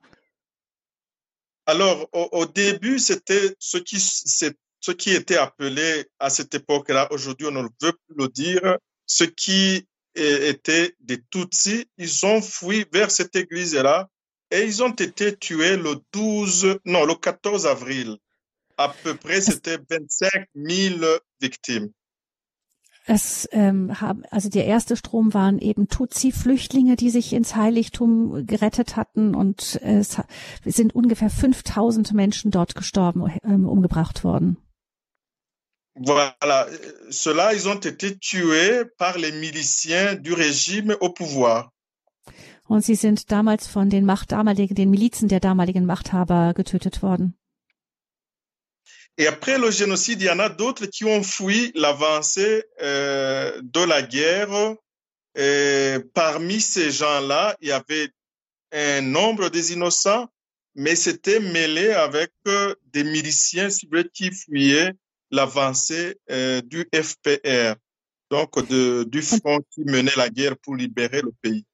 Alors, 1.66 2.08
au, 2.14 2.30
au 2.32 2.46
début, 2.46 2.98
c'était 2.98 3.54
ce 3.60 3.78
qui, 3.78 4.00
ce 4.00 4.92
qui 4.92 5.14
était 5.14 5.36
appelé 5.36 6.06
à 6.18 6.30
cette 6.30 6.56
époque-là, 6.56 7.12
aujourd'hui 7.12 7.48
on 7.48 7.52
ne 7.52 7.64
veut 7.82 7.92
plus 7.92 8.16
le 8.16 8.30
dire, 8.30 8.78
ce 9.06 9.26
qui 9.26 9.86
était 10.16 10.96
des 11.00 11.22
Tutsis, 11.30 11.86
ils 11.98 12.26
ont 12.26 12.42
fui 12.42 12.86
vers 12.92 13.12
cette 13.12 13.36
église-là 13.36 14.10
et 14.50 14.64
ils 14.64 14.82
ont 14.82 14.94
été 14.94 15.36
tués 15.36 15.78
le 15.78 15.98
12, 16.14 16.80
non, 16.86 17.06
le 17.06 17.16
14 17.16 17.68
avril. 17.68 18.18
À 18.78 18.90
peu 19.04 19.16
près, 19.16 19.42
c'était 19.42 19.80
25 19.90 20.30
000 20.54 21.20
victimes. 21.40 21.92
Es 23.10 23.48
ähm, 23.54 24.02
haben, 24.02 24.26
also 24.32 24.50
der 24.50 24.66
erste 24.66 24.98
Strom 24.98 25.34
waren 25.34 25.60
eben 25.60 25.88
Tutsi-Flüchtlinge, 25.88 26.98
die 26.98 27.10
sich 27.10 27.32
ins 27.32 27.56
Heiligtum 27.56 28.46
gerettet 28.46 28.98
hatten 28.98 29.34
und 29.34 29.80
es 29.82 30.18
sind 30.66 30.94
ungefähr 30.94 31.30
5000 31.30 32.12
Menschen 32.12 32.52
dort 32.52 32.76
gestorben, 32.76 33.32
ähm, 33.46 33.66
umgebracht 33.66 34.26
worden. 34.26 34.58
Voilà, 35.96 36.68
ceux-là, 37.10 37.54
ils 37.54 37.68
ont 37.68 37.80
été 37.80 38.20
tués 38.20 38.86
par 38.98 39.18
les 39.18 39.32
miliciens 39.32 40.16
du 40.16 40.34
régime 40.34 40.96
au 41.00 41.10
pouvoir. 41.10 41.72
Und 42.68 42.84
sie 42.84 42.96
sind 42.96 43.32
damals 43.32 43.68
von 43.68 43.90
den 43.90 44.06
Macht 44.06 44.32
damaligen, 44.32 44.76
den 44.76 44.92
Milizen 44.92 45.30
der 45.30 45.40
damaligen 45.40 45.86
Machthaber 45.86 46.54
getötet 46.54 47.02
worden. 47.02 47.36
Et 49.18 49.26
après 49.26 49.58
le 49.58 49.72
génocide, 49.72 50.22
il 50.22 50.26
y 50.26 50.30
en 50.30 50.40
a 50.40 50.50
d'autres 50.50 50.86
qui 50.86 51.04
ont 51.06 51.24
fui 51.24 51.72
l'avancée 51.74 52.64
euh, 52.82 53.60
de 53.64 53.80
la 53.84 54.04
guerre. 54.04 54.76
Et 55.36 55.98
parmi 56.14 56.62
ces 56.62 56.92
gens-là, 56.92 57.58
il 57.62 57.70
y 57.70 57.72
avait 57.72 58.10
un 58.72 59.02
nombre 59.02 59.50
des 59.50 59.74
innocents, 59.74 60.28
mais 60.76 60.96
c'était 60.96 61.40
mêlé 61.40 61.92
avec 61.92 62.32
euh, 62.48 62.76
des 62.94 63.04
miliciens 63.04 63.70
qui 64.14 64.32
fuyaient 64.32 64.94
l'avancée 65.32 66.20
euh, 66.30 66.62
du 66.62 66.88
FPR, 66.94 67.76
donc 68.30 68.64
du 68.68 69.22
front 69.24 69.60
qui 69.72 69.82
menait 69.86 70.16
la 70.16 70.30
guerre 70.30 70.58
pour 70.58 70.76
libérer 70.76 71.22
le 71.22 71.32
pays. 71.42 71.66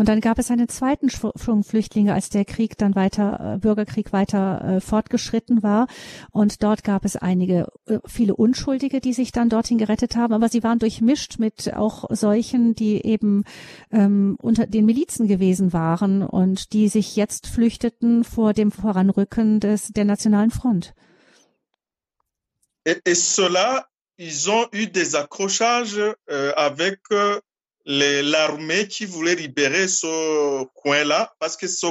Und 0.00 0.08
dann 0.08 0.22
gab 0.22 0.38
es 0.38 0.50
einen 0.50 0.66
zweiten 0.66 1.10
Schwung 1.10 1.62
Flüchtlinge, 1.62 2.14
als 2.14 2.30
der 2.30 2.46
Krieg 2.46 2.78
dann 2.78 2.94
weiter, 2.94 3.56
äh, 3.56 3.58
Bürgerkrieg 3.58 4.14
weiter 4.14 4.64
äh, 4.64 4.80
fortgeschritten 4.80 5.62
war. 5.62 5.88
Und 6.30 6.62
dort 6.62 6.84
gab 6.84 7.04
es 7.04 7.16
einige, 7.16 7.66
äh, 7.84 7.98
viele 8.06 8.34
Unschuldige, 8.34 9.02
die 9.02 9.12
sich 9.12 9.30
dann 9.30 9.50
dorthin 9.50 9.76
gerettet 9.76 10.16
haben. 10.16 10.32
Aber 10.32 10.48
sie 10.48 10.62
waren 10.62 10.78
durchmischt 10.78 11.38
mit 11.38 11.74
auch 11.74 12.06
solchen, 12.08 12.74
die 12.74 13.04
eben 13.04 13.44
ähm, 13.90 14.38
unter 14.40 14.66
den 14.66 14.86
Milizen 14.86 15.28
gewesen 15.28 15.74
waren 15.74 16.22
und 16.22 16.72
die 16.72 16.88
sich 16.88 17.14
jetzt 17.14 17.46
flüchteten 17.46 18.24
vor 18.24 18.54
dem 18.54 18.72
Voranrücken 18.72 19.60
des, 19.60 19.88
der 19.88 20.06
Nationalen 20.06 20.50
Front. 20.50 20.94
Et, 22.86 23.02
et 23.04 23.16
cela, 23.16 23.84
ils 24.16 24.48
ont 24.48 24.66
eu 24.72 24.86
des 24.86 25.14
accrochages 25.14 25.98
euh, 26.30 26.54
avec 26.56 27.00
euh, 27.12 27.38
l'armée 27.86 28.88
qui 28.88 29.06
voulait 29.06 29.34
libérer 29.34 29.88
ce 29.88 30.64
coin-là 30.74 31.34
parce 31.38 31.56
que 31.56 31.66
ce 31.66 31.86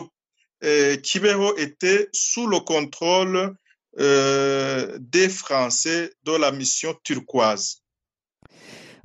euh, 0.63 0.97
Kibero 0.97 1.55
était 1.57 2.09
sous 2.11 2.47
le 2.47 2.59
contrôle 2.59 3.55
euh, 3.97 4.97
des 4.99 5.29
Français 5.29 6.11
de 6.23 6.33
la 6.33 6.51
mission 6.51 6.93
turquoise. 7.03 7.81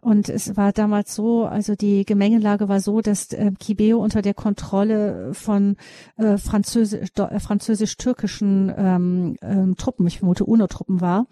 Und 0.05 0.28
es 0.28 0.55
war 0.55 0.72
damals 0.74 1.14
so, 1.14 1.47
also 1.47 1.74
die 1.74 2.05
Gemengelage 2.05 2.68
war 2.68 2.80
so, 2.80 3.01
dass 3.01 3.32
äh, 3.32 3.53
Kibeo 3.59 3.99
unter 3.99 4.20
der 4.20 4.35
Kontrolle 4.35 5.32
von 5.32 5.76
äh, 6.18 6.37
Französisch, 6.37 7.09
äh, 7.16 7.41
französisch-türkischen 7.41 8.70
ähm, 8.76 9.37
ähm, 9.41 9.76
Truppen, 9.76 10.07
ich 10.07 10.18
vermute 10.18 10.45
UNO-Truppen 10.45 11.01
war. 11.01 11.26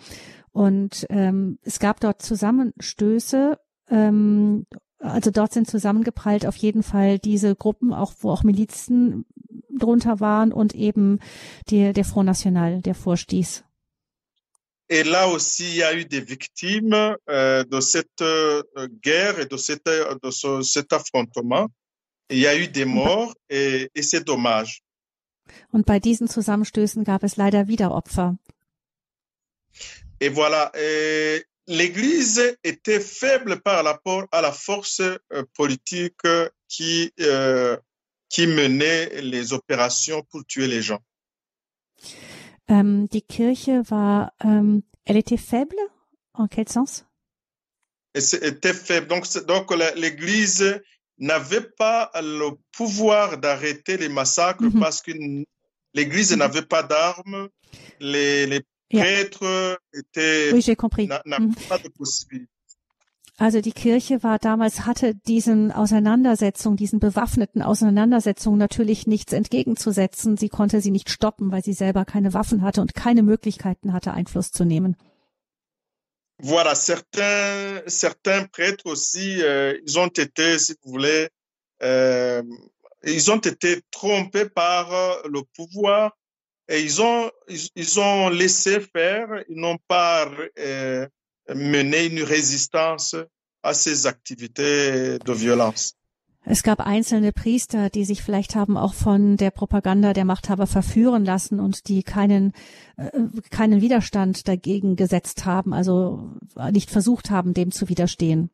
Und 0.53 1.07
ähm, 1.11 1.59
es 1.63 1.81
gab 1.81 2.01
dort 2.01 2.23
Zusammenstöße 2.23 3.59
ähm, 3.91 4.65
also 5.03 5.31
dort 5.31 5.53
sind 5.53 5.69
zusammengeprallt 5.69 6.47
auf 6.47 6.57
jeden 6.57 6.83
Fall 6.83 7.19
diese 7.19 7.55
Gruppen, 7.55 7.93
auch 7.93 8.13
wo 8.21 8.31
auch 8.31 8.45
Milizen 8.45 9.25
drunter 9.77 10.21
waren 10.21 10.53
und 10.53 10.75
eben 10.75 11.19
die, 11.69 11.93
der 11.93 12.05
Front 12.05 12.27
National, 12.27 12.81
der 12.83 12.95
vorstieß. 12.95 13.65
Et 14.89 15.07
là 15.07 15.27
aussi, 15.27 15.65
il 15.71 15.77
y 15.77 15.85
a 15.85 15.95
eu 15.95 16.05
des 16.05 16.21
victimes 16.21 17.17
euh, 17.31 17.65
de 17.65 17.81
cette 17.81 18.21
euh, 18.21 18.63
guerre 19.01 19.39
et 19.39 19.47
de, 19.47 19.57
cette, 19.57 19.87
de 19.87 20.31
ce, 20.31 20.61
cet 20.63 20.93
affrontement. 20.93 21.69
Il 22.29 22.39
y 22.39 22.47
a 22.47 22.55
eu 22.55 22.69
des 22.69 22.85
morts 22.85 23.35
et, 23.49 23.91
et 23.95 24.03
c'est 24.03 24.25
dommage. 24.25 24.83
Und 25.71 25.87
bei 25.87 25.99
diesen 25.99 26.29
Zusammenstößen 26.29 27.05
gab 27.05 27.23
es 27.23 27.37
leider 27.37 27.69
wieder 27.69 27.93
Opfer. 27.93 28.37
Et 30.21 30.29
voilà, 30.29 30.71
l'Église 31.67 32.57
était 32.65 33.01
faible 33.01 33.61
par 33.61 33.85
rapport 33.85 34.27
à 34.33 34.41
la 34.41 34.53
force 34.53 35.01
euh, 35.01 35.45
politique 35.55 36.27
qui, 36.69 37.13
euh, 37.21 37.77
qui 38.29 38.47
menait 38.47 39.21
les 39.21 39.53
opérations 39.53 40.23
pour 40.31 40.45
tuer 40.47 40.67
les 40.67 40.83
gens. 40.83 41.01
Ähm, 42.69 43.09
die 43.09 43.23
Kirche 43.23 43.83
war, 43.91 44.33
ähm, 44.43 44.83
elle 45.05 45.17
était 45.19 45.37
faible? 45.37 45.77
En 46.33 46.49
quel 46.49 46.69
sens? 46.69 47.05
Elle 48.15 48.23
était 48.45 48.73
faible. 48.75 49.09
Donc, 49.09 49.27
donc 49.47 49.71
l'Église 49.97 50.81
n'avait 51.19 51.61
pas 51.77 52.11
le 52.15 52.51
pouvoir 52.73 53.39
d'arrêter 53.39 53.97
les 53.97 54.09
massacres 54.09 54.63
mm 54.63 54.69
-hmm. 54.69 54.81
parce 54.81 55.03
que 55.03 55.13
l'Église 55.95 56.31
mm 56.31 56.35
-hmm. 56.35 56.39
n'avait 56.39 56.67
pas 56.67 56.83
d'armes, 56.83 57.49
les, 58.01 58.47
les 58.47 58.63
prêtres 58.93 59.43
ja. 59.43 59.77
étaient, 59.93 60.53
oui, 60.53 60.63
j'ai 60.63 60.77
compris. 60.77 61.09
possibilité. 61.97 62.49
Also 63.39 63.61
die 63.61 63.73
Kirche 63.73 64.23
war 64.23 64.39
damals, 64.39 64.87
hatte 64.87 65.15
diesen 65.15 65.73
Auseinandersetzungen, 65.73 66.77
diesen 66.77 67.01
bewaffneten 67.01 67.63
Auseinandersetzungen 67.63 68.59
natürlich 68.59 69.07
nichts 69.07 69.33
entgegenzusetzen. 69.33 70.37
Sie 70.37 70.49
konnte 70.49 70.81
sie 70.81 70.91
nicht 70.91 71.11
stoppen, 71.11 71.51
weil 71.51 71.65
sie 71.65 71.73
selber 71.73 72.05
keine 72.05 72.35
Waffen 72.35 72.63
hatte 72.63 72.83
und 72.83 72.95
keine 72.95 73.23
Möglichkeiten 73.23 73.93
hatte, 73.93 74.13
Einfluss 74.13 74.53
zu 74.53 74.65
nehmen. 74.65 74.97
Voilà, 76.39 76.75
certains, 76.75 77.83
certains 77.87 78.49
prêtres 78.49 78.87
aussi, 78.87 79.41
euh, 79.43 79.79
ils 79.87 79.99
ont 79.99 80.09
été, 80.09 80.59
si 80.59 80.75
vous 80.83 80.91
voulez, 80.91 81.29
euh, 81.83 82.43
ils 83.05 83.31
ont 83.31 83.41
été 83.41 83.81
trompés 83.91 84.49
par 84.49 84.89
le 85.29 85.43
pouvoir 85.57 86.13
et 86.69 86.81
ils 86.81 87.01
ont, 87.03 87.31
ils, 87.49 87.69
ils 87.75 88.01
ont 88.01 88.29
laissé 88.29 88.81
faire, 88.81 89.29
ils 89.49 89.61
n'ont 89.61 89.79
pas 89.89 90.31
euh, 90.59 91.07
mené 91.49 92.07
une 92.07 92.23
résistance 92.23 93.17
à 93.63 93.75
ces 93.75 94.07
activités 94.07 95.19
de 95.19 95.33
violence. 95.33 95.95
Es 96.45 96.65
gab 96.65 96.81
einzelne 96.81 97.33
Priester, 97.33 97.89
die 97.89 98.05
sich 98.05 98.21
vielleicht 98.21 98.57
haben 98.57 98.77
auch 98.77 98.95
von 98.95 99.37
der 99.37 99.53
Propaganda 99.53 100.13
der 100.13 100.25
Machthaber 100.25 100.67
verführen 100.67 101.25
lassen 101.25 101.61
und 101.61 101.87
die 101.87 102.03
keinen, 102.03 102.53
äh, 102.97 103.11
keinen 103.51 103.81
Widerstand 103.81 104.49
dagegen 104.49 104.97
gesetzt 104.97 105.45
haben, 105.45 105.73
also 105.73 106.33
nicht 106.73 106.91
versucht 106.91 107.31
haben, 107.31 107.55
dem 107.55 107.71
zu 107.71 107.89
widerstehen. 107.89 108.51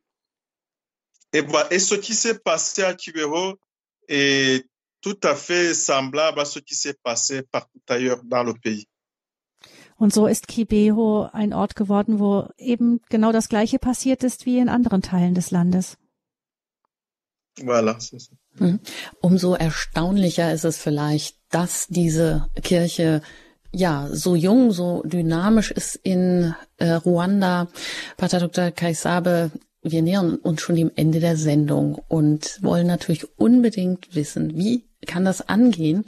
Et, 1.33 1.47
et 1.71 1.79
ce 1.79 1.95
qui 1.97 2.15
s'est 2.15 2.39
passé 2.39 2.83
à 2.83 2.95
Kibeho 2.95 3.59
est 4.07 4.67
tout 5.09 5.29
à 5.29 5.35
fait 5.35 5.75
semblable 5.75 6.41
à 6.41 6.45
ce 6.45 6.59
qui 6.59 6.75
s'est 6.75 6.99
passé 7.03 7.43
partout 7.43 7.81
ailleurs 7.89 8.23
dans 8.25 8.43
le 8.43 8.55
pays. 8.55 8.87
Und 10.01 10.13
so 10.13 10.29
ist 10.29 10.47
Kibeho 10.47 11.29
ein 11.33 11.53
Ort 11.53 11.75
geworden, 11.75 12.21
wo 12.21 12.49
eben 12.57 13.01
genau 13.09 13.33
das 13.33 13.49
Gleiche 13.49 13.79
passiert 13.81 14.23
ist 14.23 14.47
wie 14.47 14.59
in 14.59 14.69
anderen 14.69 15.03
Teilen 15.03 15.35
des 15.35 15.51
Landes. 15.51 15.97
Voilà. 17.61 17.97
Mhm. 18.61 18.79
Umso 19.21 19.55
erstaunlicher 19.55 20.53
ist 20.53 20.65
es 20.65 20.77
vielleicht, 20.77 21.37
dass 21.51 21.89
diese 21.89 22.47
Kirche 22.63 23.23
ja 23.73 24.09
so 24.13 24.37
jung, 24.37 24.71
so 24.71 25.03
dynamisch 25.03 25.73
ist 25.73 25.97
in 25.97 26.55
äh, 26.77 26.93
Ruanda. 26.93 27.67
Pater 28.17 28.39
Dr. 28.39 28.71
Kaisabe, 28.71 29.51
wir 29.83 30.03
nähern 30.03 30.37
uns 30.37 30.61
schon 30.61 30.77
dem 30.77 30.93
Ende 30.95 31.19
der 31.19 31.37
Sendung 31.37 31.97
und 32.09 32.59
wollen 32.63 32.87
natürlich 32.87 33.27
unbedingt 33.37 34.15
wissen, 34.15 34.57
wie 34.57 34.88
kann 35.07 35.25
das 35.25 35.49
angehen, 35.49 36.05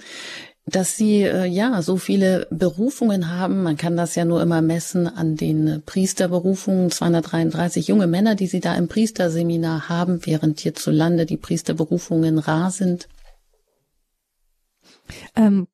dass 0.67 0.97
sie 0.97 1.23
äh, 1.23 1.47
ja 1.47 1.83
so 1.83 1.97
viele 1.97 2.47
Berufungen 2.51 3.35
haben. 3.35 3.63
Man 3.63 3.77
kann 3.77 3.97
das 3.97 4.15
ja 4.15 4.25
nur 4.25 4.43
immer 4.43 4.63
messen 4.63 5.07
an 5.07 5.37
den 5.37 5.83
Priesterberufungen. 5.85 6.91
233 6.91 7.89
junge 7.89 8.07
Männer, 8.07 8.35
die 8.35 8.47
sie 8.47 8.61
da 8.61 8.75
im 8.75 8.89
Priesterseminar 8.89 9.89
haben, 9.89 10.25
während 10.25 10.61
hierzulande 10.61 11.27
die 11.27 11.37
Priesterberufungen 11.37 12.39
rar 12.39 12.71
sind. 12.71 13.09
Ähm, 15.35 15.67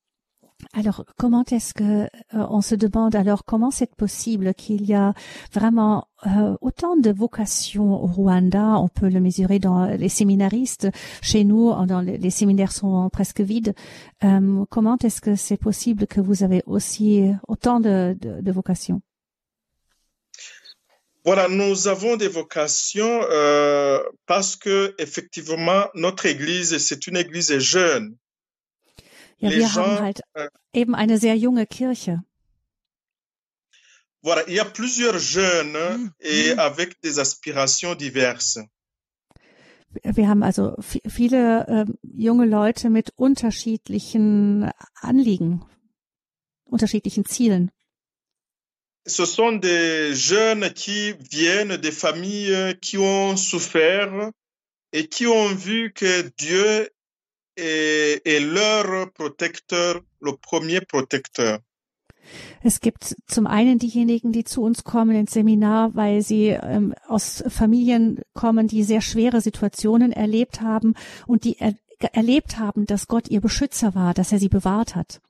Alors, 0.72 1.04
comment 1.16 1.44
est-ce 1.50 1.74
que 1.74 2.04
euh, 2.04 2.08
on 2.32 2.60
se 2.60 2.74
demande 2.74 3.14
alors 3.14 3.44
comment 3.44 3.70
c'est 3.70 3.94
possible 3.94 4.54
qu'il 4.54 4.84
y 4.84 4.94
a 4.94 5.12
vraiment 5.52 6.08
euh, 6.26 6.56
autant 6.60 6.96
de 6.96 7.10
vocations 7.10 8.02
au 8.02 8.06
Rwanda 8.06 8.78
On 8.78 8.88
peut 8.88 9.08
le 9.08 9.20
mesurer 9.20 9.58
dans 9.58 9.86
les 9.86 10.08
séminaristes. 10.08 10.88
Chez 11.22 11.44
nous, 11.44 11.72
les, 12.02 12.30
séminaires 12.30 12.72
sont 12.72 13.08
presque 13.10 13.40
vides. 13.40 13.74
Euh, 14.24 14.64
comment 14.70 14.96
est-ce 15.02 15.20
que 15.20 15.34
c'est 15.34 15.56
possible 15.56 16.06
que 16.06 16.20
vous 16.20 16.42
avez 16.42 16.62
aussi 16.66 17.30
autant 17.48 17.80
de, 17.80 18.16
de, 18.18 18.40
de 18.40 18.52
vocations? 18.52 19.02
Voilà, 21.24 21.48
nous 21.48 21.88
avons 21.88 22.16
des 22.16 22.28
vocations 22.28 23.20
parce 24.26 24.56
que 24.56 24.94
effectivement 24.98 25.86
notre 25.94 26.26
Église 26.26 26.78
c'est 26.78 27.06
une 27.06 27.16
Église 27.16 27.58
jeune. 27.58 28.16
Ja, 29.38 29.50
wir 29.50 29.74
haben 29.74 30.00
halt 30.00 30.20
euh, 30.34 30.48
eben 30.72 30.94
eine 30.94 31.18
sehr 31.18 31.36
junge 31.36 31.66
Kirche. 31.66 32.22
Voilà, 34.22 34.42
il 34.48 34.54
y 34.54 34.60
a 34.60 34.64
plusieurs 34.64 35.18
jeunes 35.20 35.76
Mhm. 35.98 36.12
et 36.20 36.58
avec 36.58 37.00
des 37.02 37.18
aspirations 37.18 37.94
diverses. 37.94 38.58
Wir 40.02 40.28
haben 40.28 40.42
also 40.42 40.74
vi- 40.78 41.02
viele 41.08 41.64
ähm, 41.68 41.98
junge 42.02 42.44
Leute 42.46 42.90
mit 42.90 43.12
unterschiedlichen 43.16 44.70
Anliegen, 45.00 45.64
unterschiedlichen 46.64 47.24
Zielen. 47.24 47.70
Ce 49.06 49.24
sont 49.24 49.60
des 49.60 50.12
jeunes 50.14 50.72
qui 50.74 51.14
viennent 51.30 51.76
des 51.80 51.92
familles 51.92 52.76
qui 52.82 52.98
ont 52.98 53.36
souffert 53.36 54.32
et 54.92 55.06
qui 55.08 55.26
ont 55.28 55.54
vu 55.54 55.92
que 55.92 56.22
Dieu 56.40 56.88
est, 57.56 58.22
est 58.24 58.40
leur 58.40 59.12
protecteur, 59.12 60.00
le 60.20 60.32
premier 60.36 60.80
protecteur. 60.80 61.60
Es 62.62 62.80
gibt 62.80 63.14
zum 63.28 63.46
einen 63.46 63.78
diejenigen, 63.78 64.32
die 64.32 64.44
zu 64.44 64.62
uns 64.62 64.84
kommen 64.84 65.14
ins 65.16 65.32
Seminar, 65.32 65.94
weil 65.94 66.22
sie 66.22 66.48
ähm, 66.48 66.94
aus 67.06 67.44
Familien 67.48 68.22
kommen, 68.34 68.66
die 68.66 68.82
sehr 68.82 69.00
schwere 69.00 69.40
Situationen 69.40 70.12
erlebt 70.12 70.60
haben 70.60 70.94
und 71.26 71.44
die 71.44 71.58
er 71.58 71.74
erlebt 72.12 72.58
haben, 72.58 72.84
dass 72.84 73.06
Gott 73.06 73.28
ihr 73.28 73.40
Beschützer 73.40 73.94
war, 73.94 74.12
dass 74.12 74.32
er 74.32 74.38
sie 74.38 74.48
bewahrt 74.48 74.94
hat. 74.94 75.20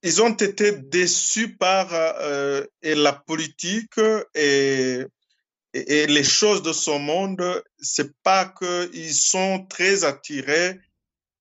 Ils 0.00 0.20
ont 0.20 0.40
été 0.40 0.70
déçus 0.72 1.56
par 1.56 1.92
euh, 1.92 2.64
et 2.80 2.94
la 2.94 3.12
politique 3.12 3.98
et, 4.32 5.06
et, 5.72 6.06
les 6.06 6.22
choses 6.22 6.62
de 6.62 6.72
ce 6.72 6.96
monde. 7.00 7.42
C'est 7.78 8.12
pas 8.22 8.44
qu'ils 8.44 9.12
sont 9.12 9.66
très 9.68 10.04
attirés 10.04 10.78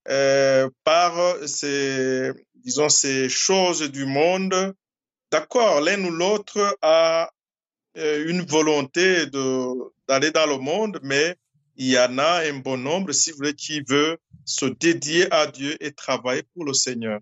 euh, 0.09 0.69
par 0.83 1.13
ces, 1.47 2.31
disons, 2.55 2.89
ces 2.89 3.29
choses 3.29 3.91
du 3.91 4.05
monde. 4.05 4.73
D'accord, 5.31 5.81
l'un 5.81 6.03
ou 6.05 6.11
l'autre 6.11 6.77
a 6.81 7.29
euh, 7.97 8.29
une 8.29 8.43
volonté 8.43 9.25
d'aller 10.07 10.31
dans 10.31 10.45
le 10.45 10.57
monde, 10.57 10.99
mais 11.03 11.35
il 11.75 11.87
y 11.87 11.99
en 11.99 12.17
a 12.17 12.47
un 12.47 12.59
bon 12.59 12.77
nombre, 12.77 13.11
si 13.11 13.31
vous 13.31 13.37
voulez, 13.37 13.53
qui 13.53 13.81
veut 13.81 14.17
se 14.45 14.65
dédier 14.65 15.31
à 15.31 15.47
Dieu 15.47 15.75
et 15.83 15.91
travailler 15.91 16.43
pour 16.53 16.65
le 16.65 16.73
Seigneur. 16.73 17.19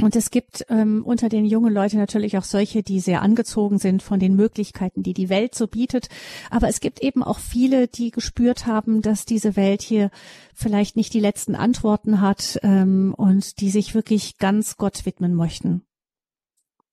Und 0.00 0.14
es 0.16 0.30
gibt 0.30 0.64
ähm, 0.68 1.02
unter 1.04 1.28
den 1.28 1.44
jungen 1.44 1.72
Leuten 1.72 1.96
natürlich 1.96 2.38
auch 2.38 2.44
solche, 2.44 2.82
die 2.82 3.00
sehr 3.00 3.22
angezogen 3.22 3.78
sind 3.78 4.02
von 4.02 4.20
den 4.20 4.36
Möglichkeiten, 4.36 5.02
die 5.02 5.14
die 5.14 5.28
Welt 5.28 5.54
so 5.54 5.66
bietet. 5.66 6.08
Aber 6.50 6.68
es 6.68 6.80
gibt 6.80 7.00
eben 7.00 7.22
auch 7.22 7.38
viele, 7.38 7.88
die 7.88 8.10
gespürt 8.10 8.66
haben, 8.66 9.02
dass 9.02 9.24
diese 9.24 9.56
Welt 9.56 9.82
hier 9.82 10.10
vielleicht 10.54 10.96
nicht 10.96 11.14
die 11.14 11.20
letzten 11.20 11.54
Antworten 11.54 12.20
hat 12.20 12.58
ähm, 12.62 13.14
und 13.16 13.60
die 13.60 13.70
sich 13.70 13.94
wirklich 13.94 14.38
ganz 14.38 14.76
Gott 14.76 15.04
widmen 15.06 15.34
möchten. 15.34 15.82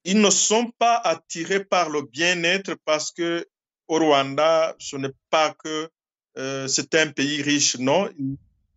Ils 0.03 0.21
ne 0.21 0.29
sont 0.29 0.71
pas 0.77 1.01
attirés 1.03 1.65
par 1.67 1.89
le 1.89 2.03
bien-être 2.03 2.75
parce 2.85 3.11
que 3.11 3.47
au 3.87 3.97
Rwanda, 3.97 4.75
ce 4.77 4.97
n'est 4.97 5.15
pas 5.31 5.55
que 5.55 5.89
euh, 6.37 6.67
c'est 6.67 6.93
un 6.95 7.11
pays 7.11 7.41
riche, 7.41 7.77
non. 7.79 8.09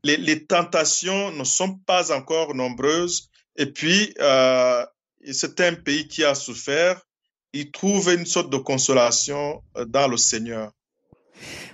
Les, 0.04 0.16
les 0.16 0.46
tentations 0.46 1.32
ne 1.32 1.44
sont 1.44 1.78
pas 1.84 2.12
encore 2.12 2.54
nombreuses. 2.54 3.28
Et 3.58 3.66
puis, 3.66 4.14
euh, 4.20 4.86
c'est 5.32 5.60
un 5.60 5.74
pays 5.74 6.06
qui 6.06 6.24
a 6.24 6.34
souffert. 6.34 7.02
Ils 7.52 7.72
trouvent 7.72 8.14
une 8.14 8.24
sorte 8.24 8.50
de 8.50 8.56
consolation 8.56 9.62
euh, 9.76 9.84
dans 9.84 10.08
le 10.08 10.16
Seigneur. 10.16 10.72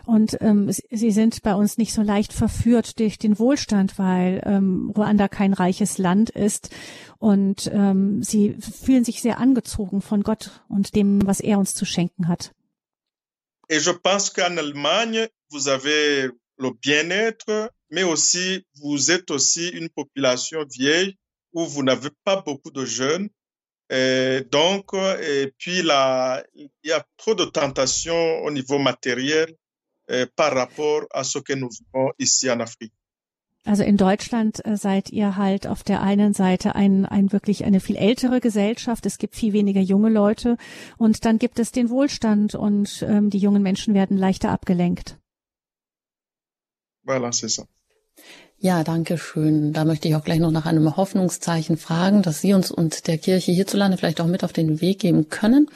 Und 0.07 0.37
ähm, 0.41 0.71
sie 0.91 1.11
sind 1.11 1.43
bei 1.43 1.55
uns 1.55 1.79
nicht 1.79 1.95
so 1.95 2.03
leicht 2.03 2.35
verführt 2.35 2.99
durch 2.99 3.17
den 3.17 3.39
Wohlstand, 3.39 3.99
weil 3.99 4.43
ähm, 4.45 4.93
Ruanda 4.95 5.29
kein 5.29 5.55
reiches 5.55 5.97
Land 5.97 6.29
ist. 6.31 6.69
Und 7.19 7.71
ähm, 7.73 8.23
sie 8.23 8.57
fühlen 8.61 9.05
sich 9.05 9.23
sehr 9.23 9.39
angezogen 9.39 10.03
von 10.03 10.23
Gott 10.23 10.51
und 10.69 10.95
dem, 10.95 11.27
was 11.27 11.41
er 11.41 11.59
uns 11.59 11.75
zu 11.75 11.87
schenken 11.87 12.29
hat. 12.29 12.53
Et 13.69 13.81
je 13.81 13.93
pense 13.93 14.35
qu'en 14.35 14.59
Allemagne, 14.59 15.27
vous 15.49 15.69
avez 15.69 16.31
le 16.59 16.71
bien-être, 16.73 17.71
mais 17.89 18.05
aussi 18.05 18.67
vous 18.75 19.11
êtes 19.11 19.31
aussi 19.31 19.69
une 19.69 19.89
population 19.89 20.67
vieille 20.69 21.17
où 21.55 21.65
vous 21.67 21.83
n'avez 21.83 22.11
pas 22.25 22.43
beaucoup 22.43 22.71
de 22.71 22.85
jeunes. 22.85 23.29
Et 23.91 24.43
donc, 24.51 24.93
et 24.95 25.53
puis 25.59 25.83
là, 25.83 26.43
il 26.55 26.71
y 26.85 26.93
a 26.93 27.05
trop 27.17 27.35
de 27.35 27.45
tentations 27.45 28.43
au 28.45 28.51
niveau 28.51 28.79
matériel 28.79 29.55
par 30.37 30.53
rapport 30.55 31.03
à 31.11 31.25
ce 31.25 31.39
que 31.39 31.55
nous 31.55 31.69
vivons 31.69 32.11
ici 32.19 32.51
en 32.51 32.61
Afrique. 32.61 32.93
Also 33.67 33.83
in 33.83 33.97
Deutschland 33.97 34.63
äh, 34.67 34.77
seid 34.77 35.11
ihr 35.11 35.39
halt 35.39 35.67
auf 35.67 35.83
der 35.83 36.03
einen 36.03 36.35
Seite 36.35 36.75
ein, 36.75 37.07
ein 37.07 37.33
wirklich 37.33 37.65
eine 37.65 37.81
viel 37.81 37.97
ältere 37.97 38.41
Gesellschaft. 38.41 39.07
Es 39.07 39.17
gibt 39.17 39.35
viel 39.35 39.55
weniger 39.55 39.81
junge 39.81 40.11
Leute 40.11 40.59
und 40.99 41.25
dann 41.25 41.39
gibt 41.39 41.59
es 41.59 41.73
den 41.73 41.89
Wohlstand 41.89 42.55
und 42.55 43.03
ähm, 43.09 43.31
die 43.31 43.39
jungen 43.39 43.63
Menschen 43.63 43.95
werden 43.95 44.19
leichter 44.19 44.51
abgelenkt. 44.51 45.19
Voilà, 47.07 47.33
c'est 47.33 47.49
ça. 47.49 47.65
Ja, 48.65 48.83
danke 48.83 49.19
schön. 49.19 49.75
Da 49.75 49.85
möchte 49.85 50.09
ich 50.09 50.17
auch 50.17 50.25
gleich 50.25 50.39
noch 50.39 50.51
nach 50.51 50.65
einem 50.65 50.97
Hoffnungszeichen 50.97 51.77
fragen, 51.77 52.23
dass 52.23 52.41
Sie 52.41 52.55
uns 52.55 52.71
und 52.71 53.07
der 53.09 53.19
Kirche 53.19 53.53
hierzulande 53.53 53.99
vielleicht 53.99 54.23
auch 54.23 54.27
mit 54.27 54.43
auf 54.43 54.55
den 54.55 54.81
Weg 54.81 55.01
geben 55.01 55.29
können. 55.29 55.69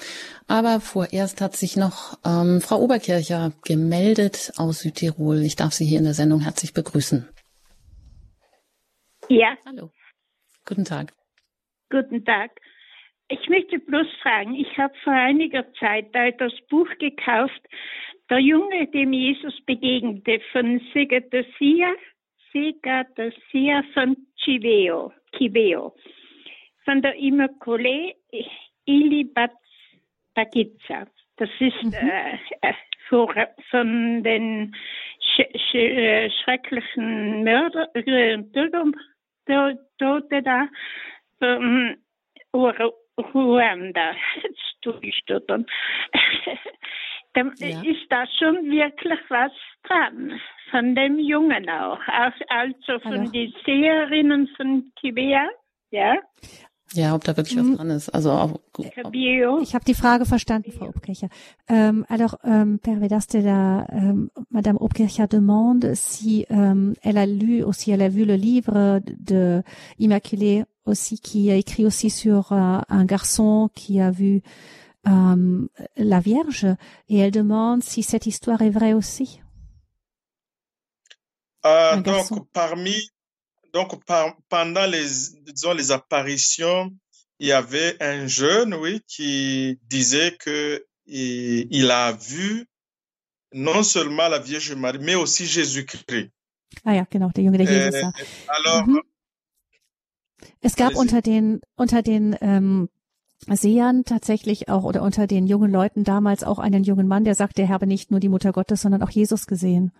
Aber 0.46 0.80
vorerst 0.80 1.42
hat 1.42 1.54
sich 1.54 1.76
noch 1.76 2.16
ähm, 2.24 2.62
Frau 2.62 2.80
Oberkircher 2.80 3.52
gemeldet 3.62 4.52
aus 4.56 4.80
Südtirol. 4.80 5.42
Ich 5.42 5.54
darf 5.54 5.74
Sie 5.74 5.84
hier 5.84 5.98
in 5.98 6.06
der 6.06 6.14
Sendung 6.14 6.40
herzlich 6.40 6.72
begrüßen. 6.72 7.28
Ja. 9.28 9.54
Hallo. 9.66 9.90
Guten 10.64 10.86
Tag. 10.86 11.12
Guten 11.90 12.24
Tag. 12.24 12.52
Ich 13.28 13.50
möchte 13.50 13.80
bloß 13.80 14.06
fragen, 14.22 14.54
ich 14.54 14.78
habe 14.78 14.94
vor 15.04 15.12
einiger 15.12 15.70
Zeit 15.74 16.06
da 16.14 16.30
das 16.30 16.54
Buch 16.70 16.88
gekauft, 16.98 17.60
Der 18.30 18.38
Junge, 18.38 18.86
dem 18.88 19.12
Jesus 19.12 19.60
begegnete, 19.66 20.40
von 20.52 20.80
Segatosia 22.52 22.52
Segatosia 22.52 23.82
von 23.94 24.16
Chiveo, 24.36 25.12
Chiveo, 25.36 25.94
von 26.84 27.00
der 27.02 27.16
Immaculée 27.16 28.14
Ilibatagizza. 28.86 31.06
Das 31.36 31.50
ist 31.60 31.84
mhm. 31.84 31.92
äh, 31.92 32.38
von 33.70 34.22
den 34.22 34.74
sch 35.20 35.42
sch 35.56 35.74
äh, 35.74 36.30
schrecklichen 36.30 37.44
Mörder, 37.44 37.88
äh, 37.94 38.38
Tote 39.98 40.42
da, 40.42 40.68
von 41.38 41.96
Ruanda. 43.34 44.14
Jetzt 44.42 44.78
dann 47.34 47.52
ja. 47.58 47.80
ist 47.82 48.06
da 48.10 48.24
schon 48.38 48.56
wirklich 48.70 49.20
was 49.28 49.52
dran. 49.84 50.40
Von 50.70 50.94
dem 50.94 51.18
Jungen 51.18 51.68
auch. 51.70 52.00
Also 52.48 52.98
von 53.00 53.12
Hallo. 53.12 53.30
den 53.30 53.54
Seherinnen 53.64 54.48
von 54.56 54.92
Kibea, 54.96 55.48
ja. 55.90 56.16
Ja, 56.94 57.14
ob 57.14 57.22
da 57.24 57.36
wirklich 57.36 57.58
was 57.58 57.66
mhm. 57.66 57.76
dran 57.76 57.90
ist. 57.90 58.08
Also 58.08 58.30
auch, 58.30 58.60
ich 58.78 59.74
habe 59.74 59.84
die 59.84 59.94
Frage 59.94 60.24
verstanden, 60.24 60.72
Frau 60.72 60.88
Obkircher. 60.88 61.28
Euh, 61.70 62.02
alors, 62.08 62.38
euh, 62.44 62.78
Père 62.78 63.00
Vedaste, 63.00 63.40
la, 63.40 63.86
euh, 63.92 64.26
Madame 64.50 64.78
Obkircher 64.78 65.26
demande 65.26 65.94
si 65.94 66.46
euh, 66.50 66.94
elle 67.02 67.18
a 67.18 67.26
lu 67.26 67.62
aussi, 67.62 67.90
elle 67.90 68.02
a 68.02 68.08
vu 68.08 68.24
le 68.24 68.36
livre 68.36 69.00
de 69.06 69.62
Immaculée 69.98 70.64
aussi, 70.86 71.18
qui 71.18 71.50
a 71.50 71.56
écrit 71.56 71.84
aussi 71.84 72.08
sur 72.08 72.52
euh, 72.52 72.78
un 72.88 73.04
garçon 73.04 73.68
qui 73.74 74.00
a 74.00 74.10
vu 74.10 74.40
euh, 75.08 75.66
la 75.96 76.20
Vierge, 76.20 76.66
et 77.08 77.18
elle 77.18 77.30
demande 77.30 77.82
si 77.82 78.02
cette 78.02 78.26
histoire 78.26 78.62
est 78.62 78.70
vraie 78.70 78.92
aussi. 78.92 79.40
Euh, 81.66 81.96
donc, 82.00 82.52
parmi 82.52 82.94
donc 83.72 84.04
par, 84.04 84.36
pendant 84.48 84.86
les 84.86 85.06
disons 85.46 85.74
les 85.74 85.90
apparitions, 85.90 86.92
il 87.38 87.48
y 87.48 87.52
avait 87.52 87.96
un 88.00 88.26
jeune, 88.26 88.74
oui, 88.74 89.02
qui 89.06 89.78
disait 89.88 90.36
que 90.38 90.84
il, 91.06 91.66
il 91.70 91.90
a 91.90 92.12
vu 92.12 92.66
non 93.52 93.82
seulement 93.82 94.28
la 94.28 94.38
Vierge 94.38 94.72
Marie, 94.74 94.98
mais 95.00 95.14
aussi 95.14 95.46
Jésus-Christ. 95.46 96.30
Ah 96.84 96.94
ja, 96.94 97.06
genau, 97.10 97.30
der 97.30 97.44
Junge, 97.44 97.58
der 97.58 97.66
Jesus 97.66 97.94
äh, 97.94 98.12
Alors, 98.46 98.86
mhm. 98.86 99.02
Es 100.60 100.76
gab 100.76 100.94
unter 100.94 101.22
den 101.22 101.60
unter 101.76 102.02
den 102.02 102.36
ähm, 102.40 102.88
Sehern 103.46 104.04
tatsächlich 104.04 104.68
auch 104.68 104.84
oder 104.84 105.02
unter 105.02 105.26
den 105.26 105.46
jungen 105.46 105.70
Leuten 105.70 106.04
damals 106.04 106.44
auch 106.44 106.58
einen 106.58 106.84
jungen 106.84 107.06
Mann, 107.06 107.24
der 107.24 107.34
sagte, 107.34 107.62
er 107.62 107.68
habe 107.68 107.86
nicht 107.86 108.10
nur 108.10 108.20
die 108.20 108.28
Mutter 108.28 108.52
Gottes, 108.52 108.82
sondern 108.82 109.02
auch 109.02 109.10
Jesus 109.10 109.46
gesehen. 109.46 109.92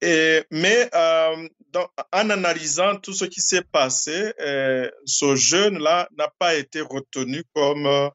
Et, 0.00 0.44
mais 0.50 0.90
euh, 0.92 1.48
dans, 1.70 1.88
en 2.12 2.30
analysant 2.30 2.98
tout 3.00 3.14
ce 3.14 3.24
qui 3.24 3.40
s'est 3.40 3.64
passé, 3.64 4.34
euh, 4.40 4.90
ce 5.06 5.34
jeune-là 5.34 6.08
n'a 6.16 6.30
pas 6.38 6.54
été 6.54 6.82
retenu 6.82 7.42
comme 7.54 8.10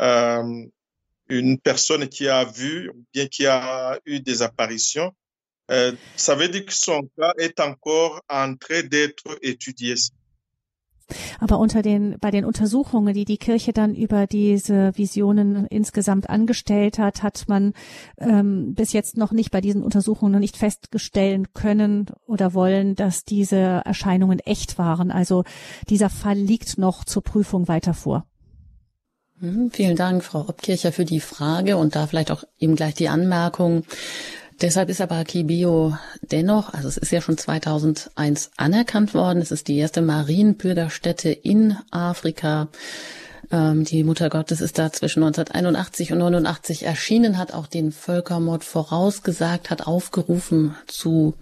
euh, 0.00 0.66
une 1.28 1.58
personne 1.60 2.08
qui 2.08 2.28
a 2.28 2.44
vu 2.44 2.90
ou 2.90 3.04
bien 3.12 3.26
qui 3.28 3.46
a 3.46 4.00
eu 4.04 4.20
des 4.20 4.42
apparitions. 4.42 5.12
Euh, 5.70 5.92
ça 6.16 6.34
veut 6.34 6.48
dire 6.48 6.64
que 6.64 6.72
son 6.72 7.02
cas 7.16 7.32
est 7.38 7.60
encore 7.60 8.22
en 8.28 8.56
train 8.56 8.82
d'être 8.82 9.38
étudié. 9.42 9.94
Aber 11.40 11.58
unter 11.58 11.82
den, 11.82 12.16
bei 12.20 12.30
den 12.30 12.44
Untersuchungen, 12.44 13.14
die 13.14 13.24
die 13.24 13.38
Kirche 13.38 13.72
dann 13.72 13.94
über 13.94 14.26
diese 14.26 14.92
Visionen 14.96 15.66
insgesamt 15.66 16.28
angestellt 16.28 16.98
hat, 16.98 17.22
hat 17.22 17.44
man 17.48 17.72
ähm, 18.18 18.74
bis 18.74 18.92
jetzt 18.92 19.16
noch 19.16 19.32
nicht 19.32 19.50
bei 19.50 19.60
diesen 19.60 19.82
Untersuchungen 19.82 20.32
noch 20.32 20.40
nicht 20.40 20.56
feststellen 20.56 21.52
können 21.54 22.06
oder 22.26 22.54
wollen, 22.54 22.94
dass 22.94 23.24
diese 23.24 23.56
Erscheinungen 23.56 24.38
echt 24.40 24.78
waren. 24.78 25.10
Also 25.10 25.44
dieser 25.88 26.10
Fall 26.10 26.36
liegt 26.36 26.78
noch 26.78 27.04
zur 27.04 27.22
Prüfung 27.22 27.68
weiter 27.68 27.94
vor. 27.94 28.26
Mhm, 29.40 29.70
vielen 29.70 29.96
Dank, 29.96 30.24
Frau 30.24 30.40
Obkircher, 30.48 30.90
für 30.92 31.04
die 31.04 31.20
Frage 31.20 31.76
und 31.76 31.94
da 31.94 32.06
vielleicht 32.06 32.30
auch 32.30 32.44
eben 32.58 32.74
gleich 32.74 32.94
die 32.94 33.08
Anmerkung. 33.08 33.84
Deshalb 34.60 34.88
ist 34.88 35.00
aber 35.00 35.22
Kibio 35.24 35.96
dennoch, 36.20 36.74
also 36.74 36.88
es 36.88 36.96
ist 36.96 37.12
ja 37.12 37.20
schon 37.20 37.38
2001 37.38 38.50
anerkannt 38.56 39.14
worden. 39.14 39.40
Es 39.40 39.52
ist 39.52 39.68
die 39.68 39.78
erste 39.78 40.02
Marienbürgerstätte 40.02 41.30
in 41.30 41.76
Afrika. 41.92 42.66
Ähm, 43.52 43.84
die 43.84 44.02
Mutter 44.02 44.28
Gottes 44.28 44.60
ist 44.60 44.78
da 44.78 44.90
zwischen 44.92 45.22
1981 45.22 46.12
und 46.12 46.18
89 46.18 46.84
erschienen, 46.84 47.38
hat 47.38 47.54
auch 47.54 47.68
den 47.68 47.92
Völkermord 47.92 48.64
vorausgesagt, 48.64 49.70
hat 49.70 49.86
aufgerufen 49.86 50.74
zu 50.88 51.34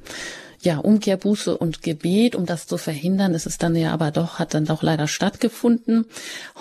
ja, 0.60 0.78
Umkehr, 0.78 1.16
Buße 1.16 1.56
und 1.56 1.82
Gebet, 1.82 2.34
um 2.34 2.44
das 2.44 2.66
zu 2.66 2.76
verhindern. 2.76 3.34
Es 3.34 3.46
ist 3.46 3.62
dann 3.62 3.76
ja 3.76 3.92
aber 3.92 4.10
doch, 4.10 4.38
hat 4.38 4.52
dann 4.52 4.66
doch 4.66 4.82
leider 4.82 5.08
stattgefunden. 5.08 6.04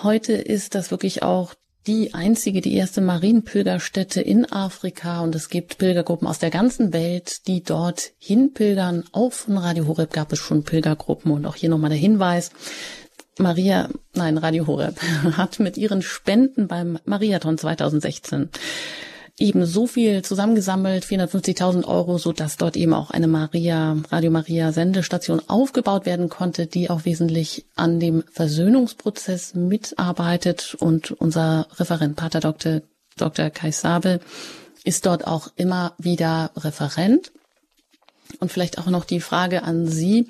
Heute 0.02 0.32
ist 0.32 0.74
das 0.74 0.90
wirklich 0.90 1.22
auch 1.22 1.54
die 1.86 2.14
einzige, 2.14 2.60
die 2.60 2.74
erste 2.74 3.00
Marienpilgerstätte 3.00 4.20
in 4.20 4.50
Afrika 4.50 5.20
und 5.20 5.34
es 5.34 5.48
gibt 5.48 5.78
Pilgergruppen 5.78 6.26
aus 6.26 6.38
der 6.38 6.50
ganzen 6.50 6.92
Welt, 6.92 7.46
die 7.46 7.62
dort 7.62 8.12
hinpilgern. 8.18 9.04
Auch 9.12 9.32
von 9.32 9.56
Radio 9.58 9.86
Horeb 9.86 10.12
gab 10.12 10.32
es 10.32 10.38
schon 10.38 10.64
Pilgergruppen 10.64 11.30
und 11.32 11.46
auch 11.46 11.54
hier 11.54 11.68
nochmal 11.68 11.90
der 11.90 11.98
Hinweis. 11.98 12.50
Maria, 13.38 13.88
nein, 14.14 14.38
Radio 14.38 14.66
Horeb 14.66 15.00
hat 15.36 15.60
mit 15.60 15.76
ihren 15.76 16.02
Spenden 16.02 16.68
beim 16.68 16.98
Mariathon 17.04 17.58
2016 17.58 18.50
eben 19.38 19.66
so 19.66 19.86
viel 19.86 20.22
zusammengesammelt, 20.22 21.04
450.000 21.04 21.84
Euro, 21.84 22.18
so 22.18 22.32
dass 22.32 22.56
dort 22.56 22.76
eben 22.76 22.94
auch 22.94 23.10
eine 23.10 23.28
Maria, 23.28 23.96
Radio 24.10 24.30
Maria 24.30 24.72
Sendestation 24.72 25.42
aufgebaut 25.46 26.06
werden 26.06 26.28
konnte, 26.28 26.66
die 26.66 26.88
auch 26.88 27.04
wesentlich 27.04 27.66
an 27.74 28.00
dem 28.00 28.24
Versöhnungsprozess 28.32 29.54
mitarbeitet. 29.54 30.74
Und 30.78 31.10
unser 31.10 31.66
Referent 31.78 32.16
Pater 32.16 32.40
Dr. 32.40 32.80
Dr. 33.16 33.50
Kai 33.50 33.72
Sabel 33.72 34.20
ist 34.84 35.04
dort 35.04 35.26
auch 35.26 35.48
immer 35.56 35.94
wieder 35.98 36.50
Referent. 36.56 37.32
Und 38.40 38.50
vielleicht 38.50 38.78
auch 38.78 38.86
noch 38.86 39.04
die 39.04 39.20
Frage 39.20 39.62
an 39.62 39.86
Sie, 39.86 40.28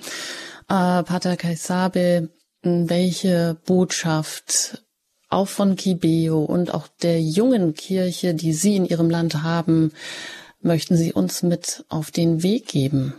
äh, 0.69 1.03
Pater 1.03 1.37
Kaisabe, 1.37 2.31
welche 2.63 3.57
Botschaft 3.67 4.86
auch 5.29 5.49
von 5.49 5.77
Kibeo 5.77 6.43
und 6.43 6.73
auch 6.73 6.89
der 7.03 7.21
jungen 7.21 7.75
Kirche, 7.75 8.35
die 8.35 8.53
Sie 8.53 8.77
in 8.77 8.87
Ihrem 8.87 9.11
Land 9.11 9.43
haben, 9.43 9.93
möchten 10.61 10.97
Sie 10.97 11.13
uns 11.13 11.43
mit 11.43 11.85
auf 11.89 12.11
den 12.11 12.43
Weg 12.43 12.69
geben? 12.69 13.15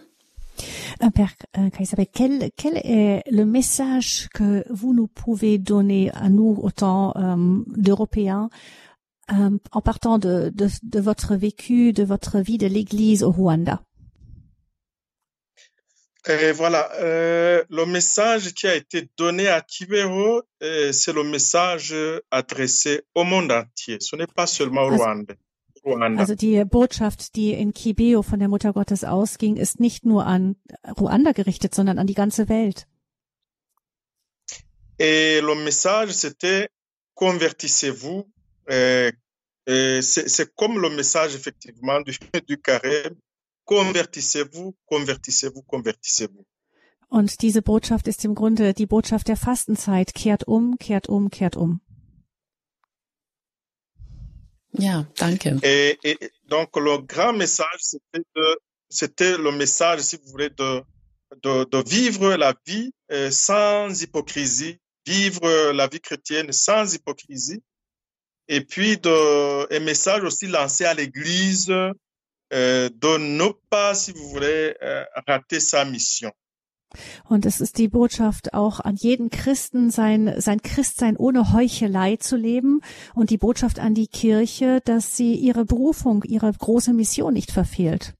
Euh, 1.04 1.12
Père 1.12 1.30
euh, 1.56 1.70
Kaisabe, 1.70 2.08
quel, 2.12 2.50
quel 2.56 2.78
est 2.78 3.24
le 3.30 3.46
message 3.46 4.28
que 4.34 4.66
vous 4.70 4.94
nous 4.94 5.08
pouvez 5.08 5.60
donner 5.60 6.12
à 6.12 6.30
nous, 6.30 6.58
autant 6.62 7.14
euh, 7.16 7.64
d'Européens, 7.68 8.50
euh, 9.32 9.58
en 9.72 9.82
partant 9.82 10.18
de, 10.18 10.52
de, 10.56 10.68
de 10.82 11.00
votre 11.00 11.36
vécu, 11.36 11.94
de 11.94 12.04
votre 12.04 12.40
vie 12.40 12.58
de 12.58 12.68
l'Église 12.68 13.24
au 13.24 13.32
Rwanda 13.32 13.82
Et 16.30 16.52
voilà, 16.52 16.92
euh, 16.96 17.64
le 17.70 17.86
message 17.86 18.54
qui 18.54 18.68
a 18.68 18.76
été 18.76 19.10
donné 19.18 19.48
à 19.48 19.62
Kibero, 19.62 20.42
euh, 20.62 20.92
c'est 20.92 21.14
le 21.14 21.24
message 21.24 21.96
adressé 22.32 23.04
au 23.16 23.24
monde 23.24 23.52
entier. 23.52 23.98
Ce 24.00 24.16
n'est 24.16 24.28
pas 24.28 24.48
seulement 24.48 24.84
au 24.84 24.98
Rwanda. 24.98 25.36
Also 26.18 26.36
die 26.36 26.64
Botschaft, 26.66 27.36
die 27.36 27.54
in 27.54 27.72
Kibeo 27.72 28.22
von 28.22 28.40
der 28.40 28.50
Mutter 28.50 28.74
Gottes 28.74 29.04
ausging, 29.04 29.56
ist 29.56 29.80
nicht 29.80 30.06
nur 30.06 30.26
an 30.26 30.58
Ruanda 31.00 31.32
gerichtet, 31.32 31.74
sondern 31.74 31.98
an 31.98 32.08
die 32.08 32.14
ganze 32.14 32.50
Welt. 32.50 32.88
Et 35.00 35.42
le 35.42 35.56
message, 35.56 36.12
c'était 36.12 36.70
convertissez-vous. 37.14 38.26
Euh, 38.70 39.12
euh, 39.70 40.02
c'est 40.02 40.28
c'est 40.28 40.54
comme 40.56 40.80
le 40.82 40.90
message 40.90 41.36
effectivement 41.36 42.02
du, 42.02 42.18
du 42.48 42.58
carême. 42.58 43.16
Convertissez-vous, 43.68 44.76
convertissez-vous, 44.86 45.62
convertissez-vous. 45.64 46.46
Und 47.10 47.42
diese 47.42 47.62
Botschaft 47.62 48.08
ist 48.08 48.24
im 48.26 48.34
Grunde 48.34 48.74
die 48.74 48.86
Botschaft 48.86 49.28
der 49.28 49.38
Fastenzeit. 49.38 50.14
Kehrt 50.14 50.48
um, 50.48 50.78
kehrt 50.78 51.10
um, 51.10 51.30
kehrt 51.30 51.58
um. 51.58 51.82
Ja, 54.72 55.06
danke. 55.18 55.60
Et, 55.64 55.98
et 56.04 56.32
donc 56.48 56.76
le 56.78 56.98
grand 57.00 57.34
message, 57.34 57.98
c'était 58.90 59.38
le 59.38 59.52
message, 59.52 60.02
si 60.02 60.18
vous 60.18 60.32
voulez, 60.32 60.50
de, 60.50 60.84
de, 61.42 61.66
de 61.66 61.90
vivre 61.90 62.36
la 62.36 62.54
vie 62.66 62.94
euh, 63.12 63.32
sans 63.32 64.02
hypocrisie, 64.02 64.78
vivre 65.06 65.72
la 65.72 65.88
vie 65.88 66.02
chrétienne 66.02 66.52
sans 66.54 66.94
hypocrisie. 66.94 67.62
Et 68.48 68.62
puis 68.62 68.98
de, 68.98 69.74
un 69.74 69.80
message 69.84 70.24
aussi 70.24 70.48
lancé 70.48 70.86
à 70.86 70.94
l'Église 70.94 71.70
euh, 71.70 71.92
de 72.52 73.18
ne 73.18 73.50
pas, 73.70 73.94
si 73.94 74.12
vous 74.12 74.30
voulez, 74.30 74.76
euh, 74.82 75.04
rater 75.28 75.60
sa 75.60 75.86
mission. 75.86 76.32
Und 77.28 77.46
es 77.46 77.60
ist 77.60 77.78
die 77.78 77.90
Botschaft 77.90 78.54
auch 78.54 78.80
an 78.80 78.96
jeden 78.96 79.30
Christen, 79.30 79.92
sein, 79.92 80.40
sein 80.40 80.62
Christsein 80.62 81.18
ohne 81.18 81.52
Heuchelei 81.52 82.16
zu 82.16 82.38
leben 82.38 82.82
und 83.14 83.30
die 83.30 83.38
Botschaft 83.38 83.80
an 83.80 83.94
die 83.94 84.08
Kirche, 84.08 84.82
dass 84.86 85.18
sie 85.18 85.36
ihre 85.36 85.66
Berufung, 85.66 86.24
ihre 86.24 86.52
große 86.52 86.94
Mission 86.94 87.34
nicht 87.34 87.52
verfehlt. 87.52 88.14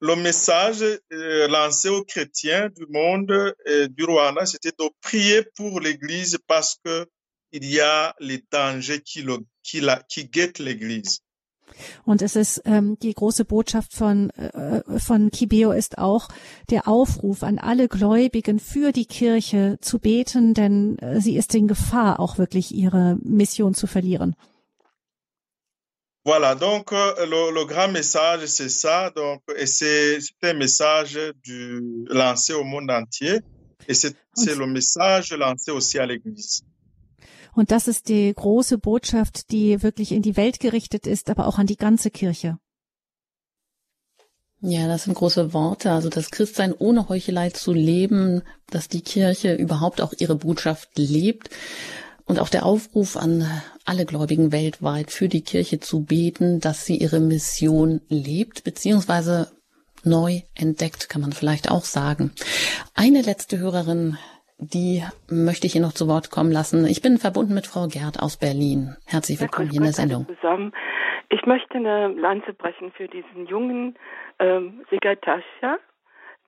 Le, 0.00 0.16
message 0.16 0.82
euh, 1.12 1.48
lancé 1.48 1.88
aux 1.88 2.04
chrétiens 2.04 2.70
du 2.70 2.86
monde 2.86 3.54
et 3.66 3.88
du 3.88 4.04
Rwanda, 4.04 4.46
c'était 4.46 4.72
de 4.78 4.88
prier 5.00 5.42
pour 5.56 5.80
l'Église 5.80 6.38
parce 6.46 6.76
que 6.84 7.06
il 7.50 7.64
y 7.64 7.80
a 7.80 8.14
les 8.20 8.44
dangers 8.50 9.00
qui, 9.00 9.22
le, 9.22 9.38
qui, 9.62 9.80
la, 9.80 10.02
qui 10.08 10.26
guettent 10.28 10.58
l'Église. 10.58 11.23
Und 12.04 12.22
es 12.22 12.36
ist 12.36 12.62
ähm, 12.64 12.98
die 13.00 13.14
große 13.14 13.44
Botschaft 13.44 13.94
von 13.94 14.30
äh, 14.30 14.82
von 14.98 15.30
Kibeo 15.30 15.72
ist 15.72 15.98
auch 15.98 16.28
der 16.70 16.88
Aufruf 16.88 17.42
an 17.42 17.58
alle 17.58 17.88
Gläubigen 17.88 18.58
für 18.58 18.92
die 18.92 19.06
Kirche 19.06 19.78
zu 19.80 19.98
beten, 19.98 20.54
denn 20.54 20.98
äh, 20.98 21.20
sie 21.20 21.36
ist 21.36 21.54
in 21.54 21.68
Gefahr, 21.68 22.20
auch 22.20 22.38
wirklich 22.38 22.74
ihre 22.74 23.18
Mission 23.22 23.74
zu 23.74 23.86
verlieren. 23.86 24.36
Voilà, 26.26 26.54
donc 26.54 26.90
euh, 26.92 27.26
le, 27.26 27.52
le 27.52 27.66
grand 27.66 27.92
message, 27.92 28.46
c'est 28.46 28.70
ça. 28.70 29.10
Donc, 29.10 29.42
et 29.58 29.66
c'est 29.66 30.18
un 30.42 30.54
message 30.54 31.18
du, 31.42 32.06
lancé 32.08 32.54
au 32.54 32.64
monde 32.64 32.90
entier. 32.90 33.40
Et 33.86 33.92
c'est 33.92 34.14
le 34.38 34.66
message 34.66 35.32
lancé 35.32 35.70
aussi 35.70 35.98
à 35.98 36.06
l'Église. 36.06 36.64
Und 37.54 37.70
das 37.70 37.88
ist 37.88 38.08
die 38.08 38.32
große 38.34 38.78
Botschaft, 38.78 39.50
die 39.50 39.82
wirklich 39.82 40.12
in 40.12 40.22
die 40.22 40.36
Welt 40.36 40.60
gerichtet 40.60 41.06
ist, 41.06 41.30
aber 41.30 41.46
auch 41.46 41.58
an 41.58 41.66
die 41.66 41.76
ganze 41.76 42.10
Kirche. 42.10 42.58
Ja, 44.60 44.88
das 44.88 45.04
sind 45.04 45.14
große 45.14 45.52
Worte. 45.52 45.92
Also 45.92 46.08
das 46.08 46.30
Christsein 46.30 46.72
ohne 46.72 47.08
Heuchelei 47.08 47.50
zu 47.50 47.72
leben, 47.72 48.42
dass 48.70 48.88
die 48.88 49.02
Kirche 49.02 49.54
überhaupt 49.54 50.00
auch 50.00 50.14
ihre 50.16 50.36
Botschaft 50.36 50.88
lebt. 50.96 51.50
Und 52.24 52.38
auch 52.38 52.48
der 52.48 52.64
Aufruf 52.64 53.18
an 53.18 53.46
alle 53.84 54.06
Gläubigen 54.06 54.50
weltweit 54.50 55.10
für 55.10 55.28
die 55.28 55.42
Kirche 55.42 55.80
zu 55.80 56.04
beten, 56.04 56.60
dass 56.60 56.86
sie 56.86 56.96
ihre 56.96 57.20
Mission 57.20 58.00
lebt, 58.08 58.64
beziehungsweise 58.64 59.52
neu 60.04 60.40
entdeckt, 60.54 61.10
kann 61.10 61.20
man 61.20 61.32
vielleicht 61.32 61.70
auch 61.70 61.84
sagen. 61.84 62.32
Eine 62.94 63.20
letzte 63.20 63.58
Hörerin, 63.58 64.16
die 64.58 65.02
möchte 65.30 65.66
ich 65.66 65.72
hier 65.72 65.82
noch 65.82 65.92
zu 65.92 66.08
Wort 66.08 66.30
kommen 66.30 66.52
lassen. 66.52 66.86
Ich 66.86 67.02
bin 67.02 67.18
verbunden 67.18 67.54
mit 67.54 67.66
Frau 67.66 67.86
Gerd 67.86 68.20
aus 68.20 68.36
Berlin. 68.38 68.96
Herzlich 69.06 69.40
willkommen 69.40 69.70
hier 69.70 69.78
in 69.78 69.84
der 69.84 69.92
Sendung. 69.92 70.26
Zusammen. 70.26 70.72
Ich 71.28 71.44
möchte 71.46 71.74
eine 71.74 72.08
Lanze 72.08 72.52
brechen 72.52 72.92
für 72.92 73.08
diesen 73.08 73.46
jungen 73.46 73.96
ähm, 74.38 74.84
Sigatascha, 74.90 75.78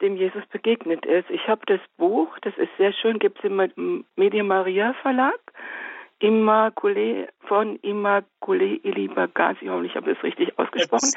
dem 0.01 0.17
Jesus 0.17 0.45
begegnet 0.53 1.05
ist. 1.07 1.31
Ich 1.31 1.49
habe 1.49 1.63
das 1.67 1.81
Buch, 1.97 2.29
das 2.43 2.57
ist 2.57 2.71
sehr 2.79 2.93
schön, 2.93 3.19
gibt 3.19 3.39
es 3.39 3.45
im 3.45 4.05
Media 4.17 4.45
Maria 4.45 4.95
Verlag. 5.03 5.41
Immaculée 6.19 7.29
von 7.41 7.79
Immaculée 7.83 8.81
Ilibagasi, 8.83 9.67
hoffentlich 9.67 9.95
habe 9.97 10.13
ich 10.13 10.19
es 10.19 10.25
richtig 10.25 10.59
ausgesprochen. 10.59 11.13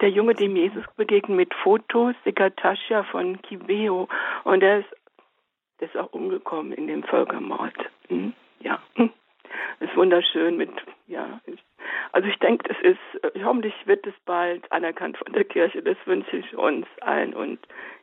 Der 0.00 0.08
Junge, 0.08 0.34
dem 0.34 0.56
Jesus 0.56 0.84
begegnet 0.96 1.36
mit 1.36 1.54
Fotos, 1.62 2.14
Sigatascha 2.24 3.02
von 3.04 3.42
Kibeo. 3.42 4.08
Und 4.44 4.62
er 4.62 4.78
ist, 4.80 4.88
der 5.80 5.88
ist 5.88 5.96
auch 5.96 6.12
umgekommen 6.12 6.72
in 6.72 6.86
dem 6.86 7.02
Völkermord. 7.02 7.74
Hm? 8.08 8.32
Ja. 8.60 8.80
ist 9.80 9.96
wunderschön 9.96 10.56
mit, 10.56 10.70
ja. 11.06 11.40
Also 12.12 12.28
ich 12.28 12.38
denke, 12.38 12.70
es 12.70 12.92
ist, 12.92 13.44
hoffentlich 13.44 13.74
wird 13.84 14.06
es 14.06 14.14
bald 14.24 14.70
anerkannt 14.72 15.16
von 15.18 15.32
der 15.32 15.44
Kirche. 15.44 15.82
Das 15.82 15.96
wünsche 16.06 16.36
ich 16.36 16.56
uns 16.56 16.86
allen 17.00 17.34
und 17.34 17.58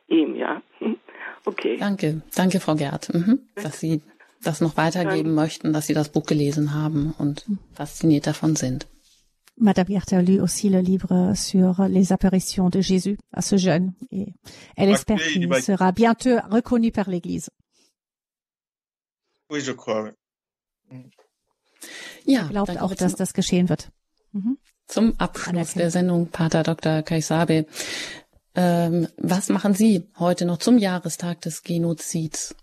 ihm, 0.08 0.36
ja. 0.36 0.62
Okay. 1.44 1.76
Danke, 1.78 2.22
danke, 2.34 2.58
Frau 2.58 2.74
Gerd, 2.74 3.14
mhm. 3.14 3.38
dass 3.54 3.78
Sie 3.78 4.02
das 4.42 4.60
noch 4.60 4.76
weitergeben 4.76 5.32
möchten, 5.34 5.72
dass 5.72 5.86
Sie 5.86 5.94
das 5.94 6.10
Buch 6.10 6.24
gelesen 6.26 6.74
haben 6.74 7.14
und 7.18 7.46
fasziniert 7.74 8.26
davon 8.26 8.56
sind. 8.56 8.88
Madame 9.58 9.86
Gert 9.86 10.12
a 10.12 10.20
lu 10.20 10.40
aussi 10.40 10.68
le 10.68 10.80
livre 10.80 11.34
sur 11.34 11.86
les 11.88 12.12
apparitions 12.12 12.68
de 12.68 12.80
Jésus 12.80 13.16
à 13.32 13.40
ce 13.40 13.56
jeune 13.56 13.94
et 14.10 14.34
elle 14.76 14.90
espère 14.90 15.18
qu'il 15.18 15.52
sera 15.62 15.92
bientôt 15.92 16.38
reconnu 16.50 16.90
par 16.92 17.08
l'Église. 17.08 17.48
Oui, 19.50 19.60
je 19.60 19.72
crois. 19.72 20.12
Ja, 22.24 22.48
glaubt 22.48 22.80
auch, 22.80 22.94
dass 22.94 23.14
das 23.14 23.32
geschehen 23.32 23.68
wird. 23.68 23.90
Mhm. 24.32 24.58
Zum 24.86 25.14
Abschluss 25.18 25.74
der 25.74 25.90
Sendung, 25.90 26.28
Pater 26.28 26.62
Dr. 26.62 27.02
Kaisabe, 27.02 27.66
ähm, 28.54 29.08
was 29.18 29.48
machen 29.48 29.74
Sie 29.74 30.08
heute 30.18 30.44
noch 30.46 30.58
zum 30.58 30.78
Jahrestag 30.78 31.40
des 31.42 31.62
Genozids? 31.62 32.54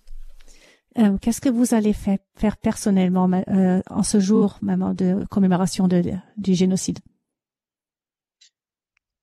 Euh, 0.97 1.17
Qu'est-ce 1.19 1.41
que 1.41 1.49
vous 1.49 1.73
allez 1.73 1.93
faire, 1.93 2.19
faire 2.35 2.57
personnellement 2.57 3.29
euh, 3.31 3.81
en 3.89 4.03
ce 4.03 4.19
jour 4.19 4.57
même 4.61 4.93
de 4.95 5.25
commémoration 5.29 5.87
de, 5.87 6.03
du 6.37 6.53
génocide 6.53 6.99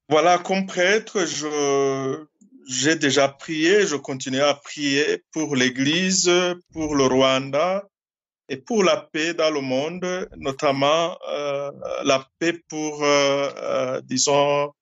Voilà, 0.08 0.38
comme 0.38 0.66
prêtre, 0.66 1.24
je 1.26 2.26
j'ai 2.70 2.94
déjà 2.94 3.28
prié, 3.28 3.86
je 3.86 3.96
continue 3.96 4.40
à 4.40 4.54
prier 4.54 5.24
pour 5.32 5.56
l'Église, 5.56 6.30
pour 6.72 6.94
le 6.94 7.04
Rwanda 7.04 7.88
et 8.48 8.56
pour 8.56 8.84
la 8.84 8.96
paix 8.96 9.34
dans 9.34 9.50
le 9.50 9.60
monde, 9.60 10.28
notamment 10.36 11.18
euh, 11.28 11.72
la 12.04 12.24
paix 12.38 12.62
pour, 12.68 13.02
euh, 13.02 14.00
disons, 14.04 14.72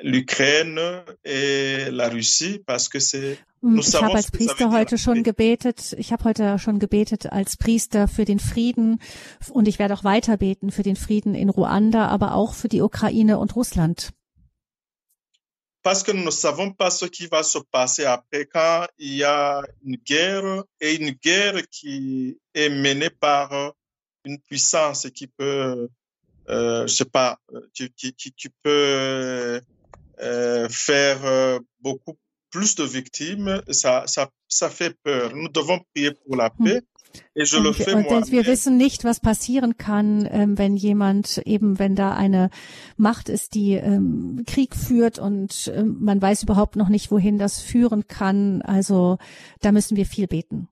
l'Ukraine 0.00 0.78
et 1.24 1.90
la 1.90 2.08
Russie, 2.08 2.62
parce 2.66 2.88
que 2.88 3.00
c'est 3.00 3.38
ich 3.60 3.94
habe 3.96 4.14
als 4.14 4.30
Priester 4.30 4.70
heute 4.70 4.98
schon 4.98 5.24
gebetet. 5.24 5.96
Ich 5.98 6.12
habe 6.12 6.22
heute 6.22 6.60
schon 6.60 6.78
gebetet 6.78 7.32
als 7.32 7.56
Priester 7.56 8.06
für 8.06 8.24
den 8.24 8.38
Frieden 8.38 9.00
und 9.50 9.66
ich 9.66 9.80
werde 9.80 9.94
auch 9.94 10.04
weiter 10.04 10.36
beten 10.36 10.70
für 10.70 10.84
den 10.84 10.94
Frieden 10.94 11.34
in 11.34 11.48
Ruanda, 11.48 12.06
aber 12.06 12.36
auch 12.36 12.54
für 12.54 12.68
die 12.68 12.82
Ukraine 12.82 13.36
und 13.40 13.56
Russland. 13.56 14.12
Parce 15.82 16.02
que 16.02 16.12
nous 16.12 16.24
ne 16.24 16.30
savons 16.30 16.72
pas 16.72 16.90
ce 16.90 17.06
qui 17.06 17.26
va 17.26 17.42
se 17.42 17.58
passer 17.58 18.04
après 18.04 18.46
quand 18.46 18.86
il 18.98 19.14
y 19.14 19.24
a 19.24 19.62
une 19.84 19.96
guerre 19.96 20.64
et 20.80 20.96
une 20.96 21.10
guerre 21.10 21.62
qui 21.70 22.38
est 22.54 22.68
menée 22.68 23.10
par 23.10 23.74
une 24.24 24.38
puissance 24.40 25.08
qui 25.10 25.28
peut, 25.28 25.88
euh, 26.48 26.86
je 26.86 26.92
sais 26.92 27.04
pas, 27.04 27.38
qui, 27.72 27.90
qui, 27.92 28.12
qui 28.12 28.48
peut 28.62 29.60
euh, 30.20 30.68
faire 30.68 31.60
beaucoup 31.80 32.18
plus 32.50 32.74
de 32.74 32.84
victimes, 32.84 33.62
ça, 33.70 34.04
ça, 34.06 34.30
ça 34.48 34.70
fait 34.70 34.96
peur. 35.02 35.34
Nous 35.34 35.48
devons 35.48 35.80
prier 35.94 36.12
pour 36.12 36.36
la 36.36 36.50
paix. 36.50 36.82
Und 37.34 38.08
moi. 38.08 38.22
wir 38.30 38.46
wissen 38.46 38.76
nicht, 38.76 39.04
was 39.04 39.20
passieren 39.20 39.76
kann, 39.76 40.28
ähm, 40.30 40.58
wenn 40.58 40.76
jemand 40.76 41.38
eben, 41.44 41.78
wenn 41.78 41.94
da 41.94 42.14
eine 42.14 42.50
Macht 42.96 43.28
ist, 43.28 43.54
die 43.54 43.74
ähm, 43.74 44.44
Krieg 44.46 44.74
führt 44.74 45.18
und 45.18 45.70
ähm, 45.74 45.98
man 46.00 46.20
weiß 46.20 46.42
überhaupt 46.42 46.76
noch 46.76 46.88
nicht, 46.88 47.10
wohin 47.10 47.38
das 47.38 47.60
führen 47.60 48.08
kann. 48.08 48.62
Also 48.62 49.18
da 49.60 49.72
müssen 49.72 49.96
wir 49.96 50.06
viel 50.06 50.26
beten. 50.26 50.68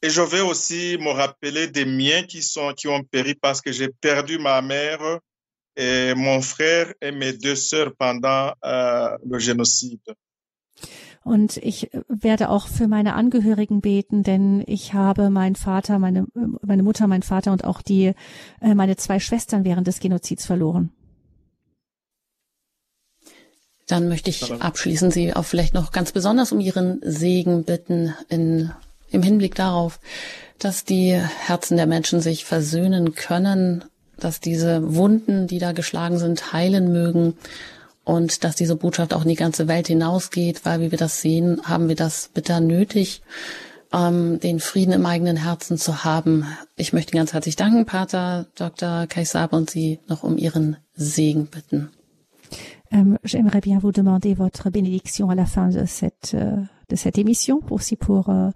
Et 0.00 0.10
je 0.10 0.22
vais 0.22 0.40
aussi 0.40 0.96
me 0.98 1.12
rappeler 1.12 1.68
des 1.68 1.84
miens 1.84 2.26
qui 2.26 2.42
sont 2.42 2.72
qui 2.74 2.88
ont 2.88 3.04
péri 3.04 3.34
parce 3.34 3.60
que 3.60 3.72
j'ai 3.72 3.88
perdu 3.88 4.38
ma 4.38 4.62
mère 4.62 5.20
et 5.76 6.14
mon 6.14 6.40
frère 6.40 6.92
et 7.00 7.12
mes 7.12 7.32
deux 7.32 7.56
sœurs 7.56 7.94
pendant 7.96 8.54
euh, 8.64 9.16
le 9.28 9.38
génocide. 9.38 10.00
Und 11.28 11.58
ich 11.58 11.90
werde 12.08 12.48
auch 12.48 12.68
für 12.68 12.88
meine 12.88 13.12
Angehörigen 13.12 13.82
beten, 13.82 14.22
denn 14.22 14.64
ich 14.66 14.94
habe 14.94 15.28
meinen 15.28 15.56
Vater, 15.56 15.98
meine, 15.98 16.26
meine 16.62 16.82
Mutter, 16.82 17.06
meinen 17.06 17.22
Vater 17.22 17.52
und 17.52 17.64
auch 17.64 17.82
die, 17.82 18.14
äh, 18.62 18.74
meine 18.74 18.96
zwei 18.96 19.20
Schwestern 19.20 19.62
während 19.62 19.86
des 19.86 20.00
Genozids 20.00 20.46
verloren. 20.46 20.90
Dann 23.88 24.08
möchte 24.08 24.30
ich 24.30 24.50
abschließend 24.50 25.12
Sie 25.12 25.34
auch 25.34 25.44
vielleicht 25.44 25.74
noch 25.74 25.92
ganz 25.92 26.12
besonders 26.12 26.50
um 26.50 26.60
Ihren 26.60 26.98
Segen 27.02 27.64
bitten 27.64 28.14
in, 28.30 28.70
im 29.10 29.22
Hinblick 29.22 29.54
darauf, 29.54 30.00
dass 30.58 30.86
die 30.86 31.12
Herzen 31.12 31.76
der 31.76 31.86
Menschen 31.86 32.22
sich 32.22 32.46
versöhnen 32.46 33.14
können, 33.14 33.84
dass 34.18 34.40
diese 34.40 34.94
Wunden, 34.94 35.46
die 35.46 35.58
da 35.58 35.72
geschlagen 35.72 36.18
sind, 36.18 36.54
heilen 36.54 36.90
mögen 36.90 37.34
und 38.08 38.42
dass 38.42 38.56
diese 38.56 38.74
Botschaft 38.74 39.12
auch 39.12 39.22
in 39.22 39.28
die 39.28 39.34
ganze 39.34 39.68
Welt 39.68 39.86
hinausgeht, 39.86 40.64
weil 40.64 40.80
wie 40.80 40.90
wir 40.90 40.98
das 40.98 41.20
sehen, 41.20 41.60
haben 41.64 41.88
wir 41.88 41.94
das 41.94 42.30
bitter 42.32 42.58
nötig, 42.58 43.20
ähm, 43.92 44.40
den 44.40 44.60
Frieden 44.60 44.92
im 44.92 45.04
eigenen 45.04 45.36
Herzen 45.36 45.76
zu 45.76 46.04
haben. 46.04 46.46
Ich 46.76 46.94
möchte 46.94 47.12
ganz 47.12 47.34
herzlich 47.34 47.56
danken, 47.56 47.84
Pater 47.84 48.46
Dr. 48.54 49.06
Kaisab, 49.08 49.52
und 49.52 49.68
Sie 49.68 50.00
noch 50.08 50.22
um 50.22 50.38
Ihren 50.38 50.78
Segen 50.94 51.48
bitten. 51.48 51.90
Euh, 52.90 53.18
J'aimerais 53.24 53.60
bien 53.60 53.78
vous 53.78 53.92
demander 53.92 54.34
votre 54.34 54.70
bénédiction 54.70 55.28
à 55.28 55.34
la 55.34 55.44
fin 55.44 55.68
de 55.68 55.84
cette 55.84 56.32
euh, 56.32 56.56
de 56.88 56.96
cette 56.96 57.18
émission, 57.18 57.60
aussi 57.68 57.96
pour 57.96 58.30
euh, 58.30 58.48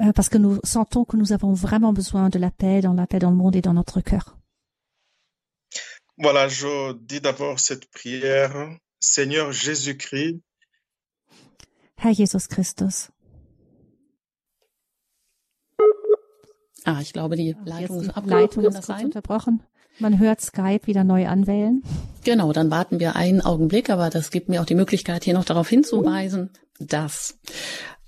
euh, 0.00 0.12
parce 0.12 0.28
que 0.28 0.36
nous 0.36 0.58
sentons 0.64 1.06
que 1.06 1.16
nous 1.16 1.32
avons 1.32 1.54
vraiment 1.54 1.94
besoin 1.94 2.28
de 2.28 2.38
la 2.38 2.50
paix, 2.50 2.82
dans 2.82 2.92
la 2.92 3.06
paix 3.06 3.20
dans 3.20 3.30
le 3.30 3.36
monde 3.36 3.56
et 3.56 3.62
dans 3.62 3.72
notre 3.72 4.02
cœur. 4.02 4.36
Voilà, 6.18 6.48
je 6.48 6.94
dis 6.94 7.20
d'abord 7.20 7.58
cette 7.60 7.90
prière. 7.90 8.76
Seigneur 8.98 9.52
Jésus-Christ, 9.52 10.40
Herr 11.96 12.12
Jesus 12.12 12.48
Christus. 12.48 13.10
Ah, 16.84 17.00
ich 17.00 17.12
glaube, 17.12 17.36
die 17.36 17.48
Jetzt 17.48 17.66
Leitung 17.66 18.00
ist 18.00 18.06
die 18.06 18.10
abgebrochen. 18.10 18.40
Leitung 18.40 18.64
ist 18.64 18.86
kurz 18.86 19.02
unterbrochen. 19.02 19.62
Man 19.98 20.18
hört 20.18 20.40
Skype 20.40 20.86
wieder 20.86 21.04
neu 21.04 21.26
anwählen. 21.26 21.82
Genau, 22.24 22.52
dann 22.52 22.70
warten 22.70 23.00
wir 23.00 23.16
einen 23.16 23.40
Augenblick, 23.40 23.90
aber 23.90 24.10
das 24.10 24.30
gibt 24.30 24.48
mir 24.48 24.60
auch 24.60 24.66
die 24.66 24.74
Möglichkeit, 24.74 25.24
hier 25.24 25.34
noch 25.34 25.44
darauf 25.44 25.68
hinzuweisen, 25.68 26.50
dass 26.78 27.38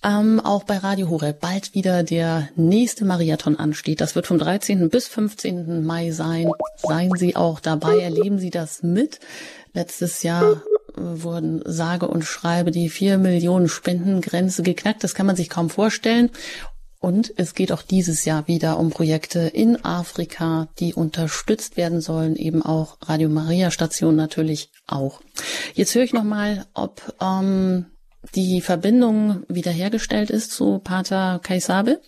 ähm, 0.04 0.40
auch 0.40 0.64
bei 0.64 0.78
Radio 0.78 1.08
Horeb 1.08 1.40
bald 1.40 1.74
wieder 1.74 2.02
der 2.02 2.48
nächste 2.54 3.04
Marathon 3.04 3.56
ansteht. 3.56 4.00
Das 4.00 4.14
wird 4.14 4.26
vom 4.26 4.38
13. 4.38 4.90
bis 4.90 5.08
15. 5.08 5.84
Mai 5.84 6.12
sein. 6.12 6.50
Seien 6.76 7.12
Sie 7.16 7.34
auch 7.34 7.60
dabei, 7.60 7.98
erleben 7.98 8.38
Sie 8.38 8.50
das 8.50 8.82
mit. 8.82 9.18
Letztes 9.72 10.22
Jahr 10.22 10.52
äh, 10.52 10.56
wurden 10.96 11.62
sage 11.64 12.06
und 12.06 12.24
schreibe 12.24 12.70
die 12.70 12.88
vier 12.88 13.18
Millionen 13.18 13.68
Spendengrenze 13.68 14.62
geknackt. 14.62 15.02
Das 15.02 15.14
kann 15.14 15.26
man 15.26 15.36
sich 15.36 15.50
kaum 15.50 15.68
vorstellen. 15.68 16.30
Und 17.00 17.32
es 17.36 17.54
geht 17.54 17.70
auch 17.70 17.82
dieses 17.82 18.24
Jahr 18.24 18.48
wieder 18.48 18.78
um 18.78 18.90
Projekte 18.90 19.40
in 19.40 19.84
Afrika, 19.84 20.68
die 20.80 20.94
unterstützt 20.94 21.76
werden 21.76 22.00
sollen, 22.00 22.34
eben 22.34 22.62
auch 22.62 22.98
Radio 23.02 23.28
Maria 23.28 23.70
Station 23.70 24.16
natürlich 24.16 24.70
auch. 24.86 25.20
Jetzt 25.74 25.94
höre 25.94 26.02
ich 26.02 26.12
noch 26.12 26.24
mal, 26.24 26.66
ob 26.74 27.14
ähm, 27.20 27.86
die 28.34 28.60
Verbindung 28.60 29.44
wiederhergestellt 29.48 30.30
ist 30.30 30.50
zu 30.52 30.78
Pater 30.78 31.40
Kaisabe. 31.42 32.00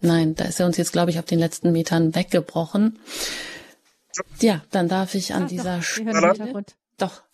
Nein, 0.00 0.34
da 0.34 0.44
ist 0.44 0.60
er 0.60 0.66
uns 0.66 0.76
jetzt, 0.76 0.92
glaube 0.92 1.10
ich, 1.10 1.18
auf 1.18 1.24
den 1.24 1.38
letzten 1.38 1.72
Metern 1.72 2.14
weggebrochen. 2.14 2.98
Ja, 4.40 4.62
dann 4.70 4.88
darf 4.88 5.14
ich 5.14 5.34
an 5.34 5.44
Ah, 5.44 5.46
dieser 5.46 5.82
Stelle. 5.82 6.64
Doch. 6.98 7.22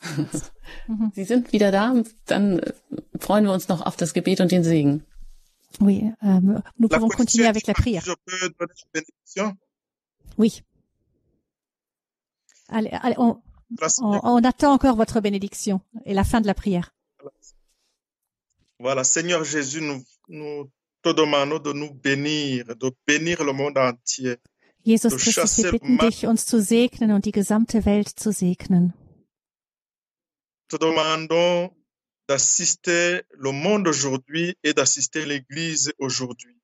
Mhm. 0.88 1.12
Sie 1.14 1.24
sind 1.24 1.52
wieder 1.52 1.70
da. 1.70 1.94
Dann 2.26 2.58
äh, 2.60 2.72
freuen 3.20 3.44
wir 3.44 3.52
uns 3.52 3.68
noch 3.68 3.84
auf 3.84 3.96
das 3.96 4.14
Gebet 4.14 4.40
und 4.40 4.50
den 4.50 4.64
Segen. 4.64 5.04
Oui, 5.80 6.12
euh, 6.22 6.40
nous 6.78 6.88
pouvons 6.88 7.10
continuer 7.14 7.48
avec 7.48 7.66
la 7.66 7.74
prière. 7.74 8.02
Oui. 10.38 10.62
Allez, 12.68 12.90
allez 12.92 13.18
on, 13.18 13.42
on, 14.00 14.20
on 14.22 14.44
attend 14.44 14.72
encore 14.72 14.96
votre 14.96 15.20
bénédiction 15.20 15.80
et 16.04 16.14
la 16.14 16.24
fin 16.24 16.40
de 16.40 16.46
la 16.46 16.54
prière. 16.54 16.94
Voilà, 18.78 19.04
Seigneur 19.04 19.44
Jésus, 19.44 19.80
nous, 19.80 20.02
nous 20.28 20.68
te 21.02 21.10
demandons 21.10 21.60
de 21.60 21.72
nous 21.72 21.94
bénir, 21.94 22.74
de 22.76 22.90
bénir 23.06 23.44
le 23.44 23.52
monde 23.52 23.78
entier. 23.78 24.38
Jesus 24.84 25.16
Christus, 25.16 25.58
wir 25.58 25.70
bitten 25.70 25.98
dich, 25.98 26.26
uns 26.26 26.46
zu 26.46 26.60
segnen 26.60 27.12
und 27.12 27.24
die 27.24 27.30
gesamte 27.30 27.84
Welt 27.84 28.08
zu 28.08 28.32
segnen. 28.32 28.92
Te 30.68 30.78
demandons 30.78 31.70
d'assister 32.28 33.22
le 33.30 33.52
monde 33.52 33.86
aujourd'hui 33.86 34.56
et 34.64 34.74
d'assister 34.74 35.24
l'Église 35.24 35.92
aujourd'hui. 35.98 36.58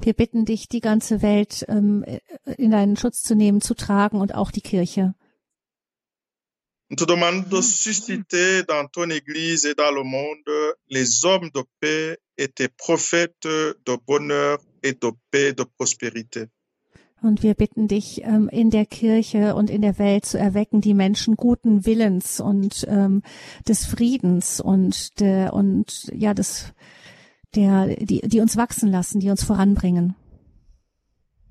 Wir 0.00 0.12
bitten 0.12 0.44
dich, 0.44 0.68
die 0.68 0.80
ganze 0.80 1.22
Welt 1.22 1.64
ähm, 1.68 2.04
in 2.58 2.72
deinen 2.72 2.96
Schutz 2.96 3.22
zu 3.22 3.34
nehmen, 3.34 3.60
zu 3.60 3.74
tragen 3.74 4.20
und 4.20 4.34
auch 4.34 4.50
die 4.50 4.60
Kirche. 4.60 5.14
Nous 6.90 6.96
te 6.96 7.04
demandons 7.04 7.46
de 7.50 7.60
susciter 7.60 8.62
dans 8.62 8.86
ton 8.86 9.10
Église 9.10 9.66
et 9.66 9.74
dans 9.74 9.90
le 9.90 10.04
monde 10.04 10.74
les 10.88 11.24
hommes 11.26 11.50
de 11.54 11.62
paix 11.80 12.16
et 12.38 12.48
tes 12.48 12.68
prophètes 12.68 13.42
de 13.44 13.96
bonheur 14.06 14.58
et 14.82 14.92
de 14.92 15.10
paix, 15.30 15.52
de 15.52 15.64
prospérité. 15.64 16.48
Und 17.20 17.42
wir 17.42 17.54
bitten 17.54 17.88
dich, 17.88 18.22
ähm, 18.22 18.48
in 18.48 18.70
der 18.70 18.86
Kirche 18.86 19.56
und 19.56 19.70
in 19.70 19.82
der 19.82 19.98
Welt 19.98 20.24
zu 20.24 20.38
erwecken, 20.38 20.80
die 20.80 20.94
Menschen 20.94 21.34
guten 21.34 21.84
Willens 21.84 22.38
und 22.38 22.86
ähm, 22.88 23.22
des 23.66 23.86
Friedens 23.86 24.60
und 24.60 25.18
der 25.18 25.52
und 25.52 26.08
ja 26.12 26.32
des 26.32 26.72
der 27.56 27.96
die 27.96 28.20
die 28.20 28.40
uns 28.40 28.56
wachsen 28.56 28.92
lassen, 28.92 29.18
die 29.18 29.30
uns 29.30 29.42
voranbringen. 29.42 30.14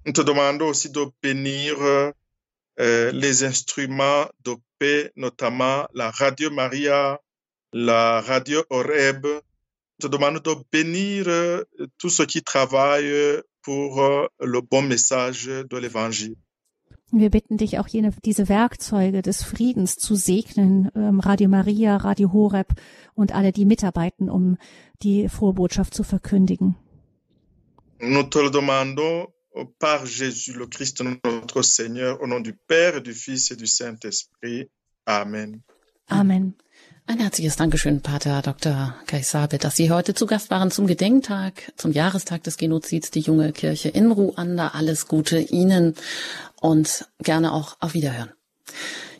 Nous 0.05 0.13
te 0.13 0.23
demandons 0.23 0.69
aussi 0.69 0.89
de 0.89 1.11
bénir 1.21 2.13
euh, 2.79 3.11
les 3.11 3.43
instruments 3.43 4.27
paix, 4.79 5.11
notamment 5.15 5.87
la 5.93 6.11
Radio 6.11 6.49
Maria, 6.51 7.19
la 7.73 8.21
Radio 8.21 8.63
Oreb. 8.69 9.25
Nous 9.25 10.09
te 10.09 10.15
demandons 10.15 10.39
de 10.39 10.63
bénir 10.71 11.27
euh, 11.27 11.63
tous 11.97 12.09
ceux 12.09 12.25
qui 12.25 12.43
travaillent 12.43 13.41
pour 13.63 14.01
euh, 14.01 14.27
le 14.39 14.61
bon 14.61 14.81
message 14.81 15.45
de 15.45 15.77
l'Évangile. 15.77 16.35
Wir 17.13 17.29
bitten 17.29 17.55
dich 17.55 17.79
auch 17.79 17.87
jene 17.87 18.11
diese 18.25 18.49
Werkzeuge 18.49 19.21
des 19.21 19.41
Friedens 19.41 19.95
zu 19.95 20.15
segnen, 20.15 20.91
ähm, 20.93 21.21
Radio 21.21 21.47
Maria, 21.47 21.95
Radio 21.95 22.33
Horeb 22.33 22.73
und 23.15 23.33
alle, 23.33 23.53
die 23.53 23.63
mitarbeiten, 23.63 24.29
um 24.29 24.57
die 25.03 25.29
frohe 25.29 25.53
Botschaft 25.53 25.93
zu 25.93 26.03
verkündigen. 26.03 26.75
Nous 27.99 28.29
te 28.29 28.41
le 28.41 28.51
demandons 28.51 29.29
par 29.65 30.05
Jésus 30.05 30.53
le 30.53 30.67
Christ, 30.67 31.01
notre 31.01 31.61
Seigneur, 31.61 32.21
au 32.21 32.27
nom 32.27 32.39
du 32.39 32.53
Père, 32.53 33.01
du 33.01 33.13
Fils 33.13 33.51
et 33.51 33.55
du 33.55 33.67
Saint-Esprit. 33.67 34.69
Amen. 35.05 35.61
Amen. 36.07 36.53
Ein 37.09 37.19
herzliches 37.19 37.55
Dankeschön, 37.55 38.01
Pater 38.01 38.41
Dr. 38.41 38.93
Kaisabe, 39.07 39.57
dass 39.57 39.77
Sie 39.77 39.91
heute 39.91 40.13
zu 40.13 40.25
Gast 40.25 40.49
waren 40.51 40.71
zum 40.71 40.87
Gedenktag, 40.87 41.71
zum 41.77 41.93
Jahrestag 41.93 42.43
des 42.43 42.57
Genozids, 42.57 43.11
die 43.11 43.21
junge 43.21 43.53
Kirche 43.53 43.87
in 43.87 44.11
Ruanda. 44.11 44.69
Alles 44.69 45.07
Gute 45.07 45.39
Ihnen 45.39 45.95
und 46.59 47.07
gerne 47.23 47.53
auch 47.53 47.77
auf 47.79 47.93
Wiederhören. 47.93 48.31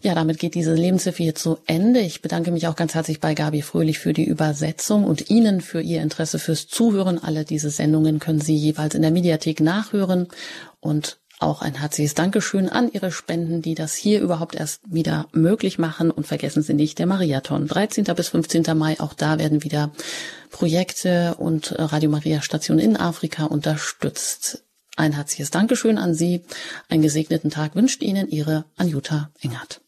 Ja, 0.08 0.16
damit 0.16 0.40
geht 0.40 0.56
diese 0.56 0.74
Lebenshilfe 0.74 1.22
hier 1.22 1.36
zu 1.36 1.58
Ende. 1.66 2.00
Ich 2.00 2.22
bedanke 2.22 2.52
mich 2.52 2.66
auch 2.66 2.78
ganz 2.78 2.96
herzlich 2.96 3.20
bei 3.20 3.34
Gabi 3.34 3.62
Fröhlich 3.62 4.00
für 4.00 4.14
die 4.14 4.24
Übersetzung 4.24 5.04
und 5.04 5.30
Ihnen 5.30 5.60
für 5.60 5.82
Ihr 5.82 6.02
Interesse 6.02 6.40
fürs 6.40 6.66
Zuhören. 6.66 7.22
Alle 7.22 7.44
diese 7.44 7.70
Sendungen 7.70 8.20
können 8.20 8.40
Sie 8.40 8.56
jeweils 8.56 8.96
in 8.96 9.02
der 9.02 9.12
Mediathek 9.12 9.60
nachhören 9.60 10.30
und 10.80 11.18
auch 11.40 11.62
ein 11.62 11.74
herzliches 11.74 12.14
Dankeschön 12.14 12.70
an 12.70 12.90
Ihre 12.90 13.12
Spenden, 13.12 13.62
die 13.62 13.76
das 13.76 13.96
hier 13.96 14.22
überhaupt 14.22 14.56
erst 14.56 14.80
wieder 14.90 15.28
möglich 15.34 15.78
machen. 15.78 16.10
Und 16.10 16.26
vergessen 16.26 16.64
Sie 16.64 16.74
nicht 16.74 17.00
der 17.00 17.06
Mariathon. 17.06 17.68
13. 17.68 18.06
bis 18.16 18.30
15. 18.30 18.64
Mai, 18.78 18.98
auch 19.02 19.14
da 19.14 19.40
werden 19.40 19.66
wieder 19.66 19.92
Projekte 20.52 21.36
und 21.36 21.76
Radio 21.78 22.10
Maria 22.10 22.42
Stationen 22.42 22.80
in 22.80 22.96
Afrika 22.96 23.44
unterstützt. 23.44 24.64
Ein 24.96 25.12
herzliches 25.12 25.52
Dankeschön 25.52 25.98
an 25.98 26.14
Sie. 26.14 26.44
Einen 26.88 27.02
gesegneten 27.02 27.50
Tag 27.50 27.76
wünscht 27.76 28.02
Ihnen 28.02 28.30
Ihre 28.30 28.64
Anjuta 28.78 29.32
Engert. 29.42 29.82